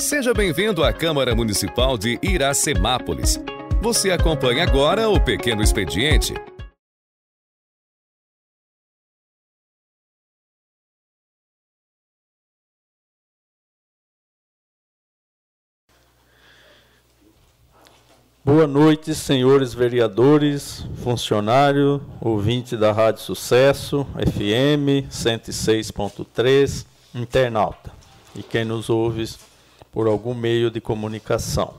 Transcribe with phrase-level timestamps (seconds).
[0.00, 3.38] Seja bem-vindo à Câmara Municipal de Iracemápolis.
[3.82, 6.32] Você acompanha agora o Pequeno Expediente.
[18.42, 27.92] Boa noite, senhores vereadores, funcionário, ouvinte da Rádio Sucesso, FM 106.3, internauta
[28.34, 29.28] e quem nos ouve
[29.92, 31.74] por algum meio de comunicação.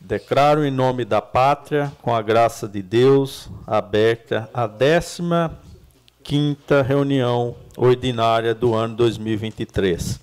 [0.00, 5.54] Declaro em nome da pátria, com a graça de Deus, aberta a 15ª
[6.86, 10.20] reunião ordinária do ano 2023.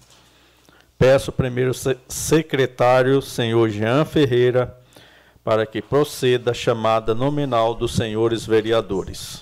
[0.99, 1.71] Peço ao primeiro
[2.07, 4.77] secretário, senhor Jean Ferreira,
[5.43, 9.41] para que proceda a chamada nominal dos senhores vereadores.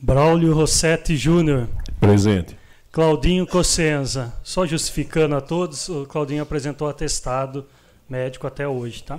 [0.00, 1.68] Braulio Rossetti Júnior.
[2.00, 2.61] Presente.
[2.92, 4.34] Claudinho Cossenza.
[4.42, 7.64] Só justificando a todos, o Claudinho apresentou atestado
[8.06, 9.18] médico até hoje, tá?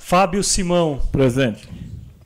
[0.00, 1.00] Fábio Simão.
[1.12, 1.68] Presente.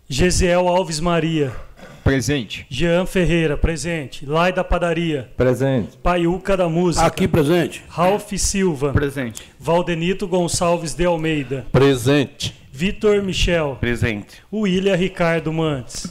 [0.09, 1.55] Gesiel Alves Maria.
[2.03, 2.65] Presente.
[2.71, 4.25] Jean Ferreira, presente.
[4.25, 5.31] Lai da Padaria.
[5.37, 5.99] Presente.
[5.99, 7.05] Paiuca da Música.
[7.05, 7.85] Aqui presente.
[7.87, 8.91] Ralph Silva.
[8.91, 9.43] Presente.
[9.61, 11.67] Valdenito Gonçalves de Almeida.
[11.71, 12.55] Presente.
[12.73, 13.77] Vitor Michel.
[13.79, 14.43] Presente.
[14.51, 16.07] William Ricardo Mantes.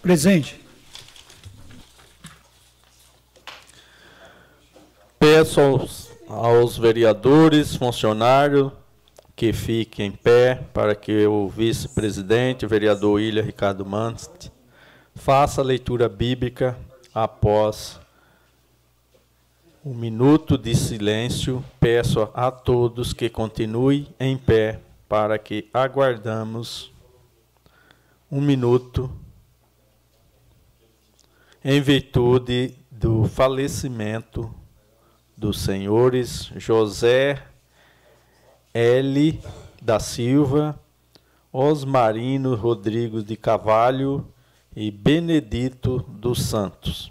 [0.00, 0.59] Presente.
[5.20, 8.72] Peço aos, aos vereadores, funcionários,
[9.36, 14.50] que fiquem em pé para que o vice-presidente, vereador William Ricardo Mantes,
[15.14, 16.74] faça a leitura bíblica
[17.14, 18.00] após
[19.84, 21.62] um minuto de silêncio.
[21.78, 26.90] Peço a todos que continuem em pé para que aguardamos
[28.32, 29.12] um minuto
[31.62, 34.58] em virtude do falecimento
[35.40, 37.42] dos senhores José
[38.74, 39.40] L.
[39.80, 40.78] da Silva,
[41.50, 44.28] Osmarino Rodrigues de Cavalho
[44.76, 47.10] e Benedito dos Santos.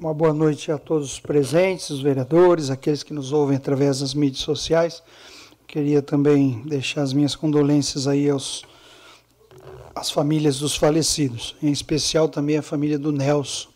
[0.00, 4.14] Uma boa noite a todos os presentes, os vereadores, aqueles que nos ouvem através das
[4.14, 5.02] mídias sociais.
[5.66, 8.62] Queria também deixar as minhas condolências aí aos
[9.92, 13.70] às famílias dos falecidos, em especial também a família do Nelson.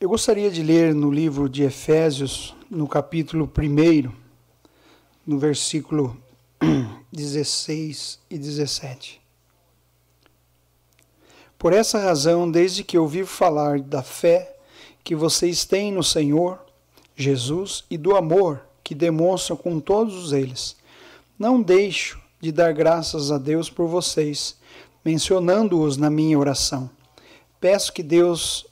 [0.00, 4.10] Eu gostaria de ler no livro de Efésios, no capítulo 1,
[5.24, 6.20] no versículo
[7.12, 9.23] 16 e 17.
[11.64, 14.54] Por essa razão, desde que ouvi falar da fé
[15.02, 16.58] que vocês têm no Senhor
[17.16, 20.76] Jesus e do amor que demonstram com todos eles,
[21.38, 24.58] não deixo de dar graças a Deus por vocês,
[25.02, 26.90] mencionando-os na minha oração.
[27.58, 28.66] Peço que Deus,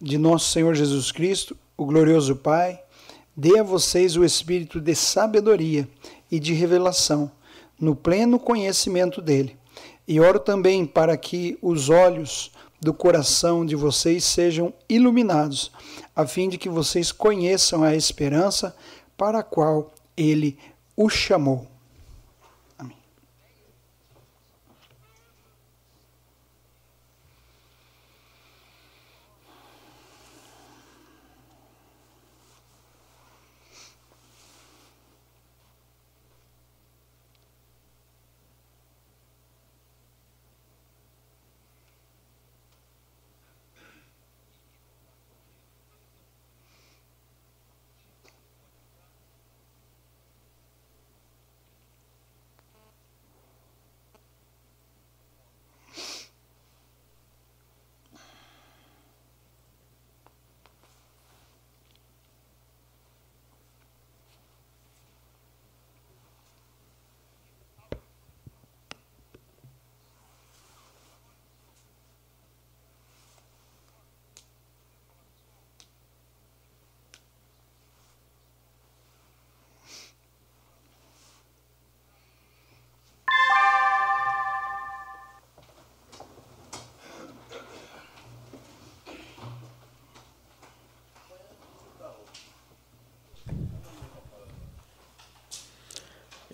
[0.00, 2.82] de nosso Senhor Jesus Cristo, o glorioso Pai,
[3.36, 5.88] dê a vocês o espírito de sabedoria
[6.28, 7.30] e de revelação,
[7.78, 9.61] no pleno conhecimento dele
[10.06, 15.70] e oro também para que os olhos do coração de vocês sejam iluminados,
[16.14, 18.74] a fim de que vocês conheçam a esperança
[19.16, 20.58] para a qual ele
[20.96, 21.71] os chamou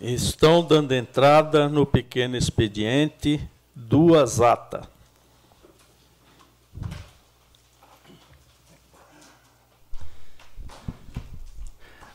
[0.01, 3.41] Estão dando entrada no pequeno expediente
[3.75, 4.87] duas atas.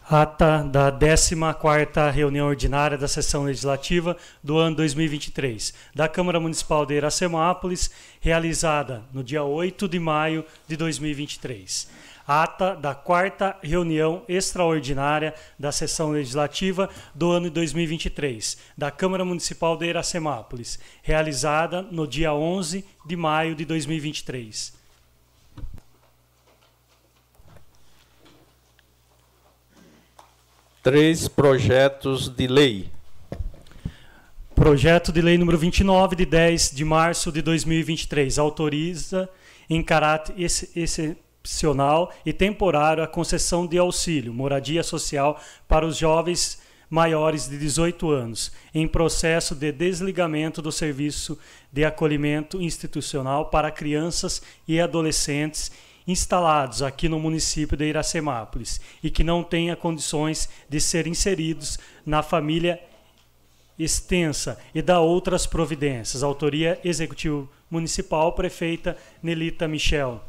[0.09, 6.93] Ata da 14ª reunião ordinária da sessão legislativa do ano 2023 da Câmara Municipal de
[6.93, 7.91] Iracemápolis,
[8.21, 11.89] realizada no dia 8 de maio de 2023.
[12.27, 19.75] Ata da quarta reunião extraordinária da sessão legislativa do ano de 2023 da Câmara Municipal
[19.75, 24.73] de Iracemápolis, realizada no dia 11 de maio de 2023.
[30.81, 32.89] Três projetos de lei.
[34.53, 39.29] Projeto de lei número 29, de 10 de março de 2023, autoriza,
[39.69, 40.35] em caráter
[41.43, 48.09] excepcional e temporário, a concessão de auxílio, moradia social para os jovens maiores de 18
[48.11, 51.37] anos, em processo de desligamento do serviço
[51.71, 55.71] de acolhimento institucional para crianças e adolescentes
[56.07, 62.23] instalados aqui no município de Iracemápolis e que não tenha condições de ser inseridos na
[62.23, 62.79] família
[63.77, 66.23] extensa e da outras providências.
[66.23, 70.21] Autoria Executivo Municipal, Prefeita Nelita Michel.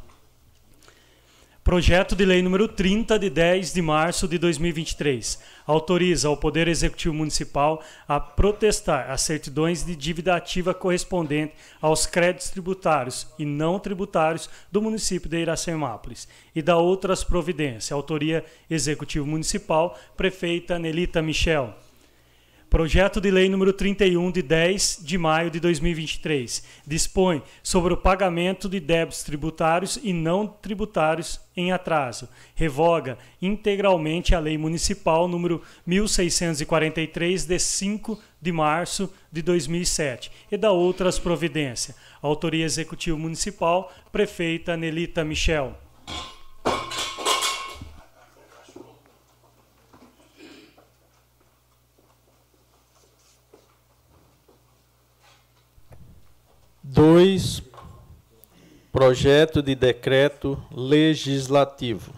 [1.65, 7.15] Projeto de Lei número 30, de 10 de março de 2023, autoriza o Poder Executivo
[7.15, 14.47] Municipal a protestar as certidões de dívida ativa correspondente aos créditos tributários e não tributários
[14.71, 17.91] do município de Iracemápolis e da outras providências.
[17.91, 21.73] Autoria Executivo Municipal, Prefeita Nelita Michel.
[22.69, 28.67] Projeto de Lei número 31 de 10 de maio de 2023 dispõe sobre o pagamento
[28.67, 32.27] de débitos tributários e não tributários em atraso.
[32.55, 40.71] Revoga integralmente a Lei Municipal número 1643 de 5 de março de 2007 e da
[40.71, 41.95] outras providências.
[42.21, 45.77] Autoria Executivo Municipal, Prefeita Nelita Michel.
[56.87, 57.63] Dois,
[58.91, 62.13] projeto de decreto legislativo.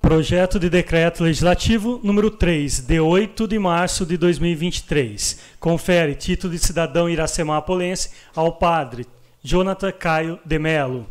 [0.00, 5.38] Projeto de decreto legislativo número 3, de 8 de março de 2023.
[5.60, 9.06] Confere título de cidadão iracemapolense ao padre
[9.40, 11.06] Jonathan Caio de Melo.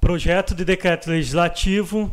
[0.00, 2.10] Projeto de decreto legislativo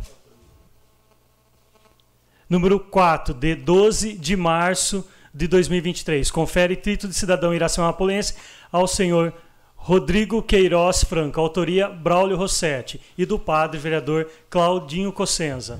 [2.48, 6.30] número 4, de 12 de março de 2023.
[6.30, 8.34] Confere título de cidadão iracemapolense
[8.70, 9.34] ao senhor
[9.74, 15.78] Rodrigo Queiroz Franco, autoria Braulio Rossetti, e do padre vereador Claudinho Cossenza.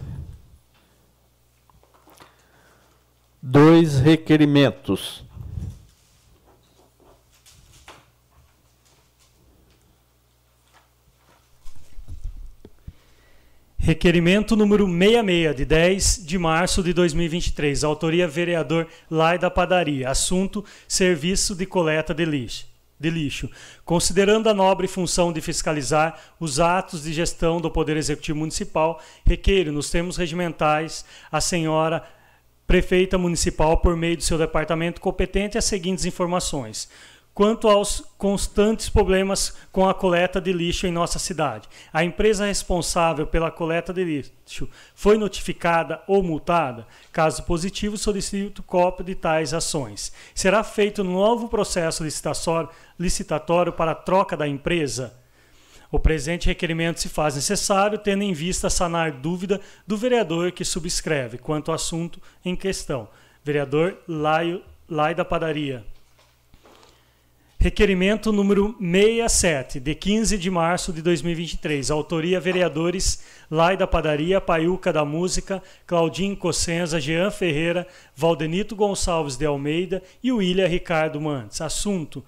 [3.41, 5.24] Dois requerimentos.
[13.85, 17.85] Requerimento número 66, de 10 de março de 2023.
[17.85, 20.09] Autoria vereador Lai da Padaria.
[20.09, 22.67] Assunto: serviço de coleta de lixo.
[22.99, 23.51] De lixo.
[23.85, 29.71] Considerando a nobre função de fiscalizar os atos de gestão do Poder Executivo Municipal, requeiro,
[29.71, 32.03] nos termos regimentais, a senhora
[32.67, 36.89] prefeita municipal, por meio do seu departamento competente, as seguintes informações
[37.35, 41.69] quanto aos constantes problemas com a coleta de lixo em nossa cidade.
[41.93, 46.87] A empresa responsável pela coleta de lixo foi notificada ou multada?
[47.13, 50.13] Caso positivo, solicito cópia de tais ações.
[50.33, 52.05] Será feito um novo processo
[52.99, 55.13] licitatório para a troca da empresa?
[55.91, 61.39] O presente requerimento se faz necessário, tendo em vista sanar dúvida do vereador que subscreve
[61.39, 63.09] quanto ao assunto em questão.
[63.45, 65.94] Vereador Laio, Lai da Padaria.
[67.65, 71.91] Requerimento número 67, de 15 de março de 2023.
[71.91, 79.47] Autoria vereadores Lai da Padaria, Paiuca da Música, Claudinho Cossenza, Jean Ferreira, Valdenito Gonçalves de
[79.47, 81.63] Almeida e William Ricardo Mantes.
[81.63, 82.23] Assunto: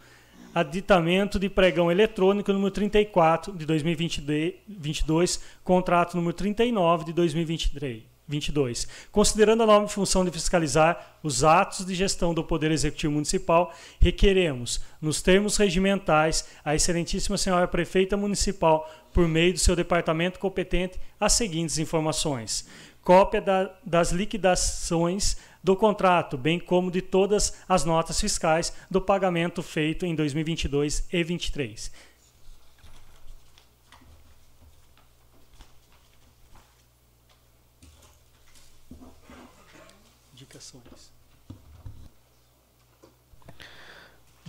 [0.55, 8.16] aditamento de pregão eletrônico número 34 de 2022, contrato número 39 de 2023.
[8.29, 8.87] 22.
[9.13, 14.81] Considerando a nova função de fiscalizar os atos de gestão do Poder Executivo Municipal, requeremos,
[15.01, 21.35] nos termos regimentais, a Excelentíssima Senhora Prefeita Municipal, por meio do seu departamento competente, as
[21.35, 22.67] seguintes informações:
[23.03, 29.63] cópia da, das liquidações do contrato, bem como de todas as notas fiscais do pagamento
[29.63, 32.16] feito em 2022 e 2023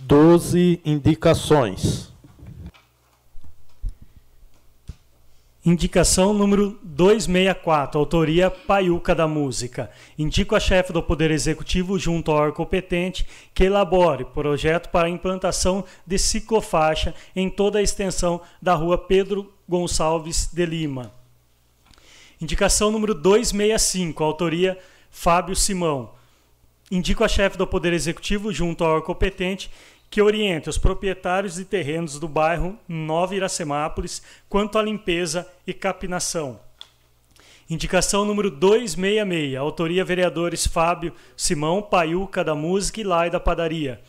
[0.08, 2.10] 12 indicações.
[5.62, 9.90] Indicação número 264, autoria Paiuca da Música.
[10.18, 15.84] Indico a chefe do Poder Executivo, junto ao órgão competente, que elabore projeto para implantação
[16.06, 21.12] de ciclofaixa em toda a extensão da rua Pedro Gonçalves de Lima.
[22.40, 24.78] Indicação número 265, autoria
[25.10, 26.16] Fábio Simão.
[26.90, 29.70] Indico a chefe do Poder Executivo, junto ao órgão competente,
[30.10, 36.60] que oriente os proprietários de terrenos do bairro Nova Iracemápolis quanto à limpeza e capinação.
[37.70, 44.00] Indicação número 266, autoria vereadores Fábio Simão, Paiuca da Música e Lai da Padaria.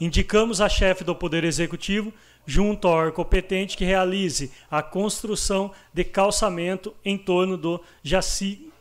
[0.00, 2.10] Indicamos a chefe do Poder Executivo,
[2.46, 8.72] junto ao competente, que realize a construção de calçamento em torno do jacigos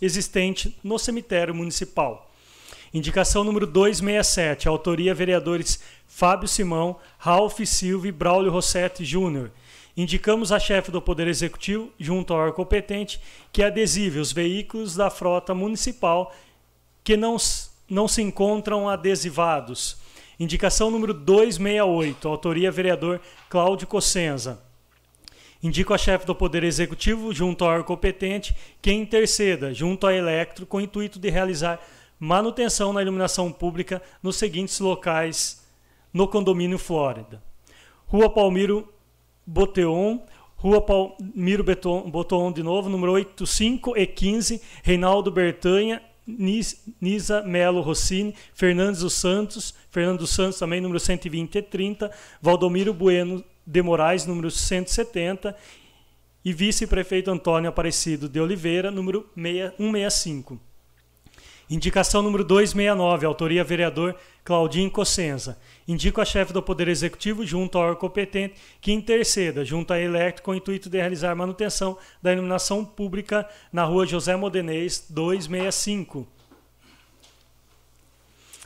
[0.00, 2.25] existente no cemitério municipal.
[2.96, 9.50] Indicação número 267, autoria vereadores Fábio Simão, Ralph Silva e Braulio Rossetti Júnior.
[9.94, 13.20] Indicamos a chefe do Poder Executivo, junto ao órgão competente,
[13.52, 16.34] que adesive os veículos da frota municipal
[17.04, 17.36] que não,
[17.86, 19.98] não se encontram adesivados.
[20.40, 24.58] Indicação número 268, autoria vereador Cláudio Cossenza.
[25.62, 30.64] Indico a chefe do Poder Executivo, junto ao órgão competente, que interceda junto à Electro
[30.64, 31.78] com o intuito de realizar
[32.18, 35.64] manutenção na iluminação pública nos seguintes locais
[36.12, 37.42] no condomínio Flórida:
[38.06, 38.92] Rua Palmiro
[39.46, 40.20] Boteon,
[40.56, 41.64] Rua Palmiro
[42.08, 49.74] Boteon de novo, número 85 e 15, Reinaldo Bertanha, Nisa Melo Rossini, Fernandes dos Santos,
[49.90, 52.10] Fernando dos Santos também, número 120 e 30,
[52.42, 55.56] Valdomiro Bueno de Moraes, número 170,
[56.44, 60.60] e vice-prefeito Antônio Aparecido de Oliveira, número 165.
[61.68, 65.58] Indicação número 269, autoria vereador Claudinho Cossenza.
[65.86, 70.44] Indico a chefe do Poder Executivo, junto ao órgão competente, que interceda junto à Electro
[70.44, 76.28] com o intuito de realizar manutenção da iluminação pública na rua José Modenês 265.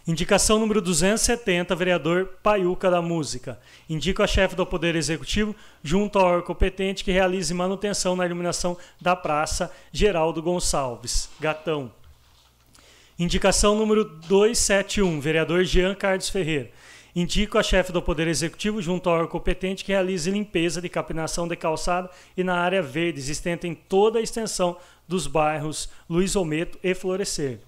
[0.07, 3.59] Indicação número 270, vereador Paiuca da Música.
[3.89, 8.77] Indico a chefe do Poder Executivo, junto ao órgão competente, que realize manutenção na iluminação
[9.01, 11.31] da Praça Geraldo Gonçalves.
[11.41, 12.00] Gatão.
[13.21, 16.71] Indicação número 271, vereador Jean Carlos Ferreira.
[17.15, 21.47] Indico a chefe do Poder Executivo, junto ao órgão competente, que realize limpeza de capinação
[21.47, 24.75] de calçada e na área verde existente em toda a extensão
[25.07, 27.59] dos bairros Luiz Ometo e Florescer.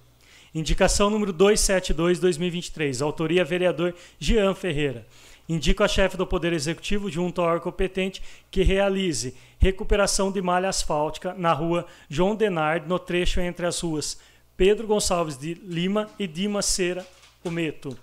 [0.55, 5.05] Indicação número 272-2023, autoria vereador Jean Ferreira.
[5.47, 10.69] Indico a chefe do Poder Executivo, junto ao órgão competente, que realize recuperação de malha
[10.69, 14.17] asfáltica na rua João Denard, no trecho entre as ruas
[14.55, 17.05] Pedro Gonçalves de Lima e Dimas Cera
[17.43, 17.97] Ometo.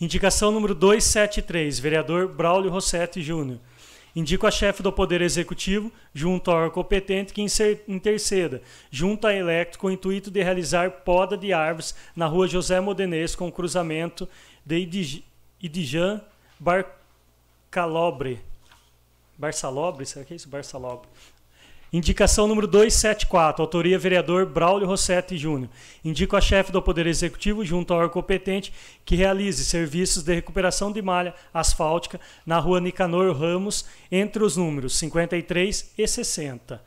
[0.00, 3.58] Indicação número 273, vereador Braulio Rossetti Júnior.
[4.16, 7.44] Indico a chefe do Poder Executivo, junto ao competente, que
[7.86, 12.80] interceda, junto à Electro, com o intuito de realizar poda de árvores na rua José
[12.80, 14.26] Modenês, com cruzamento
[14.64, 15.22] de
[15.60, 16.22] Idijan
[16.58, 18.40] Barcalobre.
[19.36, 20.48] Barçalobre, será que é isso?
[20.48, 21.08] Barçalobre.
[21.90, 25.70] Indicação número 274, autoria vereador Braulio Rossetti Júnior.
[26.04, 28.70] Indico a chefe do Poder Executivo, junto ao órgão competente,
[29.06, 34.98] que realize serviços de recuperação de malha asfáltica na rua Nicanor Ramos, entre os números
[34.98, 36.82] 53 e 60.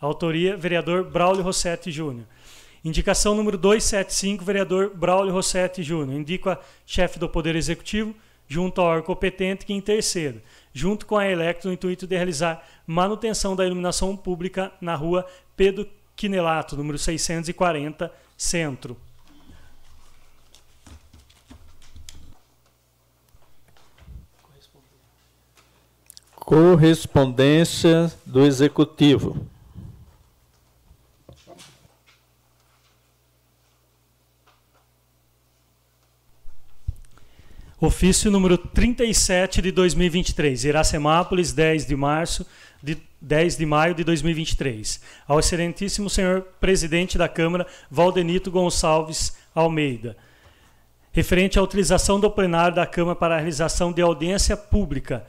[0.00, 2.24] Autoria vereador Braulio Rossetti Júnior.
[2.82, 6.18] Indicação número 275, vereador Braulio Rossetti Júnior.
[6.18, 8.14] Indico a chefe do Poder Executivo,
[8.48, 10.42] junto ao órgão competente, que interceda
[10.74, 15.24] junto com a Electro, no intuito de realizar manutenção da iluminação pública na rua
[15.56, 18.96] Pedro Quinelato, número 640, Centro.
[26.34, 29.53] Correspondência do Executivo.
[37.84, 42.46] Ofício número 37 de 2023, Iracemápolis, 10 de março
[42.82, 45.02] de 10 de maio de 2023.
[45.28, 50.16] Ao excelentíssimo senhor presidente da Câmara, Valdenito Gonçalves Almeida.
[51.12, 55.26] Referente à utilização do plenário da Câmara para a realização de audiência pública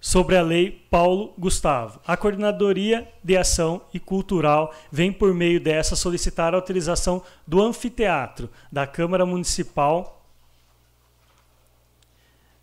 [0.00, 2.00] sobre a lei Paulo Gustavo.
[2.06, 8.48] A Coordenadoria de Ação e Cultural vem por meio dessa solicitar a utilização do anfiteatro
[8.70, 10.15] da Câmara Municipal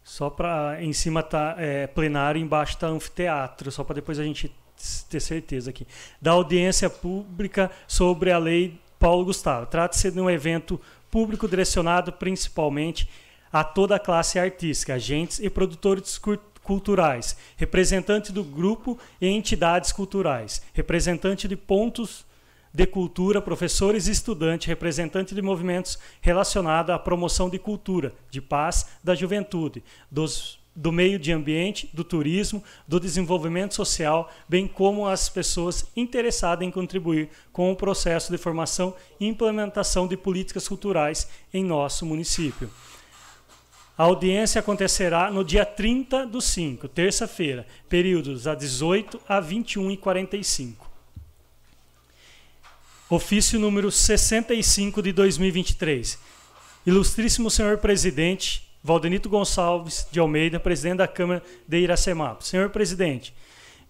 [0.03, 4.53] só para em cima tá é, plenário, embaixo está anfiteatro, só para depois a gente
[5.09, 5.87] ter certeza aqui.
[6.21, 9.65] Da audiência pública sobre a lei Paulo Gustavo.
[9.65, 10.79] Trata-se de um evento
[11.09, 13.09] público direcionado principalmente
[13.51, 16.19] a toda a classe artística, agentes e produtores
[16.63, 22.25] culturais, representante do grupo e entidades culturais, representante de pontos
[22.73, 28.87] de cultura, professores e estudantes, representante de movimentos relacionados à promoção de cultura, de paz,
[29.03, 35.29] da juventude, dos do meio de ambiente, do turismo, do desenvolvimento social, bem como as
[35.29, 41.63] pessoas interessadas em contribuir com o processo de formação e implementação de políticas culturais em
[41.63, 42.69] nosso município.
[43.95, 49.97] A audiência acontecerá no dia 30 do 5, terça-feira, períodos a 18 a 21 e
[49.97, 50.92] 45.
[53.15, 56.17] Ofício número 65 de 2023.
[56.83, 62.43] Ilustríssimo senhor presidente, Valdenito Gonçalves de Almeida, presidente da Câmara de Iracemapo.
[62.43, 63.31] Senhor presidente,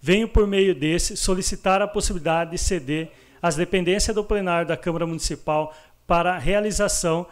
[0.02, 5.08] venho por meio desse solicitar a possibilidade de ceder as dependências do plenário da Câmara
[5.08, 5.74] Municipal
[6.06, 7.26] para a realização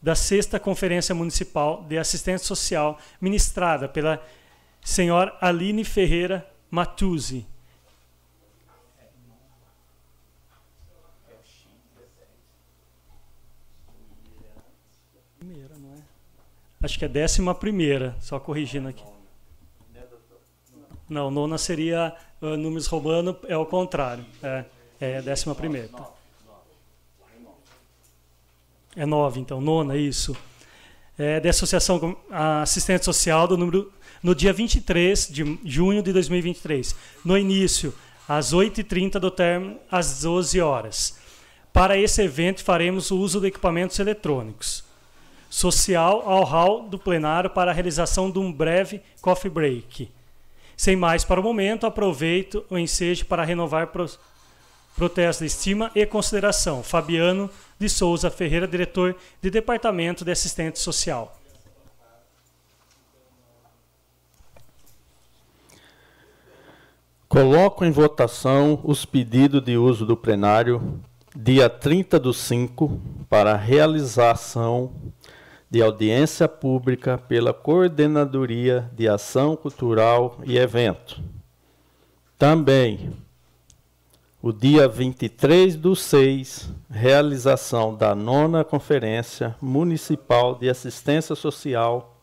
[0.00, 4.18] da sexta Conferência Municipal de Assistência Social, ministrada pela
[4.80, 7.46] senhora Aline Ferreira Matuzzi,
[16.84, 19.02] Acho que é décima primeira, só corrigindo aqui.
[21.08, 24.22] Não, nona seria uh, números romano, é o contrário.
[24.42, 24.64] É,
[25.00, 25.88] é décima primeira.
[25.88, 26.10] Tá.
[28.94, 30.36] É nove, então, nona, isso.
[31.16, 33.90] É da Associação Assistente Social do número
[34.22, 36.94] no dia 23 de junho de 2023.
[37.24, 37.94] No início,
[38.28, 41.18] às 8h30 do termo, às 12 horas.
[41.72, 44.83] Para esse evento, faremos o uso de equipamentos eletrônicos
[45.54, 50.10] social ao hall do plenário para a realização de um breve coffee break.
[50.76, 54.04] Sem mais para o momento, aproveito o ensejo para renovar pro,
[54.96, 56.82] protesto de estima e consideração.
[56.82, 61.38] Fabiano de Souza Ferreira, diretor de Departamento de Assistente Social.
[67.28, 71.00] Coloco em votação os pedidos de uso do plenário
[71.36, 74.92] dia 30 do 5 para realização
[75.74, 81.20] de audiência pública pela Coordenadoria de Ação Cultural e Evento.
[82.38, 83.10] Também,
[84.40, 92.20] o dia 23 do 6, realização da nona Conferência Municipal de Assistência Social,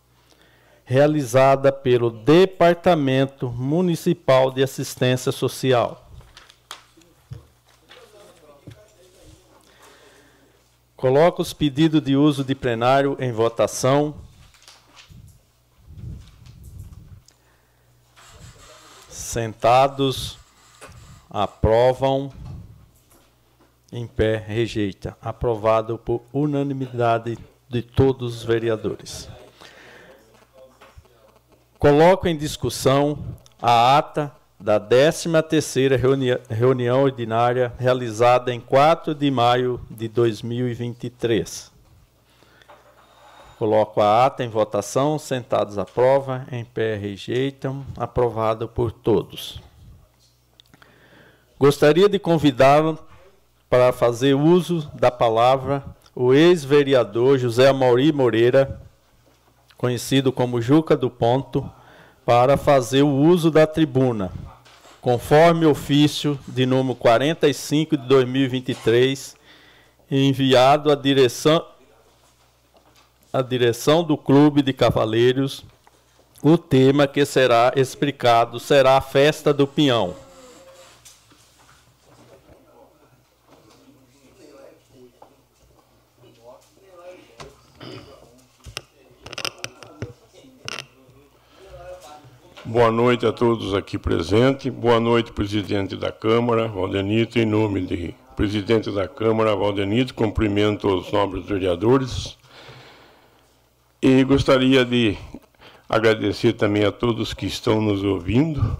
[0.85, 6.09] realizada pelo Departamento Municipal de Assistência Social.
[11.01, 14.13] Coloco os pedidos de uso de plenário em votação.
[19.09, 20.37] Sentados,
[21.27, 22.31] aprovam.
[23.91, 25.17] Em pé, rejeita.
[25.19, 27.35] Aprovado por unanimidade
[27.67, 29.27] de todos os vereadores.
[31.79, 33.17] Coloco em discussão
[33.59, 41.71] a ata da 13ª reuni reunião ordinária realizada em 4 de maio de 2023.
[43.57, 49.59] Coloco a ata em votação, sentados aprova, em pé rejeitam, aprovado por todos.
[51.59, 52.99] Gostaria de convidá-lo
[53.67, 58.79] para fazer uso da palavra o ex-vereador José Amauri Moreira,
[59.75, 61.67] conhecido como Juca do Ponto,
[62.23, 64.31] para fazer o uso da tribuna
[65.01, 69.35] conforme ofício de número 45 de 2023,
[70.09, 71.65] enviado à direção,
[73.33, 75.65] à direção do Clube de Cavaleiros,
[76.43, 80.15] o tema que será explicado será a Festa do Pinhão.
[92.63, 94.71] Boa noite a todos aqui presentes.
[94.71, 97.39] Boa noite, presidente da Câmara, Valdenito.
[97.39, 102.37] Em nome do presidente da Câmara, Valdenito, cumprimento os nobres vereadores.
[103.99, 105.17] E gostaria de
[105.89, 108.77] agradecer também a todos que estão nos ouvindo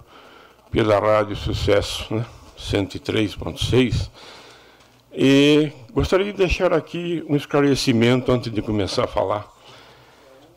[0.70, 2.24] pela Rádio Sucesso né,
[2.60, 4.12] 103.6.
[5.12, 9.52] E gostaria de deixar aqui um esclarecimento antes de começar a falar.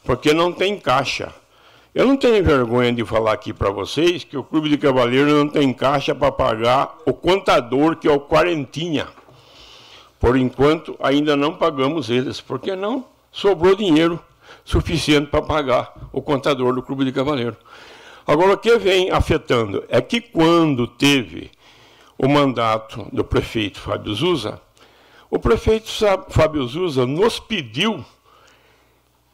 [0.04, 1.34] Porque não tem caixa.
[1.96, 5.48] Eu não tenho vergonha de falar aqui para vocês que o Clube de Cavaleiro não
[5.48, 9.08] tem caixa para pagar o contador, que é o Quarentinha.
[10.20, 14.20] Por enquanto, ainda não pagamos eles, porque não sobrou dinheiro
[14.66, 17.56] suficiente para pagar o contador do Clube de Cavaleiro.
[18.30, 21.50] Agora, o que vem afetando é que quando teve
[22.16, 24.62] o mandato do prefeito Fábio Zuza,
[25.32, 25.90] o prefeito
[26.30, 28.06] Fábio Zuza nos pediu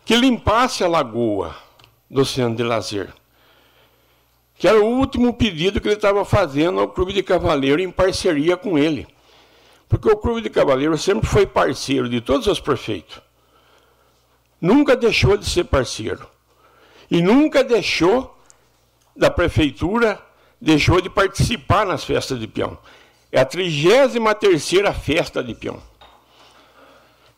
[0.05, 1.53] que limpasse a lagoa
[2.09, 3.13] do centro de lazer.
[4.57, 8.55] Que era o último pedido que ele estava fazendo ao Clube de Cavaleiro em parceria
[8.55, 9.05] com ele.
[9.89, 13.19] Porque o Clube de Cavaleiro sempre foi parceiro de todos os prefeitos.
[14.61, 16.25] Nunca deixou de ser parceiro.
[17.11, 18.33] E nunca deixou
[19.15, 20.21] da prefeitura
[20.59, 22.77] deixou de participar nas festas de peão.
[23.31, 24.13] É a 33
[25.01, 25.81] festa de peão.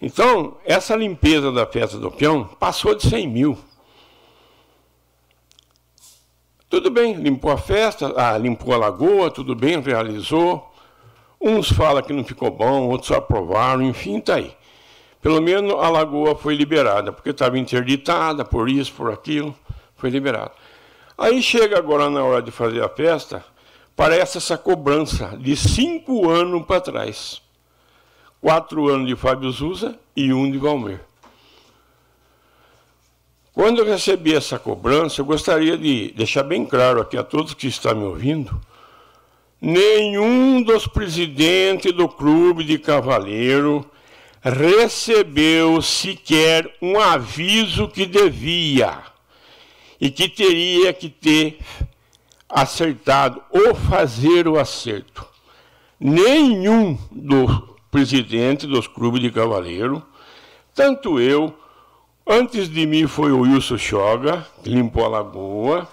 [0.02, 3.58] Então, essa limpeza da festa do peão passou de 100 mil.
[6.70, 10.72] Tudo bem, limpou a festa, ah, limpou a lagoa, tudo bem, realizou.
[11.40, 14.56] Uns falam que não ficou bom, outros aprovaram, enfim, está aí.
[15.22, 19.56] Pelo menos a lagoa foi liberada, porque estava interditada por isso, por aquilo,
[19.96, 20.52] foi liberada.
[21.18, 23.44] Aí chega agora na hora de fazer a festa,
[23.96, 27.42] parece essa cobrança de cinco anos para trás.
[28.40, 31.02] Quatro anos de Fábio Zuza e um de Valmer.
[33.52, 37.66] Quando eu recebi essa cobrança, eu gostaria de deixar bem claro aqui a todos que
[37.66, 38.62] estão me ouvindo,
[39.60, 43.84] nenhum dos presidentes do clube de cavaleiro
[44.44, 49.17] recebeu sequer um aviso que devia
[50.00, 51.60] e que teria que ter
[52.48, 55.26] acertado ou fazer o acerto.
[56.00, 57.52] Nenhum dos
[57.90, 60.04] presidentes dos clubes de cavaleiro,
[60.74, 61.54] tanto eu,
[62.26, 65.88] antes de mim foi o Wilson Choga, que limpou a lagoa,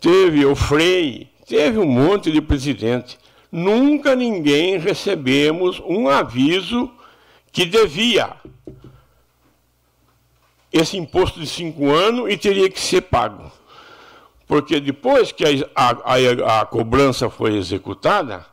[0.00, 3.18] teve o Frei, teve um monte de presidente.
[3.50, 6.90] Nunca ninguém recebemos um aviso
[7.50, 8.36] que devia
[10.72, 13.52] esse imposto de cinco anos e teria que ser pago.
[14.46, 18.44] Porque depois que a, a, a cobrança foi executada,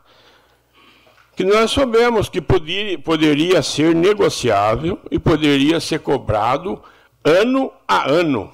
[1.34, 6.82] que nós soubemos que poderia, poderia ser negociável e poderia ser cobrado
[7.24, 8.52] ano a ano.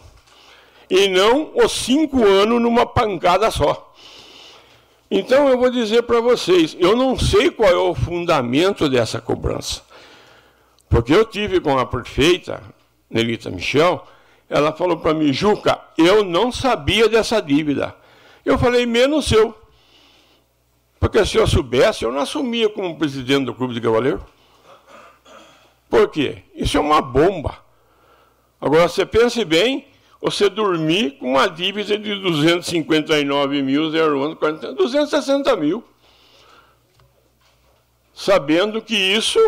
[0.89, 3.93] E não os cinco anos numa pancada só.
[5.11, 9.83] Então eu vou dizer para vocês, eu não sei qual é o fundamento dessa cobrança.
[10.89, 12.63] Porque eu tive com a prefeita
[13.09, 14.07] Nelita Michel,
[14.49, 17.95] ela falou para mim, Juca, eu não sabia dessa dívida.
[18.45, 19.55] Eu falei, menos eu.
[21.01, 24.25] Porque se eu soubesse, eu não assumia como presidente do Clube de Cavaleiro.
[25.89, 26.43] Por quê?
[26.55, 27.59] Isso é uma bomba.
[28.61, 29.87] Agora, você pense bem,
[30.21, 35.85] você dormir com uma dívida de 259 mil, 260 mil.
[38.15, 39.39] Sabendo que isso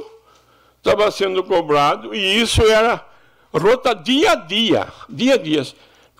[0.77, 3.08] estava sendo cobrado e isso era
[3.53, 5.63] rota dia a dia, dia a dia.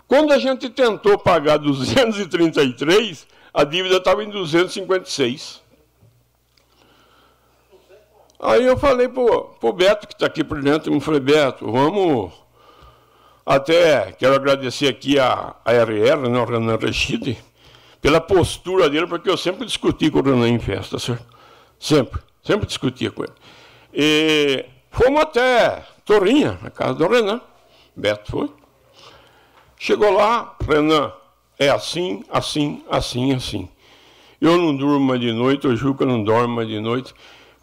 [0.07, 5.61] Quando a gente tentou pagar 233, a dívida estava em 256.
[8.39, 12.31] Aí eu falei pro, pro Beto, que está aqui por dentro, eu falei, Beto, vamos.
[13.45, 17.37] Até quero agradecer aqui a, a RR, né, o Renan Rechide,
[18.01, 21.25] pela postura dele, porque eu sempre discuti com o Renan em festa, certo?
[21.77, 23.33] Sempre, sempre discutia com ele.
[23.93, 27.41] E fomos até Torrinha, na casa do Renan.
[27.95, 28.49] Beto foi.
[29.77, 31.11] Chegou lá, Renan,
[31.57, 33.69] é assim, assim, assim, assim.
[34.41, 37.13] Eu não durmo de noite, o Juca não dorme de noite.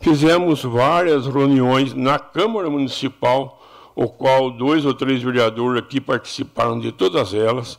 [0.00, 3.62] Fizemos várias reuniões na Câmara Municipal,
[3.94, 7.78] o qual dois ou três vereadores aqui participaram de todas elas.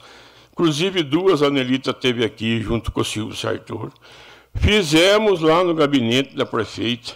[0.52, 3.92] Inclusive duas a Nelita teve aqui junto com o Silvio Sartor.
[4.56, 7.14] Fizemos lá no gabinete da prefeita,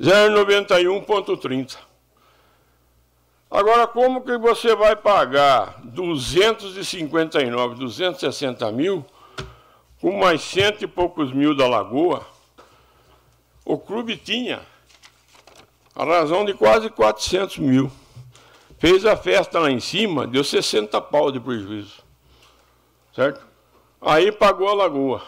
[0.00, 1.78] 115.091,30.
[3.50, 9.04] Agora, como que você vai pagar 259, 260 mil,
[10.00, 12.26] com mais cento e poucos mil da Lagoa?
[13.64, 14.60] O clube tinha
[15.94, 17.90] a razão de quase 400 mil.
[18.78, 22.04] Fez a festa lá em cima, deu 60 pau de prejuízo.
[23.14, 23.46] Certo?
[24.00, 25.22] Aí pagou a lagoa.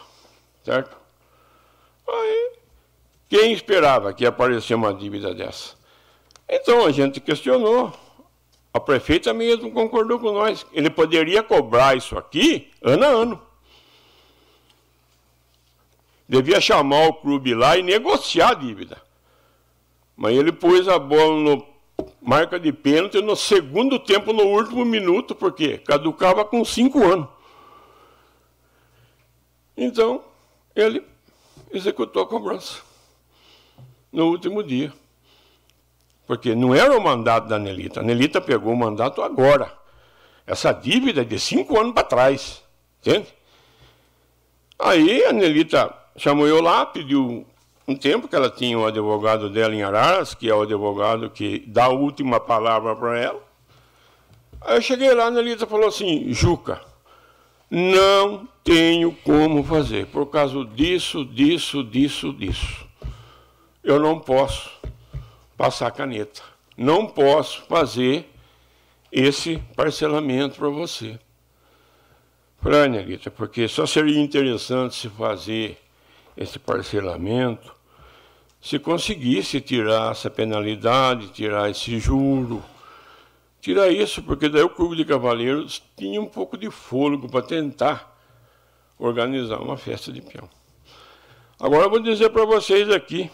[0.62, 0.94] Certo?
[2.06, 2.52] Aí,
[3.28, 5.76] quem esperava que aparecesse uma dívida dessa?
[6.48, 7.92] Então a gente questionou.
[8.72, 10.64] A prefeita mesmo concordou com nós.
[10.72, 13.42] Ele poderia cobrar isso aqui ano a ano.
[16.28, 19.00] Devia chamar o clube lá e negociar a dívida.
[20.16, 21.66] Mas ele pôs a bola no
[22.20, 27.28] marca de pênalti no segundo tempo, no último minuto, porque caducava com cinco anos.
[29.76, 30.22] Então,
[30.74, 31.02] ele
[31.72, 32.87] executou a cobrança
[34.12, 34.92] no último dia.
[36.26, 38.00] Porque não era o mandato da Nelita.
[38.00, 39.72] A Nelita pegou o mandato agora.
[40.46, 42.62] Essa dívida é de cinco anos para trás.
[43.00, 43.28] Entende?
[44.78, 47.46] Aí a Nelita chamou eu lá, pediu
[47.86, 51.64] um tempo que ela tinha o advogado dela em Araras, que é o advogado que
[51.66, 53.42] dá a última palavra para ela.
[54.60, 56.80] Aí eu cheguei lá, a Nelita falou assim, Juca,
[57.70, 62.87] não tenho como fazer, por causa disso, disso, disso, disso.
[63.82, 64.70] Eu não posso
[65.56, 66.42] passar caneta.
[66.76, 68.28] Não posso fazer
[69.10, 71.18] esse parcelamento para você.
[72.60, 75.78] Falei, Nelita, porque só seria interessante se fazer
[76.36, 77.78] esse parcelamento
[78.60, 82.62] se conseguisse tirar essa penalidade, tirar esse juro,
[83.60, 88.16] tirar isso, porque daí o Clube de Cavaleiros tinha um pouco de fôlego para tentar
[88.98, 90.48] organizar uma festa de peão.
[91.60, 93.30] Agora eu vou dizer para vocês aqui,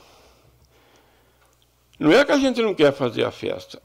[1.98, 3.80] não é que a gente não quer fazer a festa,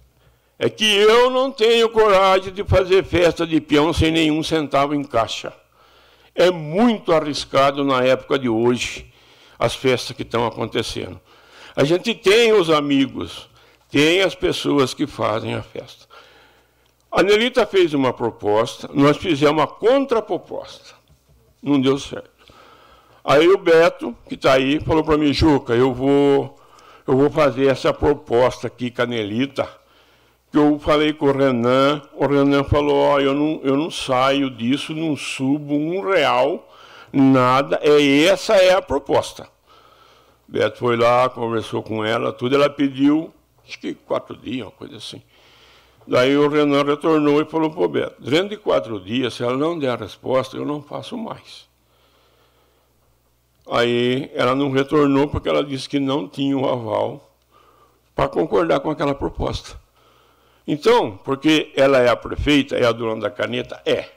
[0.57, 5.03] é que eu não tenho coragem de fazer festa de peão sem nenhum centavo em
[5.03, 5.53] caixa.
[6.35, 9.11] É muito arriscado na época de hoje
[9.57, 11.19] as festas que estão acontecendo.
[11.75, 13.49] A gente tem os amigos,
[13.89, 16.07] tem as pessoas que fazem a festa.
[17.11, 20.93] A Nelita fez uma proposta, nós fizemos uma contraproposta.
[21.61, 22.29] Não deu certo.
[23.23, 26.58] Aí o Beto, que está aí, falou para mim, Juca, eu vou,
[27.09, 29.67] eu vou fazer essa proposta aqui com a Nelita,
[30.51, 34.47] que eu falei com o Renan, o Renan falou, ó, eu não, eu não saio
[34.47, 36.71] disso, não subo um real,
[37.11, 39.47] nada, é, essa é a proposta.
[40.47, 42.53] Beto foi lá, conversou com ela, tudo.
[42.53, 43.33] Ela pediu,
[43.67, 45.23] acho que quatro dias, uma coisa assim.
[46.07, 49.79] Daí o Renan retornou e falou o Beto: dentro de quatro dias, se ela não
[49.79, 51.68] der a resposta, eu não faço mais.
[53.71, 57.29] Aí ela não retornou porque ela disse que não tinha o aval
[58.15, 59.79] para concordar com aquela proposta.
[60.67, 63.81] Então, porque ela é a prefeita, é a dona da caneta?
[63.85, 64.09] É.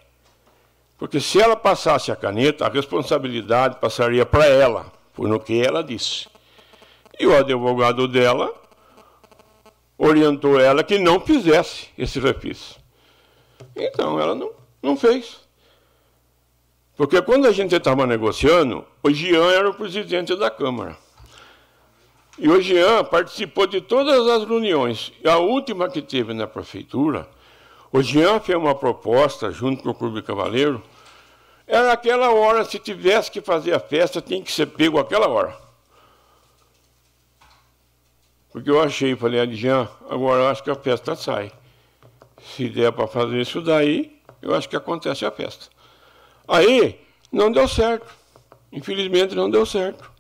[0.98, 5.82] Porque se ela passasse a caneta, a responsabilidade passaria para ela, foi no que ela
[5.82, 6.28] disse.
[7.18, 8.52] E o advogado dela
[9.98, 12.76] orientou ela que não fizesse esse refis.
[13.76, 14.50] Então ela não,
[14.82, 15.41] não fez.
[16.96, 20.96] Porque quando a gente estava negociando, o Jean era o presidente da Câmara.
[22.38, 25.12] E o Jean participou de todas as reuniões.
[25.22, 27.28] E a última que teve na prefeitura,
[27.90, 30.82] o Jean fez uma proposta junto com o Clube Cavaleiro
[31.66, 35.56] era aquela hora, se tivesse que fazer a festa, tinha que ser pego aquela hora.
[38.50, 41.50] Porque eu achei, falei, Adjan, agora eu acho que a festa sai.
[42.42, 45.71] Se der para fazer isso daí, eu acho que acontece a festa.
[46.46, 47.00] Aí,
[47.30, 48.06] não deu certo.
[48.72, 50.10] Infelizmente, não deu certo.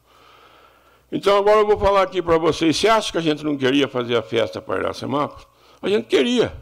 [1.10, 2.76] Então, agora eu vou falar aqui para vocês.
[2.76, 5.46] Você acha que a gente não queria fazer a festa para Iracemápolis?
[5.80, 6.54] A gente queria.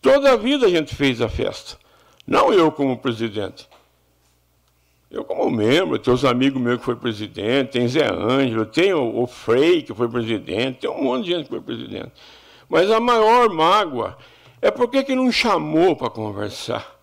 [0.00, 1.76] Toda a vida a gente fez a festa.
[2.26, 3.68] Não eu como presidente.
[5.10, 9.26] Eu, como membro, tem os amigos meus que foi presidente, tem Zé Ângelo, tem o,
[9.26, 12.12] Frei que foi presidente, tem um monte de gente que foi presidente.
[12.66, 14.16] Mas a maior mágoa
[14.62, 17.01] é porque que não chamou para conversar.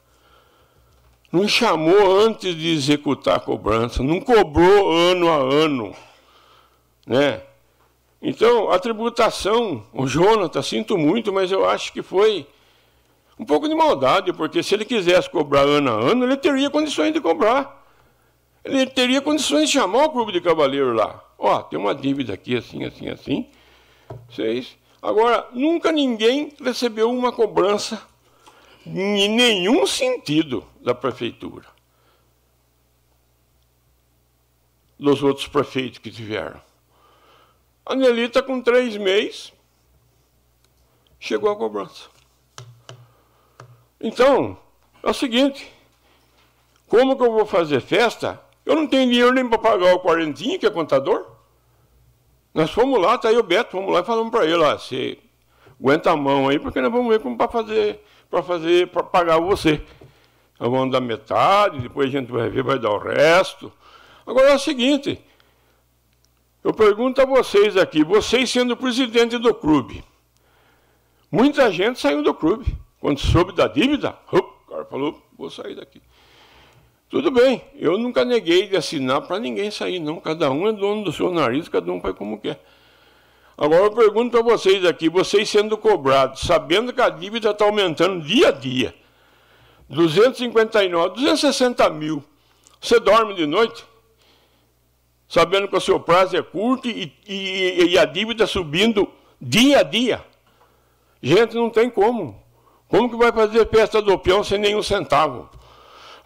[1.31, 5.95] Não chamou antes de executar a cobrança, não cobrou ano a ano.
[7.05, 7.41] Né?
[8.21, 12.47] Então, a tributação, o Jonathan, sinto muito, mas eu acho que foi
[13.37, 17.13] um pouco de maldade, porque se ele quisesse cobrar ano a ano, ele teria condições
[17.13, 17.79] de cobrar
[18.63, 21.23] ele teria condições de chamar o clube de cavaleiro lá.
[21.37, 23.47] Ó, tem uma dívida aqui, assim, assim, assim.
[24.29, 24.77] Vocês.
[25.01, 28.01] Agora, nunca ninguém recebeu uma cobrança
[28.85, 31.67] em nenhum sentido da prefeitura.
[34.97, 36.61] Dos outros prefeitos que tiveram.
[37.85, 39.53] A Nelita, com três meses,
[41.19, 42.09] chegou a cobrança.
[43.99, 44.57] Então,
[45.01, 45.71] é o seguinte:
[46.87, 50.59] como que eu vou fazer festa eu não tenho dinheiro nem para pagar o quarentinho,
[50.59, 51.25] que é contador.
[52.53, 55.17] Nós fomos lá, tá aí o Beto, fomos lá e falamos para ele, ó, você
[55.79, 59.39] aguenta a mão aí, porque nós vamos ver como para fazer, para fazer, para pagar
[59.39, 59.81] você.
[60.59, 63.71] Nós vamos dar metade, depois a gente vai ver, vai dar o resto.
[64.27, 65.19] Agora é o seguinte,
[66.63, 70.03] eu pergunto a vocês aqui, vocês sendo presidente do clube,
[71.31, 72.65] muita gente saiu do clube.
[72.99, 76.01] Quando soube da dívida, o cara falou, vou sair daqui.
[77.09, 80.19] Tudo bem, eu nunca neguei de assinar para ninguém sair, não.
[80.19, 82.63] Cada um é dono do seu nariz, cada um faz como quer.
[83.57, 88.23] Agora eu pergunto para vocês aqui, vocês sendo cobrados, sabendo que a dívida está aumentando
[88.23, 88.93] dia a dia,
[89.89, 92.23] 259, 260 mil,
[92.79, 93.83] você dorme de noite?
[95.27, 99.07] Sabendo que o seu prazo é curto e, e, e a dívida subindo
[99.39, 100.25] dia a dia.
[101.21, 102.41] Gente, não tem como.
[102.87, 105.49] Como que vai fazer festa do peão sem nenhum centavo?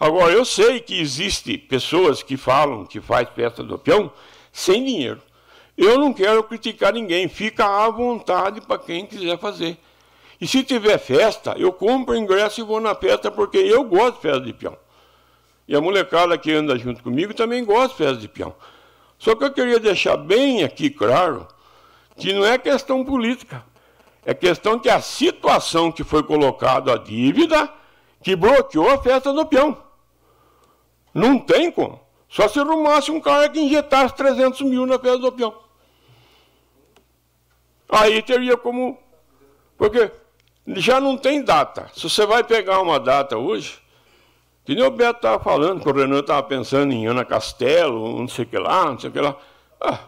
[0.00, 4.10] Agora, eu sei que existe pessoas que falam que faz festa do peão
[4.52, 5.20] sem dinheiro.
[5.76, 9.76] Eu não quero criticar ninguém, fica à vontade para quem quiser fazer.
[10.40, 14.22] E se tiver festa, eu compro ingresso e vou na festa, porque eu gosto de
[14.22, 14.76] festa de peão.
[15.66, 18.54] E a molecada que anda junto comigo também gosta de festa de peão.
[19.18, 21.46] Só que eu queria deixar bem aqui claro
[22.16, 23.64] que não é questão política.
[24.26, 27.70] É questão que a situação que foi colocada a dívida
[28.22, 29.76] que bloqueou a festa do peão.
[31.12, 32.00] Não tem como.
[32.28, 35.54] Só se arrumasse um cara que injetasse 300 mil na festa do peão.
[37.88, 38.98] Aí teria como.
[39.76, 40.10] Porque
[40.68, 41.90] já não tem data.
[41.94, 43.78] Se você vai pegar uma data hoje,
[44.64, 48.28] que nem o Beto estava falando, que o Renan estava pensando em Ana Castelo, não
[48.28, 49.36] sei o que lá, não sei o que lá.
[49.80, 49.98] Ah,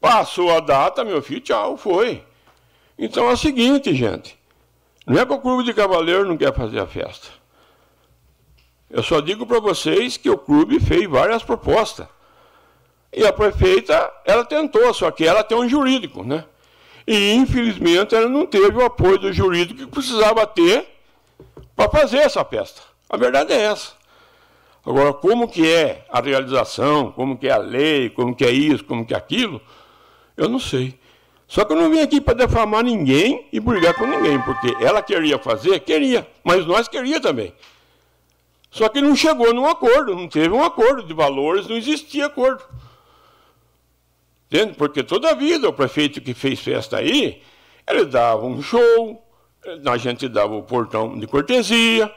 [0.00, 2.24] passou a data, meu filho, tchau, foi.
[2.98, 4.38] Então é o seguinte, gente.
[5.06, 7.28] Não é que o Clube de Cavaleiro não quer fazer a festa.
[8.88, 12.06] Eu só digo para vocês que o clube fez várias propostas.
[13.12, 16.44] E a prefeita, ela tentou, só que ela tem um jurídico, né?
[17.06, 20.86] E infelizmente ela não teve o apoio do jurídico que precisava ter
[21.76, 22.82] para fazer essa festa.
[23.08, 23.92] A verdade é essa.
[24.84, 28.84] Agora, como que é a realização, como que é a lei, como que é isso,
[28.84, 29.60] como que é aquilo,
[30.36, 30.98] eu não sei.
[31.48, 35.02] Só que eu não vim aqui para defamar ninguém e brigar com ninguém, porque ela
[35.02, 37.52] queria fazer, queria, mas nós queria também.
[38.70, 42.62] Só que não chegou num acordo, não teve um acordo de valores, não existia acordo.
[44.50, 44.74] Entende?
[44.74, 47.42] Porque toda a vida o prefeito que fez festa aí,
[47.86, 49.22] ele dava um show,
[49.84, 52.12] a gente dava o portão de cortesia,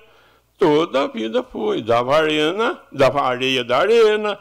[0.58, 4.38] toda a vida foi, dava arena, dava areia da arena,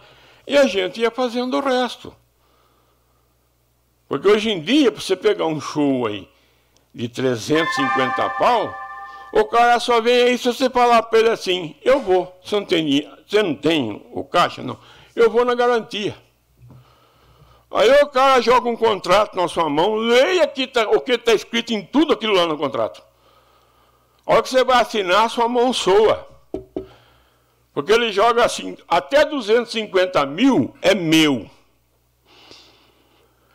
[0.47, 2.15] e a gente ia fazendo o resto.
[4.09, 6.29] Porque hoje em dia, para você pegar um show aí
[6.95, 8.75] de 350 pau,
[9.31, 12.35] O cara só vem aí se você falar para ele assim, eu vou.
[12.43, 14.63] Você não tem, você não tem o caixa?
[14.63, 14.79] Não.
[15.15, 16.17] Eu vou na garantia.
[17.71, 21.35] Aí o cara joga um contrato na sua mão, leia aqui tá, o que está
[21.35, 23.03] escrito em tudo aquilo lá no contrato.
[24.25, 26.27] A hora que você vai assinar, sua mão soa.
[27.75, 31.49] Porque ele joga assim, até 250 mil é meu.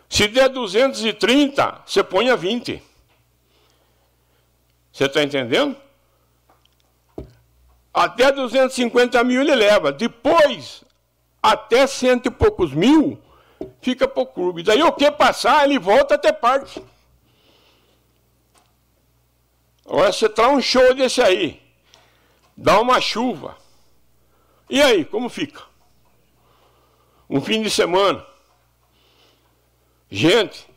[0.08, 2.82] Se der 230, você põe a 20.
[4.92, 5.76] Você está entendendo?
[7.92, 9.92] Até 250 mil ele leva.
[9.92, 10.84] Depois,
[11.42, 13.20] até cento e poucos mil,
[13.82, 14.64] fica para o clube.
[14.64, 16.84] Daí o que passar, ele volta até parte.
[19.86, 21.62] Agora você traz um show desse aí,
[22.56, 23.58] dá uma chuva.
[24.70, 25.62] E aí, como fica?
[27.30, 28.26] Um fim de semana.
[30.10, 30.68] Gente,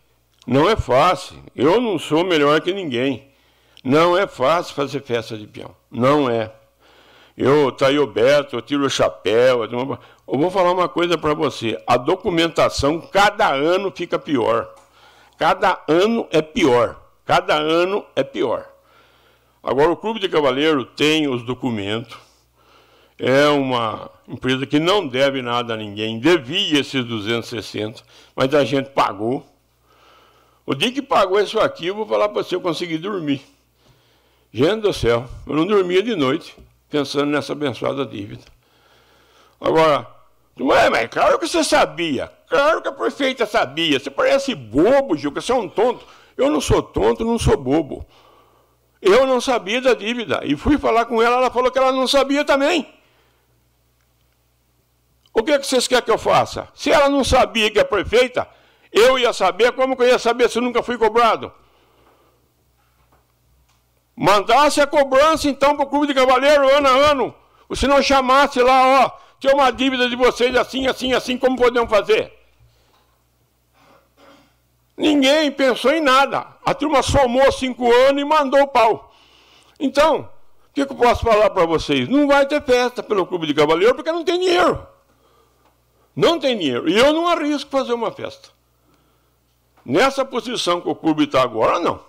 [0.46, 1.42] não é fácil.
[1.54, 3.30] Eu não sou melhor que ninguém.
[3.84, 5.74] Não é fácil fazer festa de peão.
[5.90, 6.52] Não é.
[7.36, 9.62] Eu, tá aí o Beto, eu tiro o chapéu.
[10.28, 11.80] Eu vou falar uma coisa para você.
[11.86, 14.68] A documentação, cada ano fica pior.
[15.38, 17.00] Cada ano é pior.
[17.24, 18.66] Cada ano é pior.
[19.62, 22.16] Agora, o Clube de Cavaleiro tem os documentos.
[23.18, 26.18] É uma empresa que não deve nada a ninguém.
[26.18, 28.02] Devia esses 260,
[28.34, 29.46] mas a gente pagou.
[30.66, 33.42] O dia que pagou isso aqui, eu vou falar para você, eu consegui dormir.
[34.52, 36.56] Gente do céu, eu não dormia de noite
[36.90, 38.42] pensando nessa abençoada dívida.
[39.60, 40.15] Agora,
[40.56, 42.32] não é, mas claro que você sabia.
[42.48, 43.98] Claro que a prefeita sabia.
[43.98, 46.06] Você parece bobo, Gil, que você é um tonto.
[46.36, 48.06] Eu não sou tonto, não sou bobo.
[49.02, 50.40] Eu não sabia da dívida.
[50.44, 52.90] E fui falar com ela, ela falou que ela não sabia também.
[55.34, 56.66] O que, é que vocês querem que eu faça?
[56.74, 58.48] Se ela não sabia que é prefeita,
[58.90, 61.52] eu ia saber, como que eu ia saber se eu nunca fui cobrado?
[64.16, 67.34] Mandasse a cobrança então para o Clube de Cavaleiro ano a ano.
[67.68, 71.56] Ou se não chamasse lá, ó, tinha uma dívida de vocês assim, assim, assim, como
[71.56, 72.32] podemos fazer?
[74.96, 76.46] Ninguém pensou em nada.
[76.64, 79.14] A turma somou cinco anos e mandou o pau.
[79.78, 82.08] Então, o que, que eu posso falar para vocês?
[82.08, 84.86] Não vai ter festa pelo Clube de Cavaleiro porque não tem dinheiro.
[86.14, 86.88] Não tem dinheiro.
[86.88, 88.48] E eu não arrisco fazer uma festa.
[89.84, 92.02] Nessa posição que o clube está agora, não.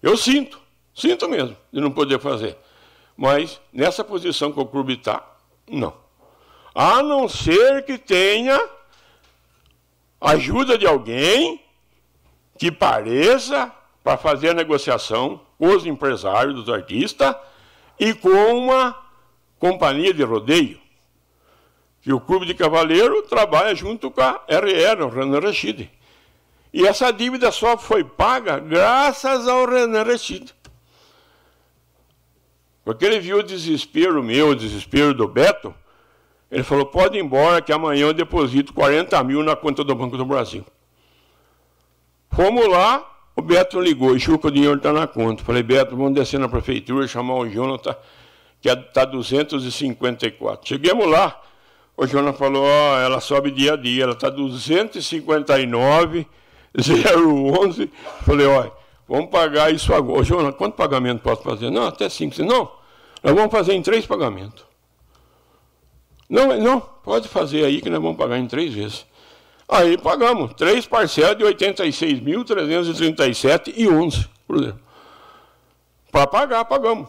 [0.00, 0.58] Eu sinto,
[0.94, 2.56] sinto mesmo de não poder fazer.
[3.16, 5.29] Mas nessa posição que o clube está,
[5.70, 5.94] não.
[6.74, 8.58] A não ser que tenha
[10.20, 11.60] ajuda de alguém
[12.58, 13.72] que pareça
[14.04, 17.34] para fazer a negociação com os empresários dos artistas
[17.98, 18.96] e com uma
[19.58, 20.80] companhia de rodeio.
[22.02, 25.90] Que o Clube de Cavaleiro trabalha junto com a RR, o Renan Rachid.
[26.72, 30.54] E essa dívida só foi paga graças ao Renan Rechid.
[32.84, 35.74] Porque ele viu o desespero meu, o desespero do Beto.
[36.50, 40.16] Ele falou: pode ir embora, que amanhã eu deposito 40 mil na conta do Banco
[40.16, 40.64] do Brasil.
[42.30, 43.04] Fomos lá,
[43.36, 45.44] o Beto ligou, que o dinheiro está na conta.
[45.44, 47.94] Falei, Beto, vamos descer na prefeitura, chamar o Jonathan,
[48.60, 50.68] que está 254.
[50.68, 51.40] Chegamos lá,
[51.96, 56.26] o Jonathan falou, oh, ela sobe dia a dia, ela está 259
[56.74, 57.90] 011.
[58.24, 58.72] Falei, olha,
[59.10, 60.22] vamos pagar isso agora.
[60.22, 61.68] Jonas, quanto pagamento posso fazer?
[61.68, 62.40] Não, até cinco.
[62.44, 62.70] Não,
[63.22, 64.64] nós vamos fazer em três pagamentos.
[66.28, 69.04] Não, não, pode fazer aí que nós vamos pagar em três vezes.
[69.68, 74.28] Aí pagamos três parcelas de 86.337 e 11
[76.12, 77.08] Para pagar, pagamos.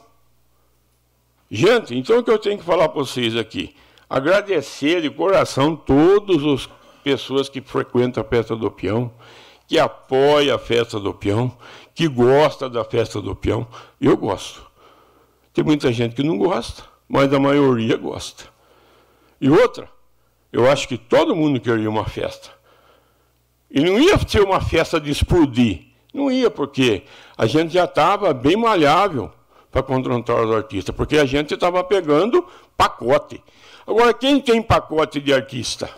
[1.49, 3.75] Gente, então o que eu tenho que falar para vocês aqui?
[4.09, 6.67] Agradecer de coração todas as
[7.03, 9.11] pessoas que frequentam a festa do peão
[9.71, 11.49] que apoia a festa do peão,
[11.93, 13.67] que gosta da festa do peão.
[13.99, 14.65] Eu gosto.
[15.53, 18.45] Tem muita gente que não gosta, mas a maioria gosta.
[19.39, 19.89] E outra,
[20.51, 22.49] eu acho que todo mundo queria uma festa.
[23.69, 25.87] E não ia ser uma festa de explodir.
[26.13, 27.03] Não ia, porque
[27.37, 29.31] a gente já estava bem malhável
[29.71, 33.41] para contratar os artistas, porque a gente estava pegando pacote.
[33.87, 35.89] Agora, quem tem pacote de artista?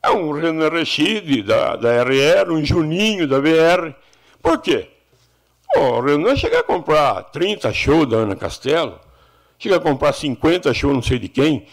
[0.00, 3.94] É um Renan Rechid da, da RR, um Juninho da VR.
[4.42, 4.88] Por quê?
[5.74, 9.00] o Renan chega a comprar 30 shows da Ana Castelo,
[9.58, 11.66] chega a comprar 50 shows não sei de quem.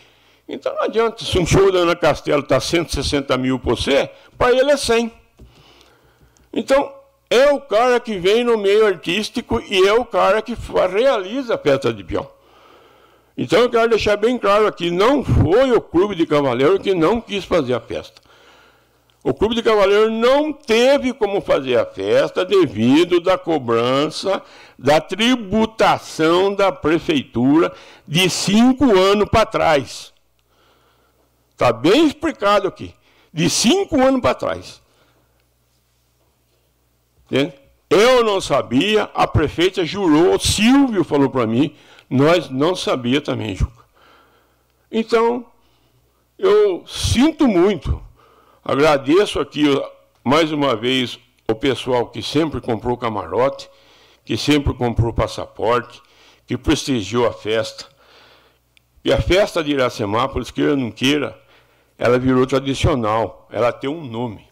[0.47, 4.53] Então não adianta, se um show da Ana Castelo está 160 mil por você, para
[4.55, 5.11] ele é 100.
[6.53, 6.91] Então,
[7.29, 10.57] é o cara que vem no meio artístico e é o cara que
[10.91, 12.27] realiza a festa de peão.
[13.37, 17.21] Então eu quero deixar bem claro aqui, não foi o clube de cavaleiro que não
[17.21, 18.19] quis fazer a festa.
[19.21, 24.41] O Clube de Cavaleiro não teve como fazer a festa devido da cobrança
[24.77, 27.73] da tributação da prefeitura
[28.07, 30.13] de cinco anos para trás.
[31.51, 32.93] Está bem explicado aqui.
[33.33, 34.81] De cinco anos para trás.
[37.25, 37.53] Entende?
[37.89, 41.75] Eu não sabia, a prefeita jurou, o Silvio falou para mim,
[42.09, 43.83] nós não sabia também, Juca.
[44.91, 45.45] Então,
[46.37, 48.01] eu sinto muito,
[48.63, 49.65] agradeço aqui
[50.23, 53.69] mais uma vez o pessoal que sempre comprou camarote,
[54.23, 56.01] que sempre comprou passaporte,
[56.45, 57.85] que prestigiou a festa.
[59.03, 61.39] E a festa de Iracemápolis, queira ou não queira,
[61.97, 64.47] ela virou tradicional, ela tem um nome.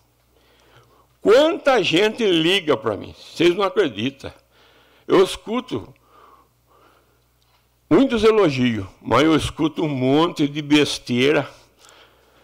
[1.21, 4.31] Quanta gente liga para mim, vocês não acreditam.
[5.07, 5.93] Eu escuto
[7.89, 11.43] muitos elogios, mas eu escuto um monte de besteira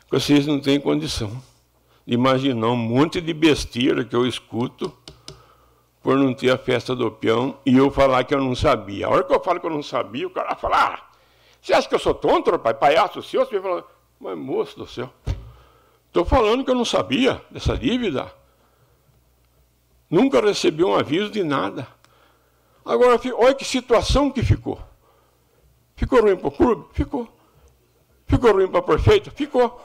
[0.09, 1.41] que vocês não têm condição
[2.05, 4.91] imaginar um monte de besteira que eu escuto
[6.01, 9.07] por não ter a festa do peão e eu falar que eu não sabia.
[9.07, 11.03] A hora que eu falo que eu não sabia, o cara fala, ah,
[11.61, 13.45] você acha que eu sou tonto, rapaz, palhaço seu?
[13.45, 13.87] Você fala,
[14.19, 15.09] mas moço do céu,
[16.07, 18.31] estou falando que eu não sabia dessa dívida.
[20.09, 21.87] Nunca recebi um aviso de nada.
[22.85, 24.79] Agora, olha que situação que ficou.
[25.95, 26.85] Ficou ruim para o clube?
[26.93, 27.27] Ficou.
[28.27, 29.31] Ficou ruim para o prefeito?
[29.31, 29.81] Ficou.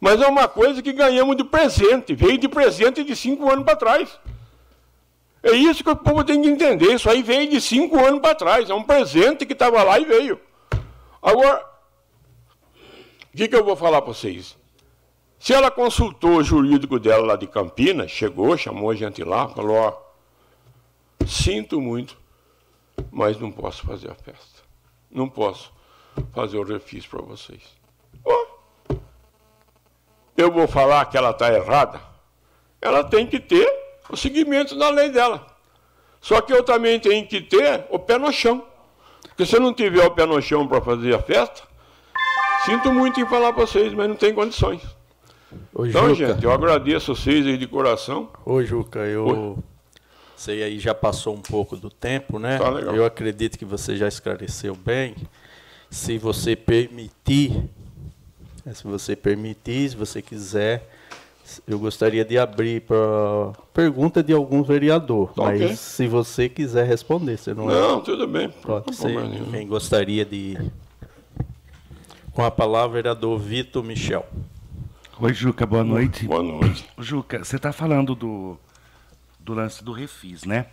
[0.00, 2.14] Mas é uma coisa que ganhamos de presente.
[2.14, 4.18] Veio de presente de cinco anos para trás.
[5.42, 6.94] É isso que o povo tem que entender.
[6.94, 8.70] Isso aí veio de cinco anos para trás.
[8.70, 10.40] É um presente que estava lá e veio.
[11.20, 11.64] Agora,
[13.32, 14.56] o que, que eu vou falar para vocês?
[15.38, 19.76] Se ela consultou o jurídico dela lá de Campinas, chegou, chamou a gente lá, falou:
[19.76, 22.16] ó, sinto muito,
[23.10, 24.62] mas não posso fazer a festa.
[25.10, 25.72] Não posso
[26.32, 27.62] fazer o refis para vocês.
[30.38, 32.00] Eu vou falar que ela está errada?
[32.80, 33.68] Ela tem que ter
[34.08, 35.44] o seguimento da lei dela.
[36.20, 38.64] Só que eu também tenho que ter o pé no chão.
[39.22, 41.62] Porque se eu não tiver o pé no chão para fazer a festa,
[42.64, 44.80] sinto muito em falar para vocês, mas não tem condições.
[45.74, 48.30] Ô, então, Juca, gente, eu agradeço vocês aí de coração.
[48.44, 49.56] Ô, Juca, eu Oi.
[50.36, 52.58] sei aí já passou um pouco do tempo, né?
[52.58, 52.94] Tá legal.
[52.94, 55.16] Eu acredito que você já esclareceu bem.
[55.90, 57.64] Se você permitir,
[58.74, 60.88] se você permitir, se você quiser,
[61.66, 65.32] eu gostaria de abrir para pergunta de algum vereador.
[65.32, 65.76] Tá mas okay.
[65.76, 67.70] se você quiser responder, você não.
[67.70, 67.74] É?
[67.74, 68.02] Não, é...
[68.02, 68.48] tudo bem.
[68.48, 69.16] Pode ser.
[69.50, 70.58] Quem gostaria de.
[72.32, 74.24] Com a palavra, vereador Vitor Michel.
[75.20, 76.26] Oi, Juca, boa noite.
[76.26, 76.88] Boa noite.
[76.98, 78.56] Juca, você está falando do,
[79.40, 80.66] do lance do refis, né?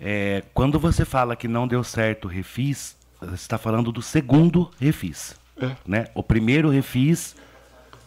[0.00, 4.70] É, quando você fala que não deu certo o refis, você está falando do segundo
[4.80, 5.38] refis.
[5.66, 5.76] É.
[5.86, 6.06] Né?
[6.14, 7.36] O primeiro refis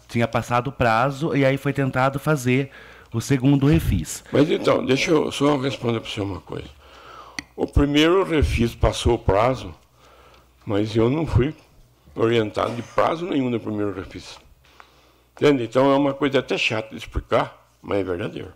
[0.07, 2.69] tinha passado o prazo e aí foi tentado fazer
[3.11, 4.23] o segundo refis.
[4.31, 6.67] Mas então, deixa eu só responder para você uma coisa.
[7.55, 9.73] O primeiro refis passou o prazo,
[10.65, 11.53] mas eu não fui
[12.15, 14.39] orientado de prazo nenhum no primeiro refis.
[15.35, 15.63] Entende?
[15.63, 18.51] Então é uma coisa até chata de explicar, mas é verdadeiro.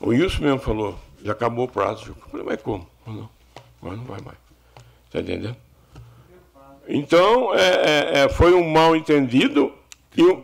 [0.00, 2.08] O Wilson mesmo falou, já acabou o prazo.
[2.08, 2.86] Eu falei, mas como?
[3.06, 3.28] Não,
[3.80, 4.38] mas não vai mais.
[5.06, 5.56] Está entendendo?
[6.88, 9.72] Então, é, é, é, foi um mal entendido
[10.16, 10.42] e um,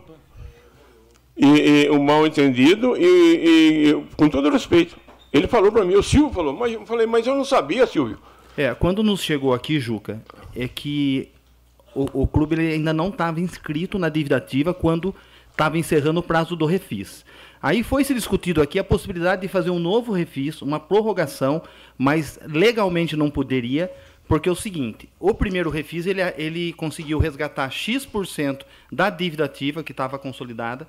[1.35, 1.45] e,
[1.85, 3.03] e um mal entendido e,
[3.91, 4.97] e, com todo respeito.
[5.31, 8.17] Ele falou para mim, o Silvio falou, mas eu falei, mas eu não sabia, Silvio.
[8.57, 10.21] É, quando nos chegou aqui, Juca,
[10.55, 11.29] é que
[11.93, 15.13] o, o clube ainda não estava inscrito na dívida ativa quando
[15.51, 17.25] estava encerrando o prazo do refis.
[17.61, 21.61] Aí foi se discutido aqui a possibilidade de fazer um novo refis, uma prorrogação,
[21.97, 23.91] mas legalmente não poderia,
[24.29, 29.81] porque é o seguinte, o primeiro refis ele, ele conseguiu resgatar X% da dívida ativa
[29.83, 30.87] que estava consolidada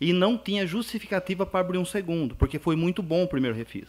[0.00, 3.88] e não tinha justificativa para abrir um segundo, porque foi muito bom o primeiro refis.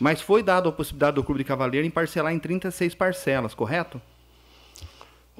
[0.00, 4.00] Mas foi dado a possibilidade do Clube de Cavaleiro em parcelar em 36 parcelas, correto?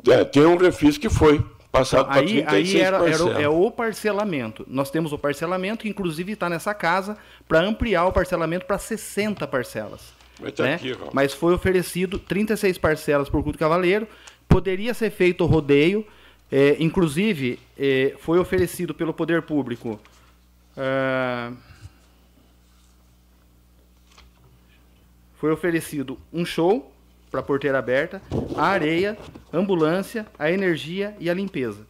[0.07, 4.63] É, tem um refis que foi passado para 36 aí era, era, é o parcelamento.
[4.69, 7.17] Nós temos o parcelamento, que inclusive está nessa casa,
[7.49, 10.13] para ampliar o parcelamento para 60 parcelas.
[10.55, 10.75] Tá né?
[10.75, 14.07] aqui, Mas foi oferecido 36 parcelas por culto cavaleiro.
[14.49, 16.07] Poderia ser feito o rodeio.
[16.51, 19.99] É, inclusive, é, foi oferecido pelo poder público.
[20.77, 21.57] Uh,
[25.37, 26.93] foi oferecido um show
[27.31, 28.23] para a porteira aberta,
[28.57, 29.19] a areia,
[29.53, 31.87] a ambulância, a energia e a limpeza.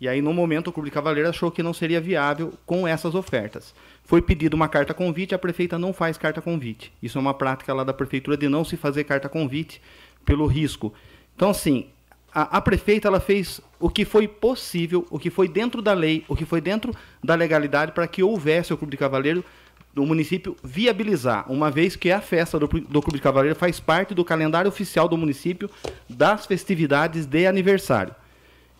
[0.00, 3.74] E aí, no momento, o Clube Cavaleiro achou que não seria viável com essas ofertas.
[4.06, 6.92] Foi pedido uma carta convite, a prefeita não faz carta convite.
[7.02, 9.82] Isso é uma prática lá da prefeitura de não se fazer carta convite
[10.24, 10.94] pelo risco.
[11.34, 11.86] Então, assim,
[12.32, 16.24] a, a, prefeita ela fez o que foi possível, o que foi dentro da lei,
[16.28, 19.44] o que foi dentro da legalidade para que houvesse o Clube de Cavaleiro
[19.92, 24.14] do município viabilizar, uma vez que a festa do, do Clube de Cavaleiro faz parte
[24.14, 25.68] do calendário oficial do município
[26.08, 28.14] das festividades de aniversário.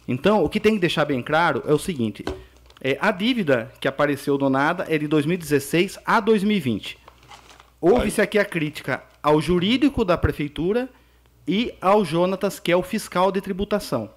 [0.07, 2.25] Então, o que tem que deixar bem claro é o seguinte:
[2.81, 6.99] é, a dívida que apareceu do nada é de 2016 a 2020.
[7.81, 10.89] Houve-se aqui a crítica ao jurídico da prefeitura
[11.47, 14.11] e ao Jonatas, que é o fiscal de tributação.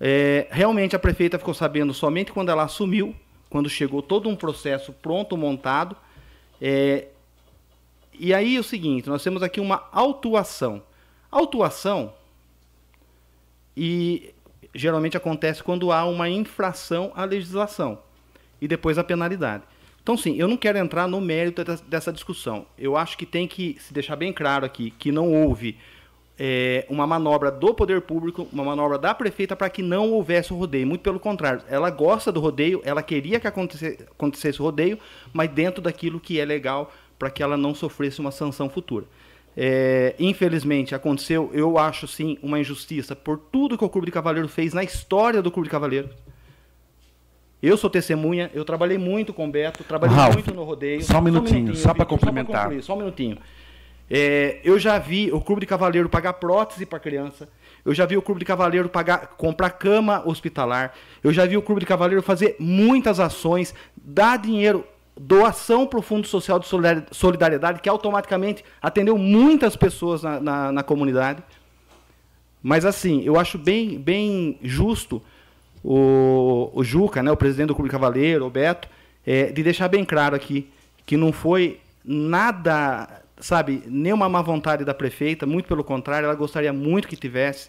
[0.00, 3.14] É, realmente a prefeita ficou sabendo somente quando ela assumiu,
[3.48, 5.96] quando chegou todo um processo pronto, montado.
[6.60, 7.08] É,
[8.18, 10.82] e aí é o seguinte, nós temos aqui uma autuação.
[11.30, 12.12] Autuação,
[13.76, 14.32] e
[14.74, 17.98] geralmente acontece quando há uma infração à legislação
[18.60, 19.64] e depois a penalidade.
[20.02, 22.66] Então, sim, eu não quero entrar no mérito dessa discussão.
[22.78, 25.78] Eu acho que tem que se deixar bem claro aqui que não houve
[26.38, 30.56] é, uma manobra do poder público, uma manobra da prefeita para que não houvesse o
[30.56, 30.86] rodeio.
[30.86, 34.98] Muito pelo contrário, ela gosta do rodeio, ela queria que acontecesse, o rodeio,
[35.32, 39.06] mas dentro daquilo que é legal para que ela não sofresse uma sanção futura.
[39.56, 44.48] É, infelizmente aconteceu, eu acho sim, uma injustiça por tudo que o Clube de Cavaleiro
[44.48, 46.10] fez na história do Clube de Cavaleiro.
[47.62, 51.02] Eu sou testemunha, eu trabalhei muito com o Beto, trabalhei Ralf, muito no rodeio.
[51.02, 52.70] Só um minutinho, só, para complementar.
[52.74, 53.38] Só, só um minutinho.
[54.10, 57.48] É, eu já vi o Clube de Cavaleiro pagar prótese para criança.
[57.84, 60.92] Eu já vi o Clube de Cavaleiro pagar, comprar cama hospitalar.
[61.22, 64.84] Eu já vi o Clube de Cavaleiro fazer muitas ações, dar dinheiro,
[65.16, 66.66] doação para o Fundo Social de
[67.12, 71.42] Solidariedade, que automaticamente atendeu muitas pessoas na, na, na comunidade.
[72.62, 75.22] Mas assim, eu acho bem, bem justo
[75.82, 78.88] o, o Juca, né, o presidente do Clube Cavaleiro, o Beto,
[79.26, 80.68] é, de deixar bem claro aqui
[81.06, 86.72] que não foi nada sabe, nenhuma má vontade da prefeita, muito pelo contrário, ela gostaria
[86.72, 87.68] muito que tivesse.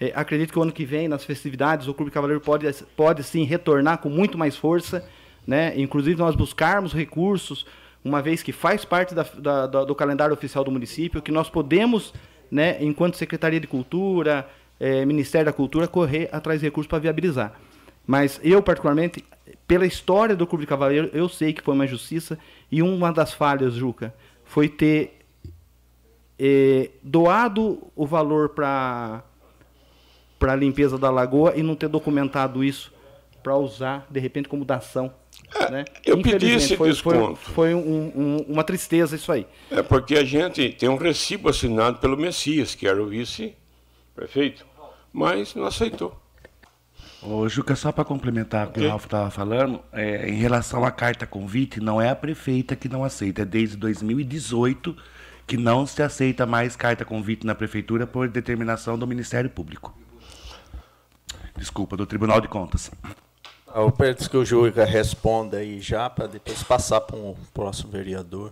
[0.00, 3.44] É, acredito que o ano que vem, nas festividades, o Clube Cavaleiro pode, pode sim
[3.44, 5.08] retornar com muito mais força,
[5.46, 5.72] né?
[5.78, 7.66] inclusive nós buscarmos recursos,
[8.04, 12.14] uma vez que faz parte da, da, do calendário oficial do município, que nós podemos,
[12.50, 17.58] né, enquanto Secretaria de Cultura, é, Ministério da Cultura, correr atrás de recursos para viabilizar.
[18.06, 19.24] Mas eu, particularmente,
[19.66, 22.38] pela história do Clube Cavaleiro, eu sei que foi uma injustiça
[22.70, 25.26] e uma das falhas, Juca, foi ter
[26.38, 29.24] é, doado o valor para
[30.38, 32.92] para a limpeza da lagoa e não ter documentado isso
[33.42, 35.10] para usar de repente como dação.
[35.54, 35.84] É, né?
[36.04, 37.36] Eu pedi esse foi, desconto.
[37.36, 39.46] Foi, foi um, um, uma tristeza isso aí.
[39.70, 44.66] É porque a gente tem um recibo assinado pelo Messias, que era o vice-prefeito,
[45.12, 46.20] mas não aceitou.
[47.22, 50.90] Ô, Juca, só para complementar o que o Ralf estava falando, é, em relação à
[50.90, 54.96] carta convite, não é a prefeita que não aceita, é desde 2018
[55.46, 59.96] que não se aceita mais carta convite na prefeitura por determinação do Ministério Público.
[61.56, 62.90] Desculpa, do Tribunal de Contas.
[63.78, 68.50] Eu peço que o Juca responda aí já, para depois passar para um próximo vereador.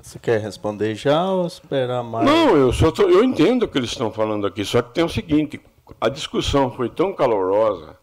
[0.00, 2.24] Você quer responder já ou esperar mais?
[2.24, 5.02] Não, eu, só tô, eu entendo o que eles estão falando aqui, só que tem
[5.02, 5.60] o seguinte,
[6.00, 7.98] a discussão foi tão calorosa,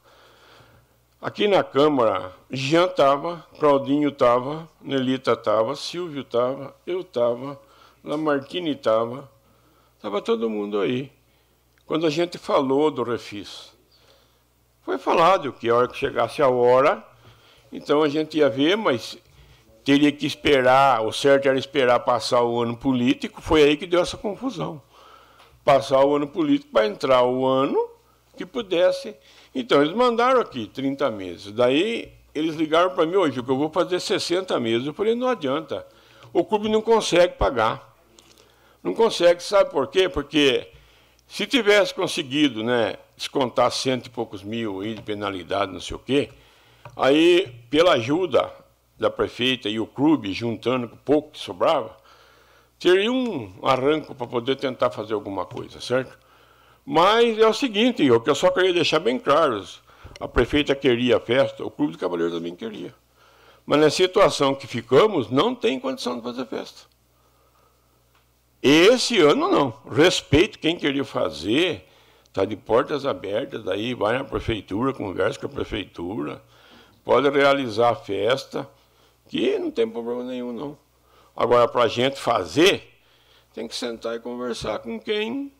[1.21, 7.57] aqui na Câmara, Jean estava, Claudinho estava, Nelita estava, Silvio estava, eu estava,
[8.03, 9.31] Lamartine estava,
[9.95, 11.09] estava todo mundo aí.
[11.85, 13.76] Quando a gente falou do refis,
[14.87, 17.05] foi falado que a hora que chegasse a hora,
[17.73, 19.17] então a gente ia ver, mas
[19.83, 23.99] teria que esperar, o certo era esperar passar o ano político, foi aí que deu
[23.99, 24.81] essa confusão.
[25.65, 27.77] Passar o ano político para entrar o ano
[28.37, 29.13] que pudesse.
[29.53, 31.51] Então, eles mandaram aqui 30 meses.
[31.51, 34.87] Daí, eles ligaram para mim hoje, que eu vou fazer 60 meses.
[34.87, 35.85] Eu falei, não adianta.
[36.31, 37.93] O clube não consegue pagar.
[38.81, 40.07] Não consegue, sabe por quê?
[40.07, 40.65] Porque
[41.27, 45.99] se tivesse conseguido né, descontar cento e poucos mil aí de penalidade, não sei o
[45.99, 46.29] quê,
[46.95, 48.53] aí, pela ajuda
[48.97, 51.97] da prefeita e o clube, juntando o pouco que sobrava,
[52.79, 56.17] teria um arranco para poder tentar fazer alguma coisa, certo?
[56.85, 59.65] Mas é o seguinte, o que eu só queria deixar bem claro,
[60.19, 62.93] a prefeita queria a festa, o Clube de Cavaleiros também queria.
[63.65, 66.83] Mas na situação que ficamos, não tem condição de fazer festa.
[68.61, 69.73] Esse ano não.
[69.91, 71.86] Respeito quem queria fazer,
[72.27, 76.41] está de portas abertas, aí vai na prefeitura, conversa com a prefeitura,
[77.03, 78.69] pode realizar a festa
[79.27, 80.77] que não tem problema nenhum, não.
[81.35, 82.87] Agora, para a gente fazer,
[83.53, 85.51] tem que sentar e conversar com quem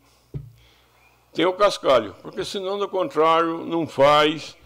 [1.34, 4.58] tem o cascalho, porque senão, do contrário, não faz.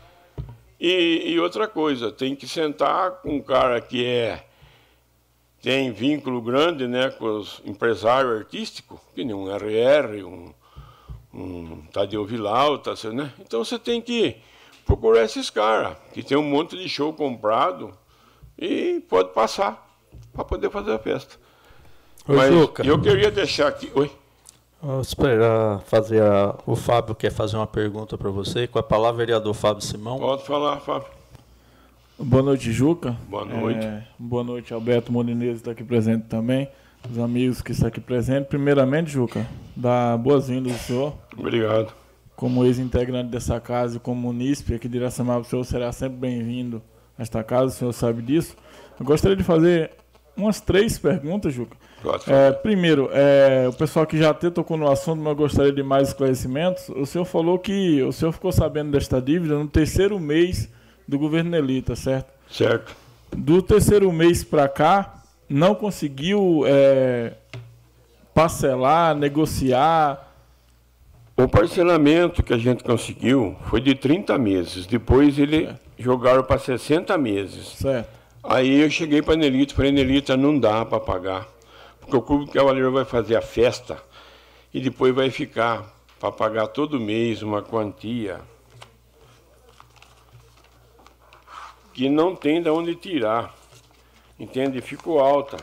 [0.80, 4.47] E, e outra coisa, tem que sentar com um cara que é
[5.62, 10.54] tem vínculo grande né, com os empresários artísticos, que nem um RR, um,
[11.34, 13.32] um Tadeu Vilauta, né?
[13.39, 14.38] Então você tem que
[14.86, 17.93] procurar esses caras, que tem um monte de show comprado
[18.57, 19.88] e pode passar
[20.34, 21.36] para poder fazer a festa.
[22.27, 22.86] Ô, Mas Juca.
[22.86, 23.91] eu queria deixar aqui.
[23.95, 24.11] Oi?
[24.99, 26.55] Esperar fazer a...
[26.65, 28.65] O Fábio quer fazer uma pergunta para você.
[28.67, 30.17] Com a palavra, vereador Fábio Simão.
[30.17, 31.07] Pode falar, Fábio.
[32.17, 33.15] Boa noite, Juca.
[33.27, 33.86] Boa noite.
[33.86, 36.67] É, boa noite, Alberto Molinese está aqui presente também.
[37.09, 38.47] Os amigos que estão aqui presentes.
[38.47, 41.13] Primeiramente, Juca, dá boas-vindas ao senhor.
[41.38, 41.93] Obrigado.
[42.36, 46.82] Como ex-integrante dessa casa e como munícipe aqui de Iracemaba, o senhor será sempre bem-vindo
[47.17, 48.55] a esta casa, o senhor sabe disso.
[48.99, 49.91] Eu gostaria de fazer
[50.36, 51.77] umas três perguntas, Juca.
[52.27, 55.84] É, primeiro, é, o pessoal que já até tocou no assunto, mas eu gostaria de
[55.84, 56.89] mais esclarecimentos.
[56.89, 60.67] O senhor falou que o senhor ficou sabendo desta dívida no terceiro mês
[61.07, 62.34] do governo Nelita, certo?
[62.49, 62.95] Certo.
[63.36, 67.34] Do terceiro mês para cá, não conseguiu é,
[68.34, 70.30] parcelar, negociar.
[71.42, 74.86] O parcelamento que a gente conseguiu foi de 30 meses.
[74.86, 77.66] Depois ele jogaram para 60 meses.
[77.78, 78.10] Certo.
[78.44, 81.48] Aí eu cheguei para a Nelita e falei, Nelita, não dá para pagar.
[82.00, 83.98] Porque o Clube Cavaleiro vai fazer a festa
[84.72, 88.39] e depois vai ficar para pagar todo mês uma quantia
[91.92, 93.56] que não tem de onde tirar.
[94.39, 94.80] Entende?
[94.80, 95.58] Ficou alta.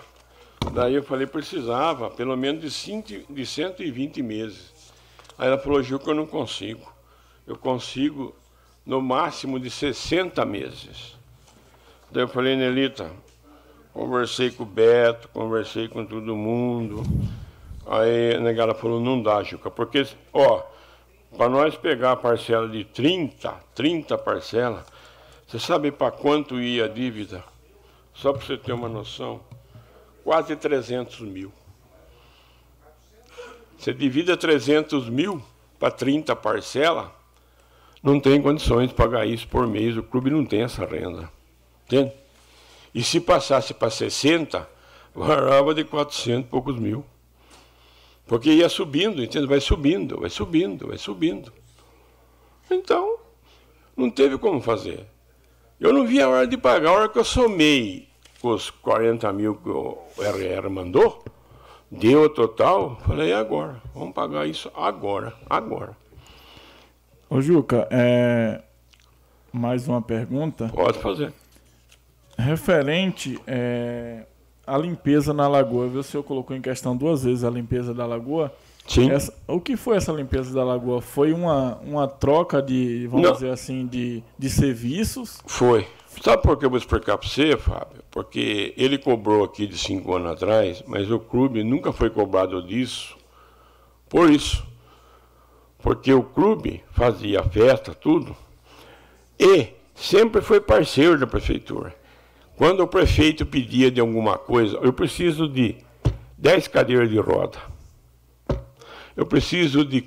[0.73, 4.78] Daí eu falei, precisava pelo menos de, cinco, de 120 meses.
[5.39, 6.93] Aí ela falou, que eu não consigo.
[7.47, 8.35] Eu consigo
[8.85, 11.17] no máximo de 60 meses.
[12.11, 13.13] Daí eu falei, Nelita,
[13.93, 17.03] conversei com o Beto, conversei com todo mundo.
[17.87, 20.63] Aí a negada falou, não dá, Juca, porque, ó,
[21.37, 24.85] para nós pegar a parcela de 30, 30 parcelas,
[25.47, 27.45] você sabe para quanto ia a dívida?
[28.13, 29.41] Só para você ter uma noção,
[30.25, 31.53] quase 300 mil.
[33.79, 35.41] Você divida 300 mil
[35.79, 37.07] para 30 parcelas,
[38.03, 41.31] não tem condições de pagar isso por mês, o clube não tem essa renda.
[41.87, 42.13] Entende?
[42.93, 44.69] E se passasse para 60,
[45.15, 47.05] varava de 400 e poucos mil.
[48.27, 49.47] Porque ia subindo, entende?
[49.47, 51.53] Vai subindo, vai subindo, vai subindo.
[52.71, 53.19] Então,
[53.97, 55.07] não teve como fazer.
[55.81, 58.09] Eu não vi a hora de pagar, a hora que eu somei
[58.43, 61.25] os 40 mil que o RR mandou,
[61.91, 63.81] deu o total, falei, agora?
[63.95, 65.97] Vamos pagar isso agora, agora.
[67.31, 68.63] Ô Juca, é,
[69.53, 70.69] mais uma pergunta.
[70.75, 71.33] Pode fazer.
[72.39, 74.23] Referente é,
[74.67, 76.01] à limpeza na lagoa, viu?
[76.01, 78.53] o senhor colocou em questão duas vezes a limpeza da lagoa.
[78.87, 79.11] Sim.
[79.11, 81.03] Essa- o que foi essa limpeza da lagoa?
[81.03, 83.33] Foi uma, uma troca de, vamos Não.
[83.35, 85.43] dizer assim, de, de serviços?
[85.47, 85.87] Foi.
[86.23, 88.03] Sabe por que eu vou explicar para você, Fábio?
[88.11, 93.17] Porque ele cobrou aqui de cinco anos atrás, mas o clube nunca foi cobrado disso.
[94.09, 94.67] Por isso.
[95.81, 98.37] Porque o clube fazia festa, tudo,
[99.39, 101.95] e sempre foi parceiro da prefeitura.
[102.57, 105.77] Quando o prefeito pedia de alguma coisa, eu preciso de
[106.37, 107.59] 10 cadeiras de roda.
[109.17, 110.05] Eu preciso de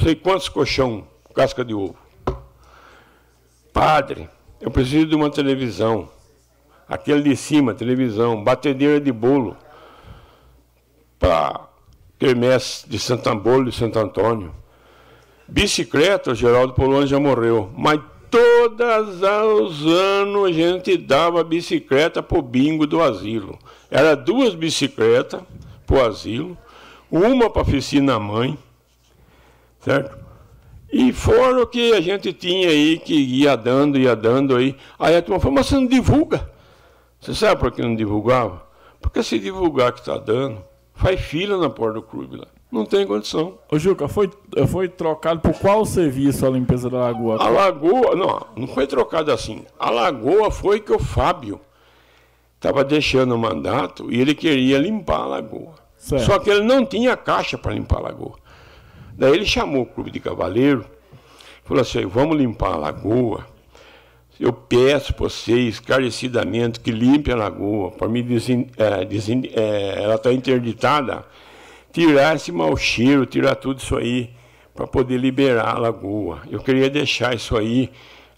[0.00, 1.96] sei quantos colchão, casca de ovo.
[3.72, 4.28] Padre,
[4.60, 6.08] eu preciso de uma televisão.
[6.88, 9.56] Aquele de cima, televisão, batedeira de bolo.
[11.18, 11.68] Para
[12.18, 14.52] quermesse de Santo Bolo e Santo Antônio.
[15.46, 17.70] Bicicleta, o Geraldo Poloni já morreu.
[17.76, 18.00] Mas
[18.30, 19.22] todos
[19.62, 23.58] os anos a gente dava bicicleta pro bingo do asilo.
[23.90, 25.40] Era duas bicicletas
[25.86, 26.56] pro asilo,
[27.10, 28.58] uma para oficina mãe,
[29.80, 30.27] certo?
[30.90, 34.74] E fora o que a gente tinha aí, que ia dando, ia dando aí.
[34.98, 36.50] Aí a turma falou, mas você não divulga.
[37.20, 38.62] Você sabe por que não divulgava?
[39.00, 40.64] Porque se divulgar que está dando,
[40.94, 42.46] faz fila na porta do clube lá.
[42.70, 43.58] Não tem condição.
[43.70, 44.30] Ô Juca, foi,
[44.66, 47.42] foi trocado por qual serviço a limpeza da lagoa?
[47.42, 49.64] A lagoa, não, não foi trocado assim.
[49.78, 51.60] A lagoa foi que o Fábio
[52.56, 55.74] estava deixando o mandato e ele queria limpar a lagoa.
[55.96, 56.26] Certo.
[56.26, 58.34] Só que ele não tinha caixa para limpar a lagoa.
[59.18, 60.84] Daí ele chamou o clube de cavaleiro,
[61.64, 63.44] falou assim, vamos limpar a lagoa.
[64.38, 69.94] Eu peço para vocês, encarecidamente, que limpe a lagoa, para me desin, eh, desin- eh,
[70.00, 71.24] ela está interditada,
[71.92, 74.30] tirar esse mau cheiro, tirar tudo isso aí,
[74.72, 76.42] para poder liberar a lagoa.
[76.48, 77.90] Eu queria deixar isso aí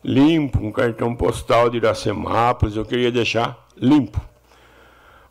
[0.02, 4.18] limpo, um cartão postal de Iracemápolis, eu queria deixar limpo.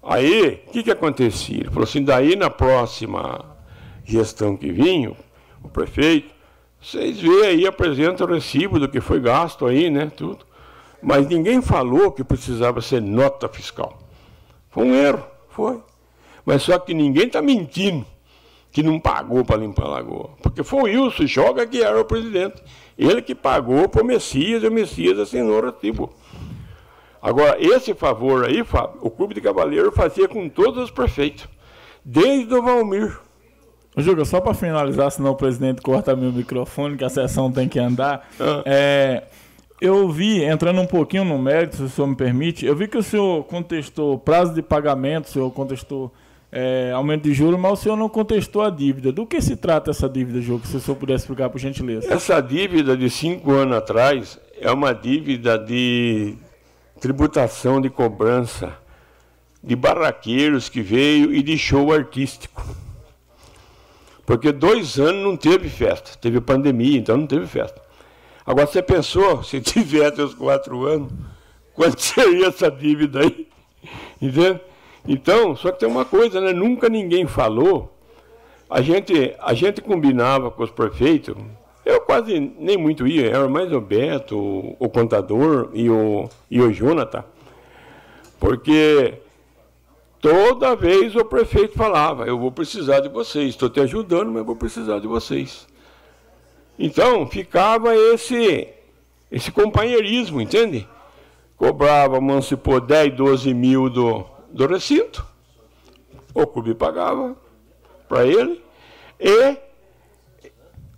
[0.04, 1.62] Aí, o que, que acontecia?
[1.62, 3.44] Ele falou assim, daí na próxima
[4.06, 5.12] gestão que vinha,
[5.64, 6.34] o prefeito,
[6.82, 10.46] vocês veem aí, apresenta o recibo do que foi gasto aí, né, tudo.
[11.02, 13.98] Mas ninguém falou que precisava ser nota fiscal.
[14.70, 15.26] Foi um erro.
[15.50, 15.82] Foi.
[16.46, 18.06] Mas só que ninguém está mentindo
[18.72, 20.32] que não pagou para limpar a lagoa.
[20.42, 22.62] Porque foi o Wilson Joga que era o presidente.
[22.98, 26.14] Ele que pagou para o Messias e o Messias assinou o recibo.
[27.22, 31.48] Agora, esse favor aí, Fábio, o Clube de Cavaleiro fazia com todos os prefeitos,
[32.04, 33.20] desde o Valmir.
[33.98, 37.80] Juga, só para finalizar, senão o presidente corta meu microfone, que a sessão tem que
[37.80, 38.30] andar.
[38.40, 38.62] Ah.
[38.66, 39.24] É,
[39.82, 42.98] eu vi, entrando um pouquinho no mérito, se o senhor me permite, eu vi que
[42.98, 46.14] o senhor contestou prazo de pagamento, o senhor contestou
[46.52, 49.12] é, aumento de juros, mas o senhor não contestou a dívida.
[49.12, 50.66] Do que se trata essa dívida, Júlio?
[50.66, 52.12] Se o senhor pudesse explicar, por gentileza.
[52.12, 56.36] Essa dívida de cinco anos atrás é uma dívida de
[57.00, 58.74] tributação de cobrança
[59.64, 62.64] de barraqueiros que veio e de show artístico.
[64.30, 67.82] Porque dois anos não teve festa, teve pandemia, então não teve festa.
[68.46, 71.12] Agora você pensou, se tivesse os quatro anos,
[71.74, 73.48] quanto seria essa dívida aí?
[74.22, 74.62] Entende?
[75.08, 76.54] Então, só que tem uma coisa, né?
[76.54, 77.92] Nunca ninguém falou.
[78.70, 81.36] A gente, a gente combinava com os prefeitos.
[81.84, 86.62] Eu quase nem muito ia, era mais o Beto, o, o contador e o, e
[86.62, 87.24] o Jonathan.
[88.40, 89.16] Porque
[90.20, 94.56] toda vez o prefeito falava, eu vou precisar de vocês, estou te ajudando, mas vou
[94.56, 95.68] precisar de vocês.
[96.78, 98.70] Então, ficava esse,
[99.32, 100.88] esse companheirismo, entende?
[101.58, 105.26] Cobrava, emancipou 10, 12 mil do, do recinto.
[106.34, 107.36] O clube pagava
[108.08, 108.64] para ele.
[109.20, 109.58] E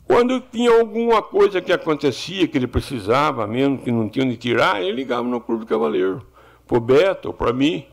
[0.06, 4.82] quando tinha alguma coisa que acontecia, que ele precisava mesmo, que não tinha onde tirar,
[4.82, 6.22] ele ligava no Clube Cavaleiro.
[6.68, 7.86] Para o Beto, para mim.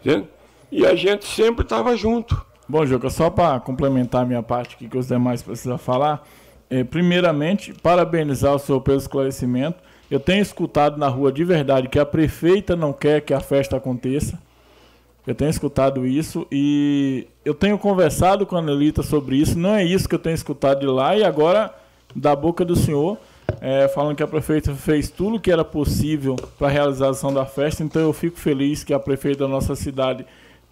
[0.00, 0.28] Entende?
[0.70, 2.44] E a gente sempre estava junto.
[2.68, 6.26] Bom, Juca, só para complementar a minha parte aqui que os demais precisam falar.
[6.68, 9.78] É, primeiramente, parabenizar o senhor pelo esclarecimento.
[10.10, 13.76] Eu tenho escutado na rua de verdade que a prefeita não quer que a festa
[13.76, 14.38] aconteça.
[15.26, 19.58] Eu tenho escutado isso e eu tenho conversado com a Nelita sobre isso.
[19.58, 21.74] Não é isso que eu tenho escutado de lá e agora
[22.14, 23.18] da boca do senhor,
[23.60, 27.44] é, falando que a prefeita fez tudo o que era possível para a realização da
[27.44, 27.82] festa.
[27.82, 30.24] Então eu fico feliz que a prefeita da nossa cidade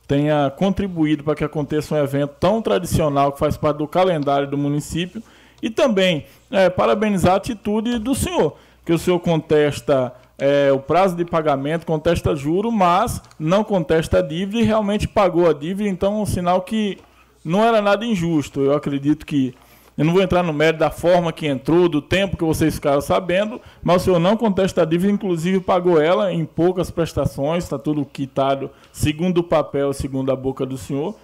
[0.07, 4.59] tenha contribuído para que aconteça um evento tão tradicional que faz parte do calendário do
[4.59, 5.23] município
[5.63, 11.17] e também é, parabenizar a atitude do senhor, que o senhor contesta é, o prazo
[11.17, 16.21] de pagamento, contesta juro, mas não contesta a dívida e realmente pagou a dívida, então
[16.21, 16.99] um sinal que
[17.45, 18.61] não era nada injusto.
[18.61, 19.55] Eu acredito que.
[19.97, 23.01] Eu não vou entrar no mérito da forma que entrou, do tempo que vocês ficaram
[23.01, 27.79] sabendo, mas o senhor não contesta a dívida, inclusive pagou ela em poucas prestações, está
[27.79, 31.15] tudo quitado segundo o papel, segundo a boca do senhor.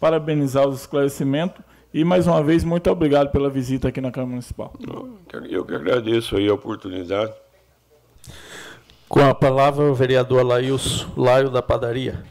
[0.00, 1.64] Parabenizar os esclarecimentos.
[1.94, 4.72] E mais uma vez, muito obrigado pela visita aqui na Câmara Municipal.
[5.48, 7.32] Eu que agradeço aí a oportunidade.
[9.08, 12.24] Com a palavra o vereador Laíus Laio da Padaria.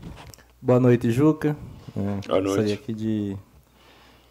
[0.61, 1.55] Boa noite, Juca.
[1.95, 2.43] É, Boa noite.
[2.43, 3.37] Gostaria aqui de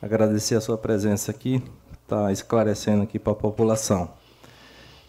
[0.04, 1.62] agradecer a sua presença aqui,
[2.02, 4.10] está esclarecendo aqui para a população.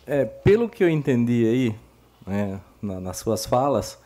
[0.08, 1.76] É, pelo que eu entendi aí,
[2.26, 3.98] né, na, nas suas falas,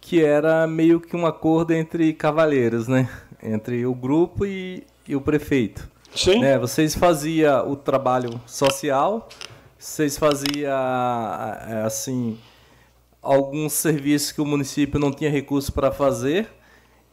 [0.00, 3.08] que era meio que um acordo entre cavaleiros, né?
[3.42, 5.90] Entre o grupo e, e o prefeito.
[6.14, 6.40] Sim.
[6.40, 6.58] Né?
[6.58, 9.28] Vocês faziam o trabalho social,
[9.78, 10.70] vocês faziam,
[11.68, 12.38] é, assim,
[13.20, 16.48] alguns serviços que o município não tinha recurso para fazer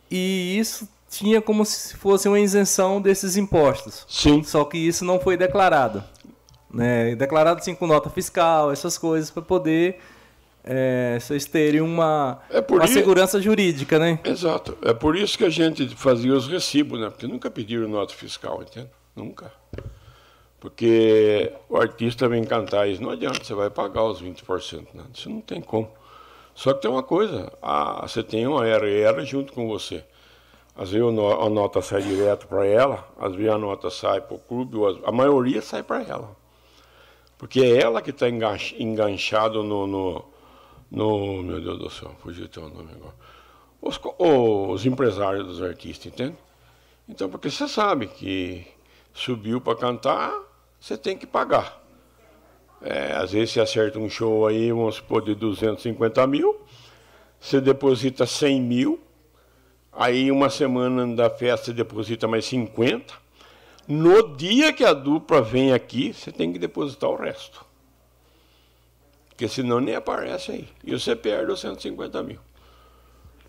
[0.10, 4.06] e isso tinha como se fosse uma isenção desses impostos.
[4.08, 4.42] Sim.
[4.44, 6.02] Só que isso não foi declarado.
[6.74, 7.16] Né?
[7.16, 10.00] Declarado assim com nota fiscal, essas coisas, para poder
[10.64, 12.94] é, vocês terem uma, é uma isso...
[12.94, 14.20] segurança jurídica, né?
[14.24, 14.78] Exato.
[14.82, 17.10] É por isso que a gente fazia os recibos, né?
[17.10, 18.90] Porque nunca pediram nota fiscal, entende?
[19.14, 19.52] Nunca.
[20.62, 25.04] Porque o artista vem cantar isso, não adianta, você vai pagar os 20%, né?
[25.14, 25.92] Isso não tem como.
[26.56, 30.06] Só que tem uma coisa, a, você tem uma RR junto com você.
[30.76, 34.40] Às vezes a nota sai direto para ela, às vezes a nota sai para o
[34.40, 36.36] clube, a maioria sai para ela.
[37.38, 40.26] Porque é ela que está enganchado no, no,
[40.90, 43.16] no, Meu Deus do céu, fugiu o nome agora.
[43.82, 46.38] Os, os empresários dos artistas, entende?
[47.10, 48.66] Então, porque você sabe que
[49.14, 50.34] subiu para cantar,
[50.80, 51.82] você tem que pagar.
[52.82, 56.60] É, às vezes você acerta um show aí, vamos supor, de 250 mil,
[57.40, 59.00] você deposita 100 mil,
[59.92, 63.14] aí uma semana da festa você deposita mais 50.
[63.88, 67.66] No dia que a dupla vem aqui, você tem que depositar o resto.
[69.30, 70.70] Porque senão nem aparece aí.
[70.84, 72.40] E você perde os 150 mil.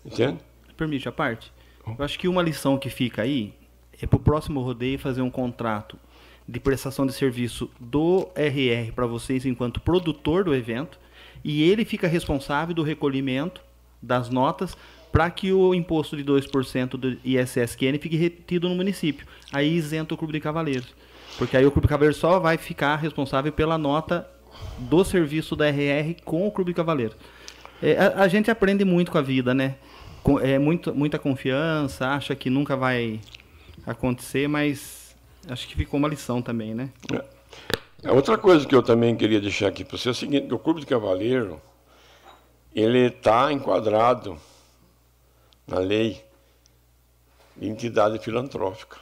[0.03, 0.39] Entende?
[0.75, 1.51] Permite a parte?
[1.85, 3.53] Eu acho que uma lição que fica aí
[4.01, 5.97] é para o próximo rodeio fazer um contrato
[6.47, 10.99] de prestação de serviço do RR para vocês enquanto produtor do evento
[11.43, 13.61] e ele fica responsável do recolhimento
[14.01, 14.77] das notas
[15.13, 19.27] para que o imposto de 2% do ISSQN fique retido no município.
[19.51, 20.87] Aí isenta o Clube de Cavaleiros.
[21.37, 24.27] Porque aí o Clube de Cavaleiros só vai ficar responsável pela nota
[24.79, 27.15] do serviço da RR com o Clube de Cavaleiros.
[27.79, 29.75] É, a, a, gente aprende muito com a vida, né?
[30.23, 33.19] Com, é muito, muita confiança, acha que nunca vai
[33.85, 35.15] acontecer, mas
[35.47, 36.89] acho que ficou uma lição também, né?
[38.03, 38.11] É.
[38.11, 40.79] Outra coisa que eu também queria deixar aqui para você é o seguinte, o Clube
[40.79, 41.61] de Cavaleiro,
[42.73, 44.39] ele está enquadrado
[45.67, 46.23] na lei
[47.55, 48.97] de entidade filantrófica.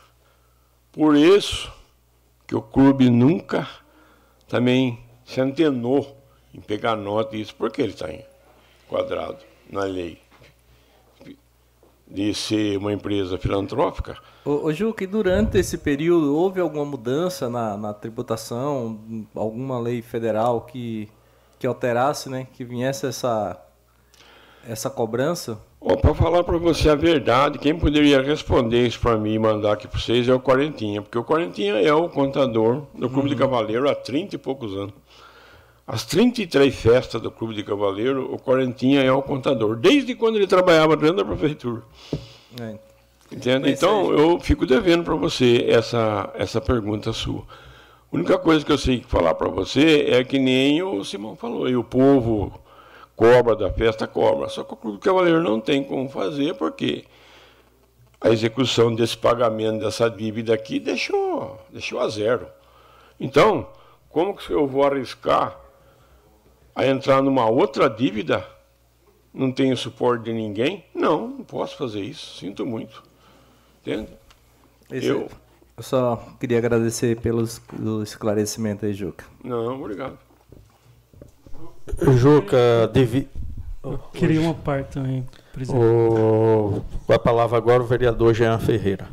[0.91, 1.71] Por isso
[2.45, 3.67] que o clube nunca
[4.47, 6.17] também se antenou
[6.53, 8.09] em pegar nota disso, porque ele está
[8.85, 9.39] enquadrado
[9.69, 10.21] na lei
[12.05, 14.17] de ser uma empresa filantrófica.
[14.43, 18.99] Ô, ô Juca, e durante esse período houve alguma mudança na, na tributação,
[19.33, 21.07] alguma lei federal que,
[21.57, 23.57] que alterasse, né, que viesse essa,
[24.67, 25.59] essa cobrança?
[26.01, 29.87] Para falar para você a verdade, quem poderia responder isso para mim e mandar aqui
[29.87, 33.35] para vocês é o Quarentinha, porque o Quarentinha é o contador do Clube uhum.
[33.35, 34.93] de Cavaleiro há 30 e poucos anos.
[35.87, 40.47] As 33 festas do Clube de Cavaleiro, o Quarentinha é o contador, desde quando ele
[40.47, 41.81] trabalhava dentro da prefeitura.
[42.61, 42.75] É.
[43.31, 43.71] Entende?
[43.71, 47.43] Então, eu fico devendo para você essa, essa pergunta sua.
[48.11, 51.67] A única coisa que eu sei falar para você é que nem o Simão falou,
[51.67, 52.53] e o povo
[53.21, 54.49] cobra da festa, cobra.
[54.49, 57.05] Só que o Clube Cavaleiro não tem como fazer, porque
[58.19, 62.47] a execução desse pagamento dessa dívida aqui deixou, deixou a zero.
[63.19, 63.67] Então,
[64.09, 65.55] como que eu vou arriscar
[66.73, 68.43] a entrar numa outra dívida?
[69.31, 70.83] Não tenho suporte de ninguém?
[70.93, 72.39] Não, não posso fazer isso.
[72.39, 73.03] Sinto muito.
[73.81, 74.09] Entende?
[74.91, 75.29] Esse, eu...
[75.77, 77.43] eu só queria agradecer pelo
[78.01, 79.23] esclarecimento aí, Juca.
[79.43, 80.17] Não, obrigado.
[82.17, 83.27] Juca, devi...
[84.13, 85.83] queria uma parte também, presidente.
[85.83, 86.83] O...
[87.05, 89.07] Com a palavra agora o vereador Jean Ferreira.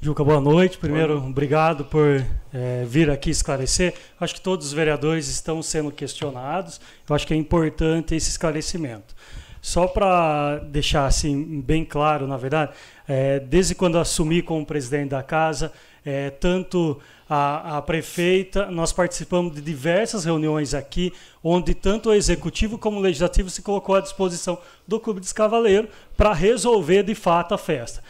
[0.00, 0.76] Juca, boa noite.
[0.76, 2.22] Primeiro, obrigado por
[2.52, 3.94] é, vir aqui esclarecer.
[4.20, 6.78] Acho que todos os vereadores estão sendo questionados.
[7.08, 9.14] Eu acho que é importante esse esclarecimento.
[9.62, 12.72] Só para deixar assim bem claro, na verdade,
[13.08, 15.72] é, desde quando assumi como presidente da casa,
[16.04, 22.76] é, tanto a, a, prefeita, nós participamos de diversas reuniões aqui, onde tanto o executivo
[22.76, 27.54] como o legislativo se colocou à disposição do Clube dos Cavaleiros para resolver de fato
[27.54, 28.02] a festa.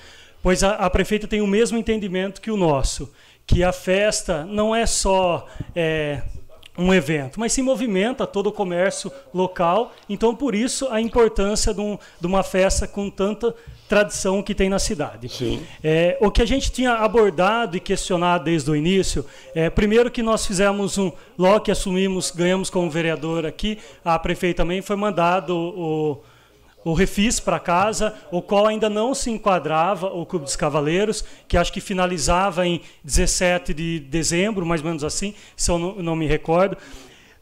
[0.43, 3.13] Pois a, a, prefeita tem o mesmo entendimento que o nosso,
[3.47, 6.23] que a festa não é só é,
[6.77, 9.93] um evento, mas se movimenta todo o comércio local.
[10.09, 13.55] Então, por isso, a importância de, um, de uma festa com tanta
[13.89, 15.29] tradição que tem na cidade.
[15.83, 20.23] É, o que a gente tinha abordado e questionado desde o início, é, primeiro que
[20.23, 25.55] nós fizemos um, logo que assumimos, ganhamos como vereador aqui, a prefeita também foi mandado
[25.55, 26.23] o,
[26.85, 31.57] o refis para casa, o qual ainda não se enquadrava o Clube dos Cavaleiros, que
[31.57, 36.17] acho que finalizava em 17 de dezembro, mais ou menos assim, se eu não, não
[36.17, 36.77] me recordo.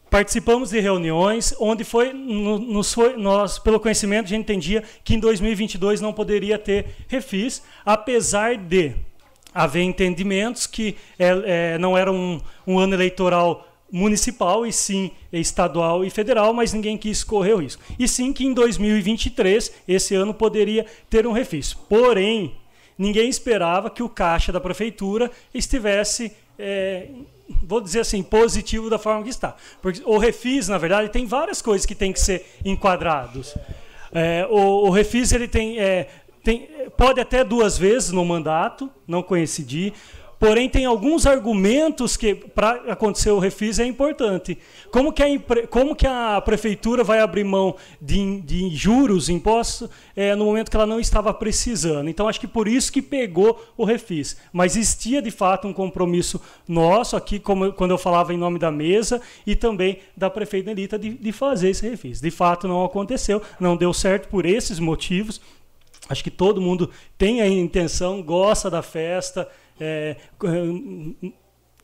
[0.09, 5.19] Participamos de reuniões onde foi, nos foi, nós, pelo conhecimento, a gente entendia que em
[5.19, 8.93] 2022 não poderia ter refis, apesar de
[9.53, 16.03] haver entendimentos que é, é, não era um, um ano eleitoral municipal e sim estadual
[16.03, 17.83] e federal, mas ninguém quis correr o risco.
[17.99, 21.75] E sim que em 2023, esse ano, poderia ter um refis.
[21.75, 22.55] Porém,
[22.97, 27.07] ninguém esperava que o caixa da prefeitura estivesse é,
[27.61, 29.55] vou dizer assim, positivo da forma que está.
[29.79, 33.55] Porque o refis, na verdade, tem várias coisas que tem que ser enquadrados.
[34.11, 36.07] É, o, o, refis ele tem, é,
[36.43, 36.67] tem,
[36.97, 39.93] pode até duas vezes no mandato, não coincidir.
[40.43, 44.57] Porém, tem alguns argumentos que, para acontecer o refis, é importante.
[44.91, 45.27] Como que a,
[45.69, 50.75] como que a prefeitura vai abrir mão de, de juros, impostos, é, no momento que
[50.75, 52.09] ela não estava precisando?
[52.09, 54.35] Então, acho que por isso que pegou o refis.
[54.51, 58.69] Mas existia, de fato, um compromisso nosso aqui, como, quando eu falava em nome da
[58.69, 62.19] mesa, e também da prefeita Elita, de, de fazer esse refis.
[62.19, 65.39] De fato, não aconteceu, não deu certo por esses motivos.
[66.09, 69.47] Acho que todo mundo tem a intenção, gosta da festa,
[69.79, 70.15] é,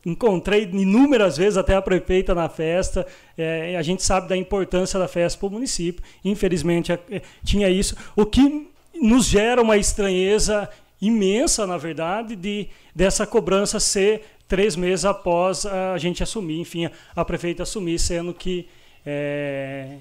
[0.04, 3.06] encontrei inúmeras vezes até a prefeita na festa.
[3.36, 6.02] É, a gente sabe da importância da festa para o município.
[6.24, 7.96] Infelizmente, é, tinha isso.
[8.16, 8.68] O que
[9.00, 10.68] nos gera uma estranheza
[11.00, 17.24] imensa, na verdade, de dessa cobrança ser três meses após a gente assumir, enfim, a
[17.24, 18.68] prefeita assumir, sendo que
[19.06, 19.98] é,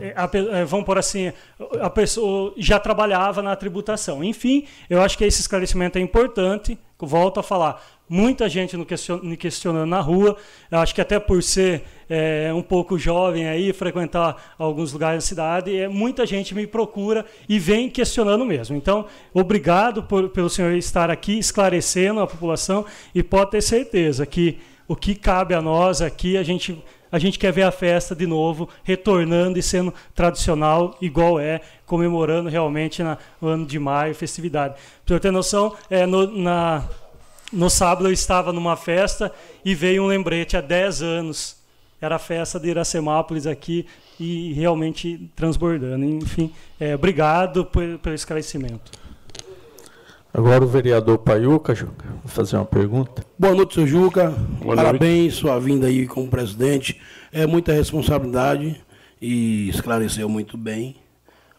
[0.00, 0.14] é,
[0.60, 1.32] é, vamos por assim,
[1.80, 4.24] a pessoa já trabalhava na tributação.
[4.24, 6.78] Enfim, eu acho que esse esclarecimento é importante.
[6.98, 10.36] Volto a falar, muita gente me questionando na rua.
[10.70, 15.28] Eu acho que até por ser é, um pouco jovem aí, frequentar alguns lugares da
[15.28, 18.76] cidade, é, muita gente me procura e vem questionando mesmo.
[18.76, 24.58] Então, obrigado por, pelo senhor estar aqui esclarecendo a população e pode ter certeza que
[24.86, 26.82] o que cabe a nós aqui, a gente
[27.12, 32.48] a gente quer ver a festa de novo, retornando e sendo tradicional, igual é, comemorando
[32.48, 34.76] realmente na, no ano de maio, festividade.
[35.04, 36.82] Para eu ter noção, é, no, na,
[37.52, 39.30] no sábado eu estava numa festa
[39.62, 41.56] e veio um lembrete há 10 anos.
[42.00, 43.86] Era a festa de Iracemápolis aqui
[44.18, 46.04] e realmente transbordando.
[46.04, 46.50] Enfim,
[46.80, 49.01] é, obrigado pelo esclarecimento.
[50.34, 53.22] Agora o vereador Paiuca, Juca, vou fazer uma pergunta.
[53.38, 54.30] Boa noite, seu Juca.
[54.30, 55.34] Boa Parabéns, noite.
[55.34, 56.98] sua vinda aí como presidente.
[57.30, 58.82] É muita responsabilidade
[59.20, 60.96] e esclareceu muito bem.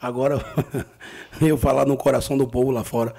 [0.01, 0.43] Agora,
[1.39, 3.13] eu falar no coração do povo lá fora.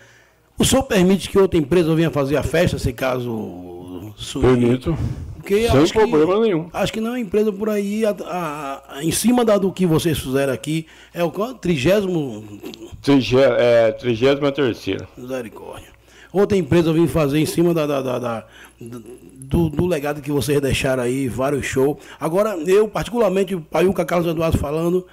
[0.59, 4.49] O senhor permite que outra empresa venha fazer a festa, se caso surgir?
[4.49, 4.99] Permito.
[5.45, 6.71] Porque Sem problema que, nenhum.
[6.73, 9.71] Acho que não é uma empresa por aí, a, a, a, em cima da, do
[9.71, 12.43] que vocês fizeram aqui, é o trigésimo...
[13.03, 15.07] Trigésimo, é, trigésima terceira.
[15.15, 15.89] Misericórdia.
[16.33, 18.47] Outra empresa vem fazer em cima da, da, da, da
[18.81, 21.99] do, do, legado que vocês deixaram aí, vários shows.
[22.19, 25.07] Agora, eu, particularmente, o Paiuca Carlos Eduardo falando,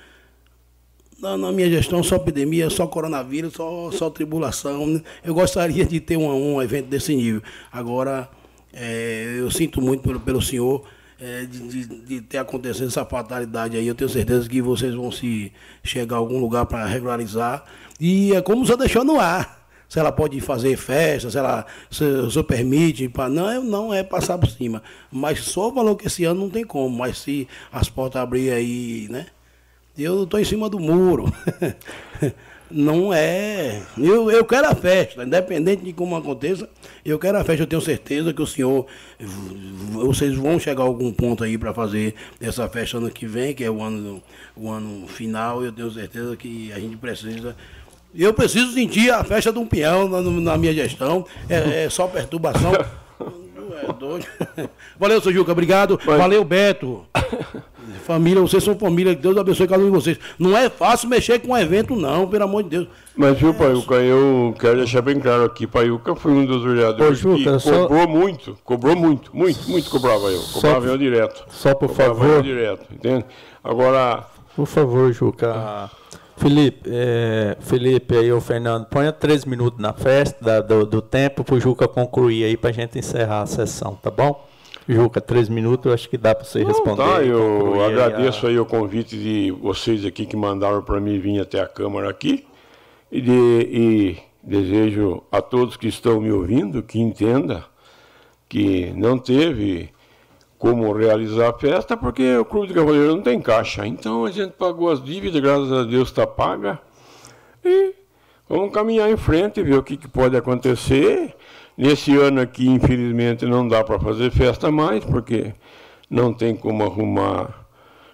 [1.19, 5.01] na, na, minha gestão, só epidemia, só coronavírus, só, só tribulação.
[5.25, 7.43] Eu gostaria de ter um, um evento desse nível.
[7.69, 8.29] Agora
[8.73, 10.85] é, eu sinto muito pelo, pelo senhor
[11.19, 13.87] é, de, de, de, ter acontecido essa fatalidade aí.
[13.87, 15.51] Eu tenho certeza que vocês vão se
[15.83, 17.63] chegar a algum lugar para regularizar.
[17.99, 19.61] E é como senhor deixou no ar.
[19.87, 23.07] Se ela pode fazer festa, se ela se, senhor permite.
[23.09, 24.81] Pra, não, não é passar por cima.
[25.11, 26.97] Mas só o valor que esse ano não tem como.
[26.97, 29.27] Mas se as portas abrir aí, né?
[29.97, 31.31] Eu estou em cima do muro.
[32.73, 33.81] não é.
[33.97, 36.69] Eu, eu quero a festa, independente de como aconteça,
[37.05, 37.63] eu quero a festa.
[37.63, 38.85] Eu tenho certeza que o senhor,
[39.91, 43.63] vocês vão chegar a algum ponto aí para fazer essa festa ano que vem, que
[43.63, 44.21] é o ano,
[44.55, 45.63] o ano final.
[45.63, 47.55] Eu tenho certeza que a gente precisa.
[48.13, 51.25] Eu preciso sentir a festa de um peão na, na minha gestão.
[51.49, 52.71] É, é só perturbação.
[53.81, 54.27] É doido.
[54.99, 55.99] Valeu, seu Juca, obrigado.
[56.05, 56.17] Mas...
[56.17, 57.03] Valeu, Beto.
[58.01, 60.19] Família, vocês são família, Deus abençoe cada um de vocês.
[60.37, 62.87] Não é fácil mexer com um evento, não, pelo amor de Deus.
[63.15, 67.37] Mas, viu, Paiuca, eu quero deixar bem claro aqui, Paiuca foi um dos vereadores Juca,
[67.37, 68.07] que cobrou só...
[68.07, 70.41] muito, cobrou muito, muito, muito cobrava eu.
[70.53, 71.45] Cobrava só, eu direto.
[71.49, 72.35] Só por cobrava favor.
[72.37, 73.25] Eu direto, entende?
[73.63, 74.25] Agora.
[74.55, 75.89] Por favor, Juca.
[76.41, 81.43] Felipe, é, Felipe aí, o Fernando, ponha três minutos na festa da, do, do tempo
[81.43, 84.50] para o Juca concluir aí para a gente encerrar a sessão, tá bom?
[84.91, 87.01] Juca, três minutos, acho que dá para você Não, responder.
[87.01, 88.55] Tá, eu agradeço aí, a...
[88.55, 92.45] aí, o convite de vocês aqui que mandaram para mim vir até a Câmara aqui
[93.09, 97.63] e, de, e desejo a todos que estão me ouvindo que entenda
[98.49, 99.89] que não teve
[100.57, 103.87] como realizar a festa porque o Clube de Cavaleiro não tem caixa.
[103.87, 106.79] Então a gente pagou as dívidas, graças a Deus está paga
[107.63, 107.95] e
[108.49, 111.33] vamos caminhar em frente e ver o que, que pode acontecer
[111.77, 115.53] Nesse ano aqui, infelizmente, não dá para fazer festa mais, porque
[116.09, 117.65] não tem como arrumar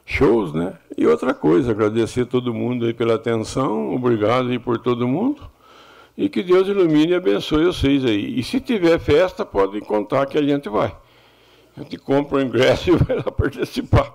[0.05, 0.73] shows, né?
[0.97, 5.41] E outra coisa, agradecer a todo mundo aí pela atenção, obrigado aí por todo mundo.
[6.17, 8.39] E que Deus ilumine e abençoe vocês aí.
[8.39, 10.95] E se tiver festa, pode contar que a gente vai.
[11.75, 14.13] A gente compra o ingresso e vai lá participar.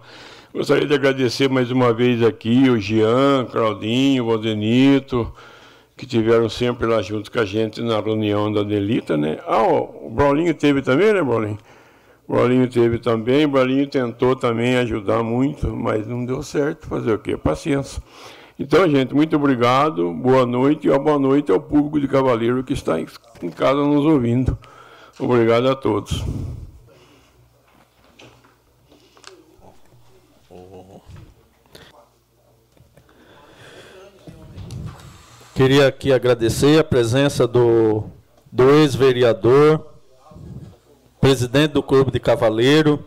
[0.52, 5.32] Gostaria de agradecer mais uma vez aqui o Jean, Claudinho, o Valdenito,
[6.02, 9.38] que tiveram sempre lá junto com a gente na reunião da Delita, né?
[9.46, 11.58] Ah, o Braulinho teve também, né, Braulinho?
[12.26, 16.88] O Braulinho teve também, o Braulinho tentou também ajudar muito, mas não deu certo.
[16.88, 17.36] Fazer o quê?
[17.36, 18.02] Paciência.
[18.58, 22.98] Então, gente, muito obrigado, boa noite, e boa noite ao público de Cavaleiro que está
[23.00, 24.58] em casa nos ouvindo.
[25.20, 26.20] Obrigado a todos.
[35.54, 38.04] Queria aqui agradecer a presença do,
[38.50, 39.86] do ex-vereador,
[41.20, 43.04] presidente do Clube de Cavaleiro,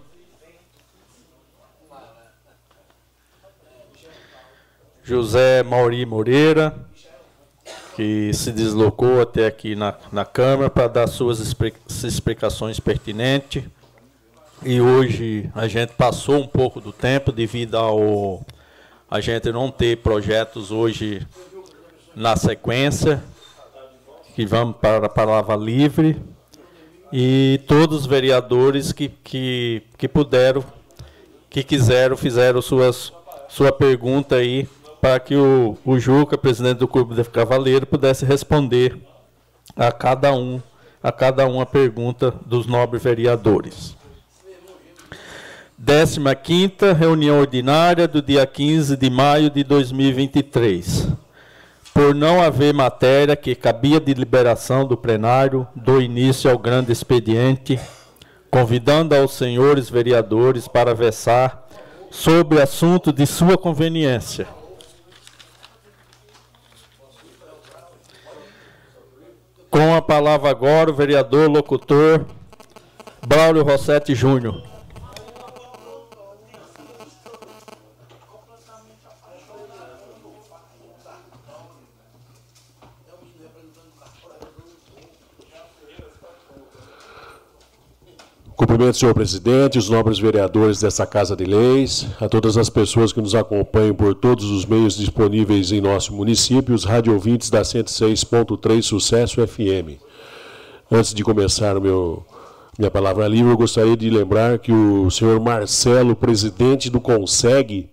[5.04, 6.88] José Mauri Moreira,
[7.96, 11.40] que se deslocou até aqui na, na Câmara para dar suas
[12.04, 13.64] explicações pertinentes.
[14.64, 18.46] E hoje a gente passou um pouco do tempo devido ao
[19.10, 21.26] a gente não ter projetos hoje
[22.16, 23.22] na sequência,
[24.36, 26.22] que vamos para a palavra livre,
[27.12, 30.64] e todos os vereadores que, que, que puderam,
[31.50, 33.12] que quiseram, fizeram suas,
[33.50, 34.68] sua pergunta aí,
[35.02, 38.98] para que o, o Juca, presidente do Clube de Cavaleiro, pudesse responder
[39.76, 40.62] a cada um
[41.06, 43.96] a cada uma pergunta dos nobres vereadores.
[45.80, 51.10] 15ª reunião ordinária do dia 15 de maio de 2023.
[51.96, 57.80] Por não haver matéria que cabia de liberação do plenário, dou início ao grande expediente,
[58.52, 61.66] convidando aos senhores vereadores para versar
[62.12, 64.46] sobre assunto de sua conveniência.
[69.72, 72.26] Com a palavra agora o vereador locutor
[73.26, 74.75] Braulio Rossetti Júnior.
[88.56, 93.20] Cumprimento, senhor presidente, os nobres vereadores dessa Casa de Leis, a todas as pessoas que
[93.20, 99.46] nos acompanham por todos os meios disponíveis em nosso município, os radiovintes da 106.3 Sucesso
[99.46, 100.00] FM.
[100.90, 102.26] Antes de começar o meu,
[102.80, 107.90] minha palavra livre, eu gostaria de lembrar que o senhor Marcelo, presidente do CONSEG,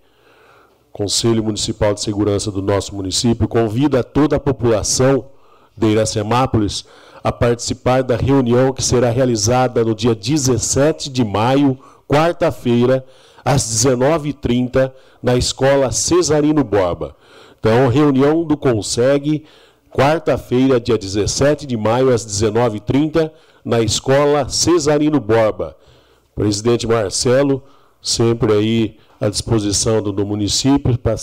[0.92, 5.24] Conselho Municipal de Segurança do nosso município, convida toda a população
[5.76, 11.78] de Iracemápolis a participar da reunião que será realizada no dia 17 de maio,
[12.08, 13.04] quarta-feira,
[13.44, 14.92] às 19h30,
[15.22, 17.14] na Escola Cesarino Borba.
[17.60, 19.44] Então, reunião do Conseg,
[19.90, 23.30] quarta-feira, dia 17 de maio, às 19h30,
[23.64, 25.76] na Escola Cesarino Borba.
[26.34, 27.62] Presidente Marcelo,
[28.00, 31.14] sempre aí à disposição do, do município, para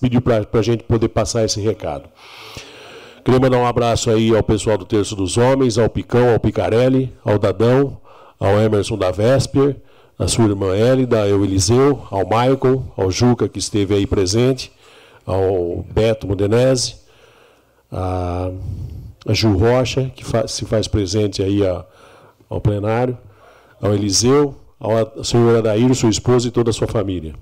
[0.00, 2.08] pedir para a gente poder passar esse recado.
[3.24, 7.12] Queria mandar um abraço aí ao pessoal do Terço dos Homens, ao Picão, ao Picarelli,
[7.24, 7.96] ao Dadão,
[8.38, 9.76] ao Emerson da Vesper,
[10.18, 14.72] a sua irmã Elida, ao Eliseu, ao Michael, ao Juca, que esteve aí presente,
[15.24, 16.96] ao Beto Modenese,
[17.92, 18.50] a,
[19.24, 21.84] a Ju Rocha, que fa se faz presente aí a,
[22.50, 23.16] ao plenário,
[23.80, 27.36] ao Eliseu, ao senhor Adair, sua esposa e toda a sua família.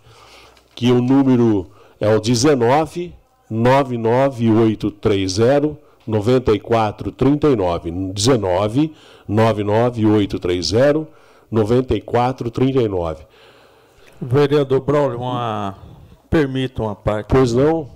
[0.73, 1.69] que o número
[1.99, 3.13] é o 19
[3.49, 5.77] 99830
[6.07, 7.91] 9439.
[7.91, 8.93] 19
[9.27, 11.07] 99830
[11.51, 13.25] 9439.
[14.21, 15.75] Vereador Braulio, uma...
[16.29, 17.27] permita uma parte.
[17.27, 17.93] Pois não?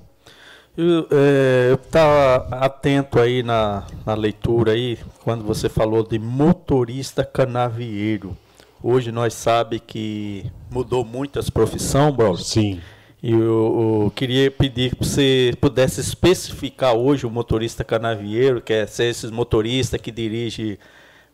[0.77, 8.37] Eu é, estava atento aí na, na leitura aí, quando você falou de motorista canavieiro.
[8.81, 12.41] Hoje nós sabemos que mudou muito as profissões, Braulio.
[12.41, 12.79] Sim.
[13.21, 18.87] E eu, eu, queria pedir que você pudesse especificar hoje o motorista canavieiro, que é
[18.87, 20.79] ser esses motoristas que dirige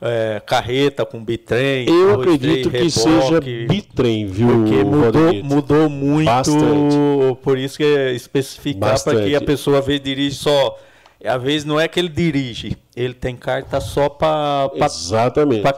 [0.01, 1.87] é, carreta com bitrem.
[1.87, 4.47] Eu acredito que seja bitrem, viu?
[4.47, 6.25] Porque mudou, mudou muito.
[6.25, 6.95] Bastante.
[7.43, 10.79] Por isso que é especificar para que a pessoa vezes dirige só.
[11.23, 14.69] Às vezes não é que ele dirige, ele tem carta só para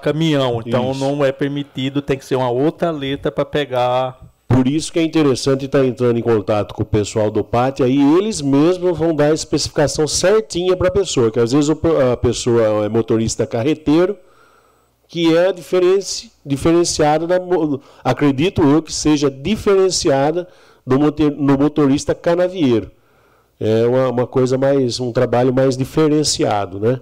[0.02, 0.62] caminhão.
[0.66, 1.00] Então isso.
[1.00, 5.04] não é permitido, tem que ser uma outra letra para pegar por isso que é
[5.04, 9.32] interessante estar entrando em contato com o pessoal do PAT, aí eles mesmos vão dar
[9.32, 14.18] a especificação certinha para a pessoa, que às vezes a pessoa é motorista carreteiro,
[15.08, 17.38] que é diferenci, diferenciada, da,
[18.04, 20.48] acredito eu que seja diferenciada
[20.86, 20.98] do
[21.58, 22.92] motorista canavieiro.
[23.60, 27.02] É uma, uma, coisa mais, um trabalho mais diferenciado, né?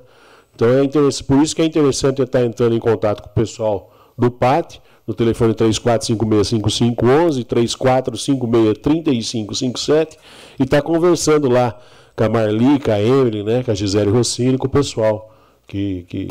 [0.56, 3.92] Então é interessante, por isso que é interessante estar entrando em contato com o pessoal
[4.18, 10.18] do PAT, no telefone 34565511, 34563557
[10.60, 11.80] e está conversando lá
[12.16, 15.34] com a Marli, com a Emily, né, com a Gisele Rossini, com o pessoal
[15.68, 16.28] que, que,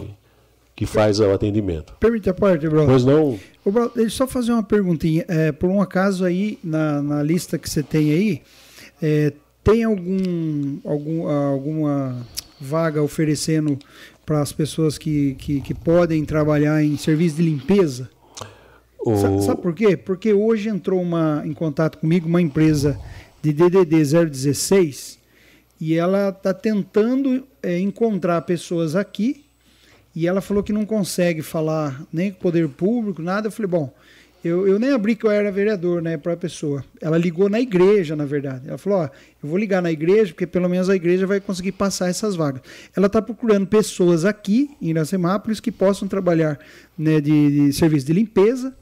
[0.74, 1.92] que faz o atendimento.
[2.00, 2.86] Permite a parte, Bruno?
[2.86, 3.38] Pois não.
[3.64, 5.24] Ô, Bruno, deixa eu só fazer uma perguntinha.
[5.28, 8.42] É, por um acaso aí, na, na lista que você tem aí,
[9.02, 9.32] é,
[9.62, 12.16] tem algum, algum, alguma
[12.60, 13.78] vaga oferecendo
[14.24, 18.08] para as pessoas que, que, que, podem trabalhar em serviço de limpeza.
[19.04, 19.16] O...
[19.18, 19.96] Sabe, sabe, por quê?
[19.96, 22.98] Porque hoje entrou uma, em contato comigo uma empresa
[23.42, 25.18] de DDD 016
[25.78, 29.44] e ela está tentando é, encontrar pessoas aqui
[30.16, 33.48] e ela falou que não consegue falar nem com o poder público, nada.
[33.48, 33.92] Eu falei, bom,
[34.42, 36.82] eu, eu nem abri que eu era vereador, né, para a pessoa.
[36.98, 38.68] Ela ligou na igreja, na verdade.
[38.68, 41.72] Ela falou: ó, eu vou ligar na igreja, porque pelo menos a igreja vai conseguir
[41.72, 42.62] passar essas vagas.
[42.96, 46.58] Ela está procurando pessoas aqui em Iracemápolis que possam trabalhar
[46.96, 48.74] né, de, de serviço de limpeza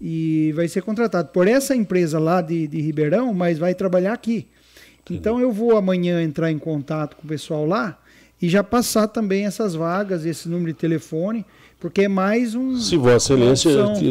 [0.00, 4.46] e vai ser contratado por essa empresa lá de, de Ribeirão, mas vai trabalhar aqui.
[5.10, 7.98] Então eu vou amanhã entrar em contato com o pessoal lá
[8.40, 11.44] e já passar também essas vagas, esse número de telefone
[11.80, 12.76] porque é mais um.
[12.76, 13.70] Se Vossa Excelência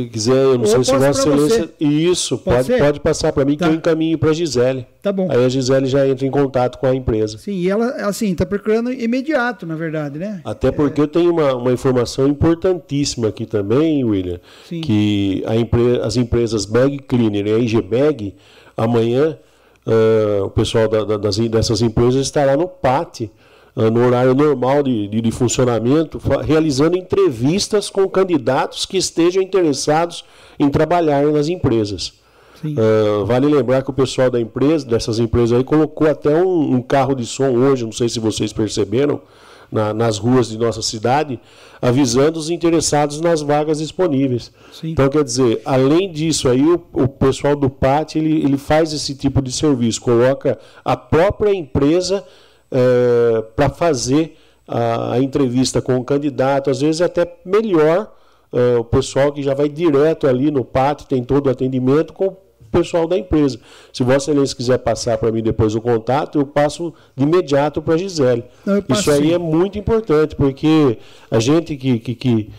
[0.10, 1.65] quiser, eu não sei se Vossa Excelência.
[1.65, 1.84] Você.
[1.84, 3.65] Isso, pode, pode, pode, passar para mim tá.
[3.65, 4.85] que eu encaminho para a Gisele.
[5.02, 5.27] Tá bom.
[5.30, 7.38] Aí a Gisele já entra em contato com a empresa.
[7.38, 10.39] Sim, e ela, assim, está procurando imediato, na verdade, né?
[10.45, 11.03] Até porque é...
[11.03, 14.80] eu tenho uma, uma informação importantíssima aqui também, William, Sim.
[14.80, 15.99] que a empre...
[16.02, 18.34] as empresas Bag Cleaner e a IG Bag,
[18.77, 19.38] amanhã,
[19.85, 23.30] uh, o pessoal da, da, das, dessas empresas estará no PAT
[23.91, 30.26] no horário normal de, de, de, funcionamento, realizando entrevistas com candidatos que estejam interessados
[30.58, 32.14] em trabalhar nas empresas.
[32.64, 36.82] Uh, vale lembrar que o pessoal da empresa, dessas empresas aí, colocou até um, um
[36.82, 39.22] carro de som hoje, não sei se vocês perceberam,
[39.72, 41.40] na, nas ruas de nossa cidade,
[41.82, 44.52] avisando os interessados nas vagas disponíveis.
[44.72, 44.91] Sim.
[44.91, 49.14] Então, quer dizer, além disso aí, o, o pessoal do PAT ele, ele faz esse
[49.14, 52.24] tipo de serviço, coloca a própria empresa
[52.72, 54.38] é, para fazer
[54.68, 58.11] a, a, entrevista com o candidato, às vezes é até melhor
[58.52, 62.27] é, o pessoal que já vai direto ali no pátio, tem todo o atendimento com
[62.27, 62.38] o
[62.72, 63.60] pessoal da empresa.
[63.94, 67.95] Se Vossa Excelência quiser passar para mim depois o contato, eu passo de imediato para
[67.95, 68.44] a Gisele.
[68.65, 70.98] Não, Isso aí é muito importante, porque
[71.31, 72.49] a gente que, que, que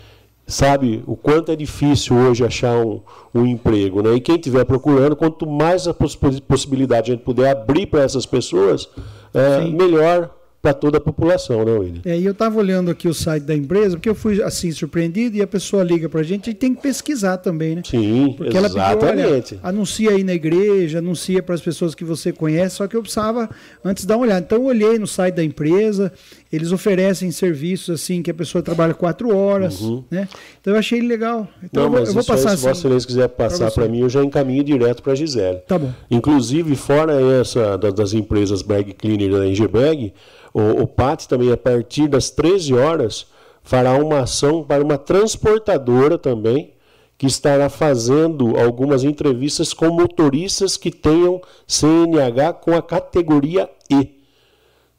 [0.46, 3.00] sabe o quanto é difícil hoje achar um,
[3.34, 4.02] um emprego.
[4.02, 4.14] Né?
[4.14, 8.88] E quem estiver procurando, quanto mais a possibilidade a gente puder abrir para essas pessoas,
[9.34, 12.02] é, melhor para toda a população, né, William?
[12.04, 15.36] É, e eu estava olhando aqui o site da empresa, porque eu fui assim surpreendido
[15.36, 17.82] e a pessoa liga para a gente e tem que pesquisar também, né?
[17.88, 19.04] Sim, porque exatamente.
[19.04, 22.88] Ela pediu, olha, anuncia aí na igreja, anuncia para as pessoas que você conhece, só
[22.88, 23.48] que eu precisava
[23.84, 24.44] antes dar uma olhada.
[24.44, 26.12] Então eu olhei no site da empresa,
[26.52, 30.02] eles oferecem serviços assim que a pessoa trabalha quatro horas, uhum.
[30.10, 30.26] né?
[30.60, 31.46] Então eu achei legal.
[31.62, 34.00] Então Não, eu, mas eu vou passar aí, se assim, Vossa quiser passar para mim,
[34.00, 35.58] eu já encaminho direto para a Gisele.
[35.66, 35.92] Tá bom.
[36.10, 40.12] Inclusive, fora essa das empresas Bag Cleaner da Engebag,
[40.54, 43.26] o, o PAT também, a partir das 13 horas,
[43.62, 46.72] fará uma ação para uma transportadora também,
[47.18, 54.17] que estará fazendo algumas entrevistas com motoristas que tenham CNH com a categoria E.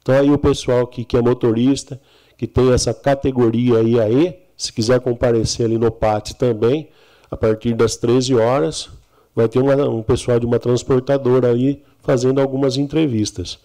[0.02, 2.00] Então aí o pessoal que, que é motorista,
[2.36, 6.88] que tem essa categoria IAE, se quiser comparecer ali no PAT também,
[7.30, 8.90] a partir das 13 horas,
[9.34, 13.58] vai ter uma, um pessoal de uma transportadora aí fazendo algumas entrevistas.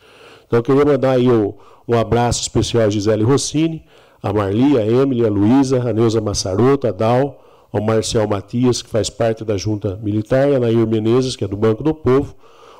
[0.45, 1.53] Então eu queria mandar aí um,
[1.87, 3.83] um abraço especial a Gisele Rossini,
[4.21, 8.89] a Marli, a Emily, a Luísa, a Neuza Massaroto, a Dal, ao Marcel Matias, que
[8.89, 12.35] faz parte da Junta Militar, e a Nair Menezes, que é do Banco do Povo,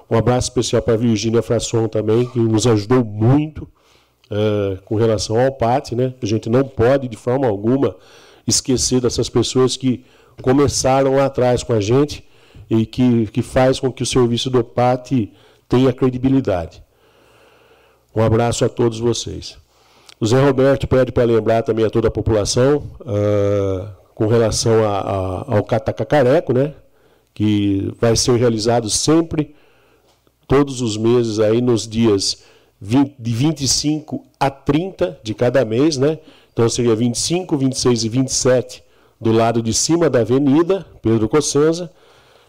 [0.10, 3.68] um abraço especial para a Virgínia Frasson também, que nos ajudou muito
[4.32, 5.94] uh, com relação ao PAT.
[5.94, 6.14] Né?
[6.22, 7.96] A gente não pode, de forma alguma,
[8.46, 10.06] esquecer dessas pessoas que
[10.42, 12.24] começaram lá atrás com a gente
[12.70, 15.30] e que, que faz com que o serviço do PAT
[15.68, 16.84] tenha credibilidade.
[18.16, 19.58] Um abraço a todos vocês.
[20.20, 25.00] O Zé Roberto pede para lembrar também a toda a população uh, com relação a,
[25.00, 26.74] a, ao Catacacareco, né?
[27.34, 29.54] que vai ser realizado sempre
[30.48, 32.44] todos os meses aí nos dias
[32.80, 36.20] 20, de 25 a 30 de cada mês, né?
[36.54, 38.84] Então seria 25, 26 e 27
[39.20, 41.92] do lado de cima da avenida Pedro Cossenza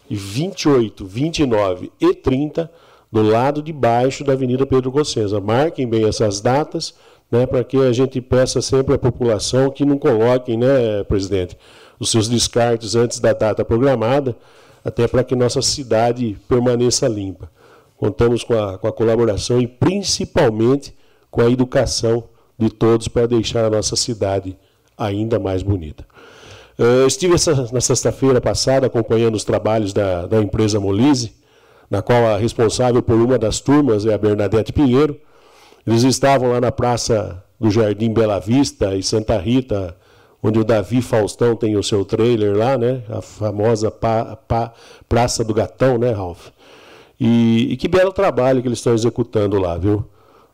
[0.09, 2.71] e 28, 29 e 30
[3.11, 5.39] do lado de baixo da Avenida Pedro Cossenza.
[5.39, 6.93] Marquem bem essas datas,
[7.31, 11.57] né, para que a gente peça sempre à população que não coloquem, né, presidente,
[11.99, 14.35] os seus descartes antes da data programada,
[14.83, 17.49] até para que nossa cidade permaneça limpa.
[17.97, 20.95] Contamos com a, com a colaboração e principalmente
[21.29, 22.25] com a educação
[22.57, 24.57] de todos para deixar a nossa cidade
[24.97, 26.05] ainda mais bonita.
[26.77, 31.33] Eu estive essa, na sexta-feira passada acompanhando os trabalhos da, da empresa Molise,
[31.89, 35.19] na qual a responsável por uma das turmas é a Bernadette Pinheiro.
[35.85, 39.95] Eles estavam lá na Praça do Jardim Bela Vista e Santa Rita,
[40.43, 43.01] onde o Davi Faustão tem o seu trailer lá, né?
[43.09, 44.71] A famosa pa, pa,
[45.09, 46.49] Praça do Gatão, né, Ralph?
[47.19, 50.05] E, e, que belo trabalho que eles estão executando lá, viu?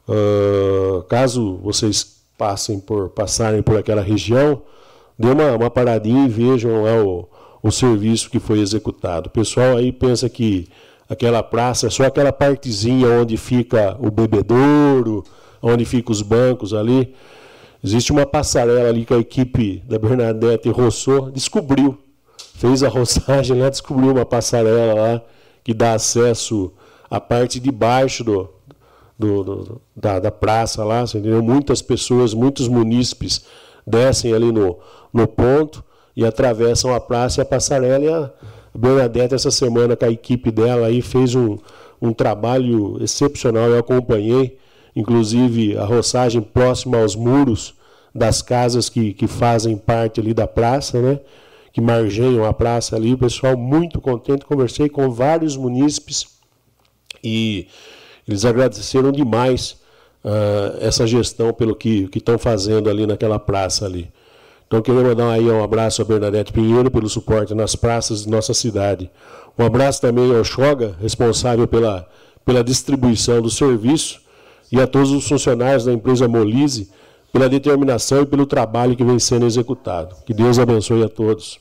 [0.07, 4.61] Uh, caso vocês passem por passarem por aquela região,
[5.17, 7.27] dê uma, uma paradinha e vejam lá o,
[7.61, 9.27] o serviço que foi executado.
[9.27, 10.67] O pessoal aí pensa que
[11.09, 15.23] aquela praça é só aquela partezinha onde fica o bebedouro,
[15.61, 17.13] onde ficam os bancos ali.
[17.83, 21.97] Existe uma passarela ali que a equipe da Bernadette roçou, descobriu.
[22.55, 25.21] Fez a roçagem lá, descobriu uma passarela lá
[25.63, 26.71] que dá acesso
[27.09, 28.49] à parte de baixo do,
[29.17, 31.05] do, do da, da, praça lá?
[31.41, 33.45] Muitas pessoas, muitos munícipes
[33.85, 34.77] descem ali no,
[35.13, 35.83] no ponto
[36.15, 38.03] e atravessam a praça e a passarela.
[38.03, 38.31] E a
[38.73, 41.57] Bernadette, essa semana, com a equipe dela, aí, fez um,
[42.01, 43.69] um trabalho excepcional.
[43.69, 44.57] Eu acompanhei,
[44.95, 47.73] inclusive, a roçagem próxima aos muros
[48.13, 51.19] das casas que, que fazem parte ali da praça, né?
[51.73, 53.13] Que margeiam a praça ali.
[53.13, 54.45] O pessoal muito contente.
[54.45, 56.27] Conversei com vários munícipes
[57.23, 57.67] e
[58.27, 59.71] eles agradeceram demais
[60.23, 64.11] uh, essa gestão pelo que estão fazendo ali naquela praça ali.
[64.67, 68.53] Então, queria mandar aí um abraço a Bernadette Pinheiro pelo suporte nas praças de nossa
[68.53, 69.09] cidade.
[69.57, 72.07] Um abraço também ao Choga, responsável pela,
[72.43, 74.21] pela distribuição do serviço,
[74.71, 76.89] e a todos os funcionários da empresa Molise
[77.33, 80.15] pela determinação e pelo trabalho que vem sendo executado.
[80.23, 81.59] Que Deus abençoe a todos.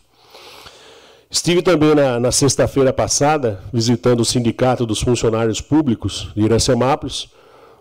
[1.30, 7.28] Estive também na, na sexta-feira passada visitando o Sindicato dos Funcionários Públicos de Iracemápolis,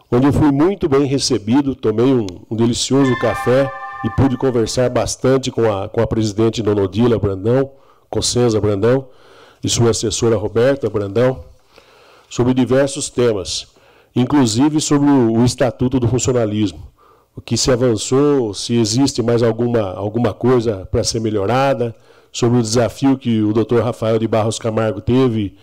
[0.09, 3.69] onde eu fui muito bem recebido, tomei um, um delicioso café
[4.05, 7.71] e pude conversar bastante com a, com a presidente Dona Odila Brandão,
[8.09, 9.09] Cossenza Brandão,
[9.61, 11.43] e sua assessora Roberta Brandão,
[12.29, 13.67] sobre diversos temas,
[14.15, 16.90] inclusive sobre o, o Estatuto do Funcionalismo,
[17.35, 21.95] o que se avançou, se existe mais alguma, alguma coisa para ser melhorada,
[22.31, 25.57] sobre o desafio que o doutor Rafael de Barros Camargo teve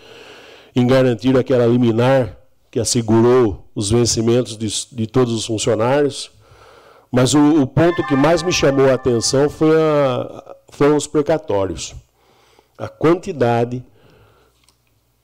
[0.75, 2.37] em garantir aquela liminar
[2.71, 6.31] que assegurou os vencimentos de, de todos os funcionários,
[7.11, 11.95] mas o, o, ponto que mais me chamou a atenção foi a, foram os precatórios.
[12.77, 13.83] A quantidade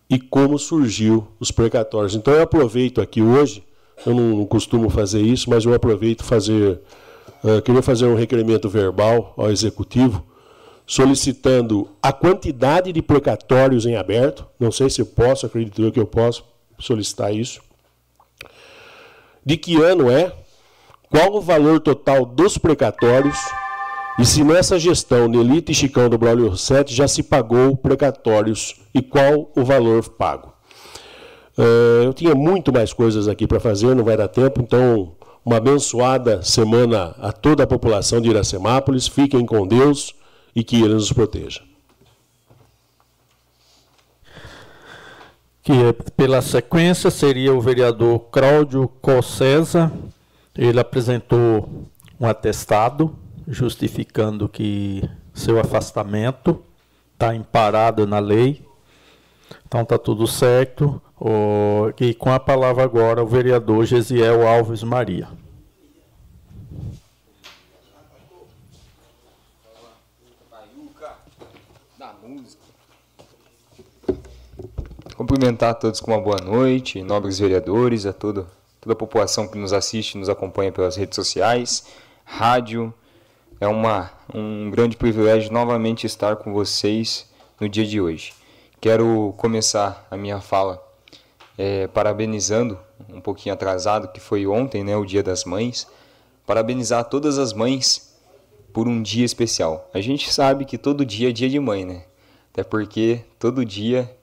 [0.08, 2.14] e como surgiu os precatórios.
[2.14, 3.64] Então eu aproveito aqui hoje,
[4.06, 6.80] eu não, não costumo fazer isso, mas eu aproveito fazer,
[7.42, 10.24] uh, queria fazer um requerimento verbal ao executivo,
[10.86, 14.46] solicitando a quantidade de precatórios em aberto.
[14.58, 16.44] Não sei se eu posso, acredito eu que eu posso
[16.78, 17.60] solicitar isso.
[19.44, 20.32] De que ano é?
[21.14, 23.38] qual o valor total dos precatórios
[24.18, 29.00] e se nessa gestão Nelita e Chicão do Braulio Rossetti já se pagou precatórios e
[29.00, 30.53] qual o valor pago.
[31.56, 35.12] Uh, eu tinha muito mais coisas aqui para fazer, não vai dar tempo, então
[35.44, 39.06] uma abençoada semana a toda a população de Iracemápolis.
[39.06, 40.14] Fiquem com Deus
[40.54, 41.62] e que Ele nos proteja.
[45.62, 45.72] Que
[46.16, 49.90] pela sequência seria o vereador Cláudio Cossesa
[50.56, 53.16] ele apresentou um atestado
[53.46, 55.02] justificando que
[55.32, 56.62] seu afastamento
[57.12, 58.64] está imparado na lei.
[59.66, 61.02] Então está tudo certo.
[61.98, 65.28] E com a palavra agora o vereador Gesiel Alves Maria.
[75.16, 78.46] Cumprimentar a todos com uma boa noite, nobres vereadores, a todo
[78.84, 81.86] toda a população que nos assiste, nos acompanha pelas redes sociais,
[82.22, 82.92] rádio.
[83.58, 87.26] É uma, um grande privilégio novamente estar com vocês
[87.58, 88.34] no dia de hoje.
[88.78, 90.83] Quero começar a minha fala
[91.56, 92.78] é, parabenizando,
[93.08, 95.86] um pouquinho atrasado, que foi ontem, né, o Dia das Mães,
[96.46, 98.14] parabenizar todas as mães
[98.72, 99.88] por um dia especial.
[99.94, 102.04] A gente sabe que todo dia é dia de mãe, né?
[102.52, 104.14] Até porque todo dia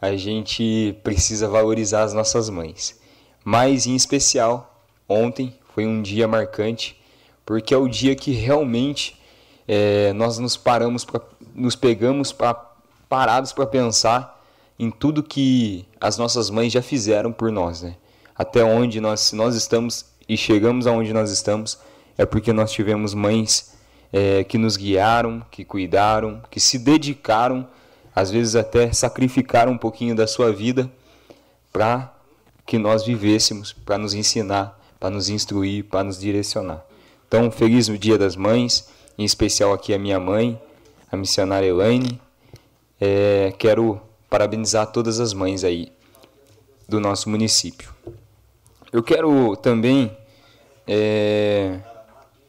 [0.00, 3.02] a gente precisa valorizar as nossas mães
[3.44, 6.98] mas em especial ontem foi um dia marcante
[7.44, 9.20] porque é o dia que realmente
[9.68, 11.20] é, nós nos paramos pra,
[11.54, 12.54] nos pegamos pra,
[13.06, 14.33] parados para pensar
[14.78, 17.96] em tudo que as nossas mães já fizeram por nós, né?
[18.36, 21.78] Até onde nós nós estamos e chegamos aonde nós estamos
[22.18, 23.74] é porque nós tivemos mães
[24.12, 27.66] é, que nos guiaram, que cuidaram, que se dedicaram,
[28.14, 30.90] às vezes até sacrificaram um pouquinho da sua vida
[31.72, 32.12] para
[32.64, 36.84] que nós vivêssemos para nos ensinar, para nos instruir, para nos direcionar.
[37.26, 38.88] Então, feliz no Dia das Mães,
[39.18, 40.60] em especial aqui a minha mãe,
[41.10, 42.20] a missionária Elaine.
[43.00, 44.00] É, quero
[44.34, 45.92] parabenizar todas as mães aí
[46.88, 47.94] do nosso município.
[48.92, 50.10] Eu quero também
[50.88, 51.78] é,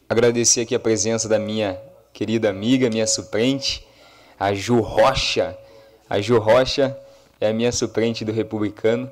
[0.09, 1.79] agradecer aqui a presença da minha
[2.11, 3.85] querida amiga, minha suplente,
[4.39, 5.55] a Ju Rocha.
[6.09, 6.97] A Ju Rocha
[7.39, 9.07] é a minha suplente do Republicano.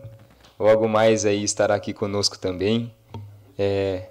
[0.60, 2.92] Logo mais aí estará aqui conosco também.
[3.56, 4.08] É,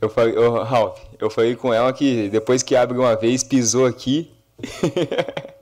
[0.00, 3.84] eu falei, oh, Ralph, eu falei com ela que depois que abre uma vez, pisou
[3.84, 4.32] aqui.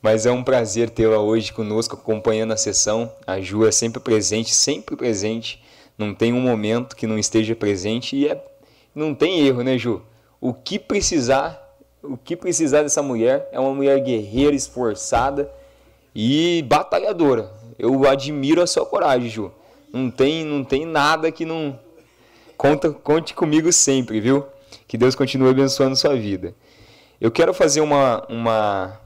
[0.00, 3.12] Mas é um prazer tê-la hoje conosco, acompanhando a sessão.
[3.26, 5.62] A Ju é sempre presente, sempre presente.
[5.96, 8.40] Não tem um momento que não esteja presente e é,
[8.94, 10.02] não tem erro, né, Ju?
[10.40, 11.60] O que precisar,
[12.02, 15.50] o que precisar dessa mulher é uma mulher guerreira, esforçada
[16.14, 17.50] e batalhadora.
[17.76, 19.52] Eu admiro a sua coragem, Ju.
[19.92, 21.78] Não tem, não tem nada que não
[22.56, 24.44] conta, conte comigo sempre, viu?
[24.86, 26.54] Que Deus continue abençoando sua vida.
[27.20, 29.00] Eu quero fazer uma, uma,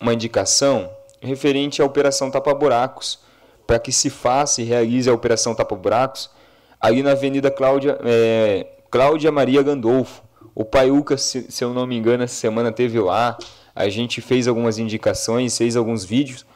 [0.00, 0.90] uma indicação
[1.20, 3.18] referente à Operação Tapa Buracos,
[3.66, 6.30] para que se faça e realize a Operação Tapa Buracos
[6.80, 10.22] ali na Avenida Cláudia, é, Cláudia Maria Gandolfo.
[10.54, 13.36] O Paiuca, se, se eu não me engano, essa semana teve lá.
[13.74, 16.46] A gente fez algumas indicações, fez alguns vídeos.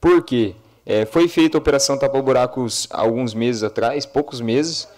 [0.00, 0.54] Por quê?
[0.86, 4.88] É, foi feita a Operação Tapa Buracos alguns meses atrás, poucos meses.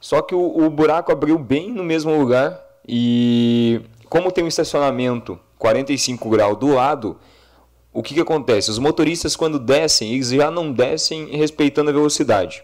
[0.00, 5.38] Só que o, o buraco abriu bem no mesmo lugar e como tem um estacionamento
[5.58, 7.18] 45 graus do lado,
[7.96, 8.70] o que, que acontece?
[8.70, 12.62] Os motoristas, quando descem, eles já não descem respeitando a velocidade.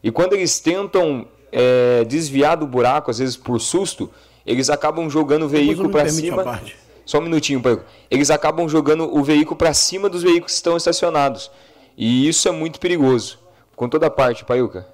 [0.00, 4.08] E quando eles tentam é, desviar do buraco, às vezes por susto,
[4.46, 6.62] eles acabam jogando o veículo para cima.
[7.04, 7.84] Só um minutinho, Paiuca.
[8.08, 11.50] Eles acabam jogando o veículo para cima dos veículos que estão estacionados.
[11.96, 13.40] E isso é muito perigoso.
[13.74, 14.86] Com toda a parte, Paiuca.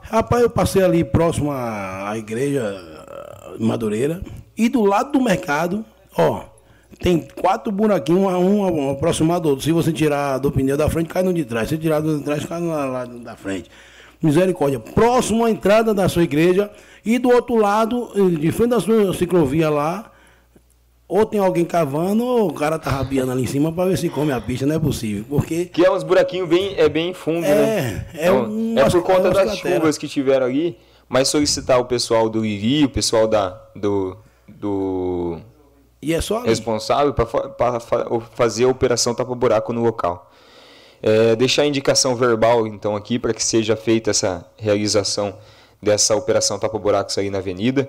[0.00, 2.74] Rapaz, eu passei ali próximo à, à igreja
[3.60, 4.22] Madureira.
[4.56, 5.84] E do lado do mercado,
[6.16, 6.44] ó,
[6.98, 9.64] tem quatro buraquinhos, um, um aproximado do outro.
[9.64, 11.68] Se você tirar do pneu da frente, cai no de trás.
[11.68, 13.70] Se tirar do de trás, cai no lado da frente.
[14.20, 14.80] Misericórdia.
[14.80, 16.70] Próximo à entrada da sua igreja.
[17.04, 20.10] E do outro lado, de frente da sua ciclovia lá,
[21.06, 24.10] ou tem alguém cavando, ou o cara tá rabiando ali em cima para ver se
[24.10, 25.24] come a pista, não é possível.
[25.28, 25.66] Porque.
[25.66, 28.06] Que é uns buraquinhos bem, é bem fundo, é, né?
[28.12, 30.76] É, então, um, é por conta das chuvas que tiveram ali,
[31.08, 34.16] mas solicitar o pessoal do Iri, o pessoal da, do,
[34.46, 35.38] do
[36.00, 36.48] e é só ali.
[36.48, 37.80] responsável para
[38.34, 40.30] fazer a operação tapa-buraco no local.
[41.02, 45.38] É, deixar a indicação verbal, então, aqui, para que seja feita essa realização
[45.80, 47.88] dessa operação tapa-buracos aí na avenida.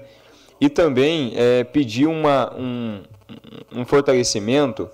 [0.62, 3.02] E também é, pedir uma, um,
[3.72, 4.90] um fortalecimento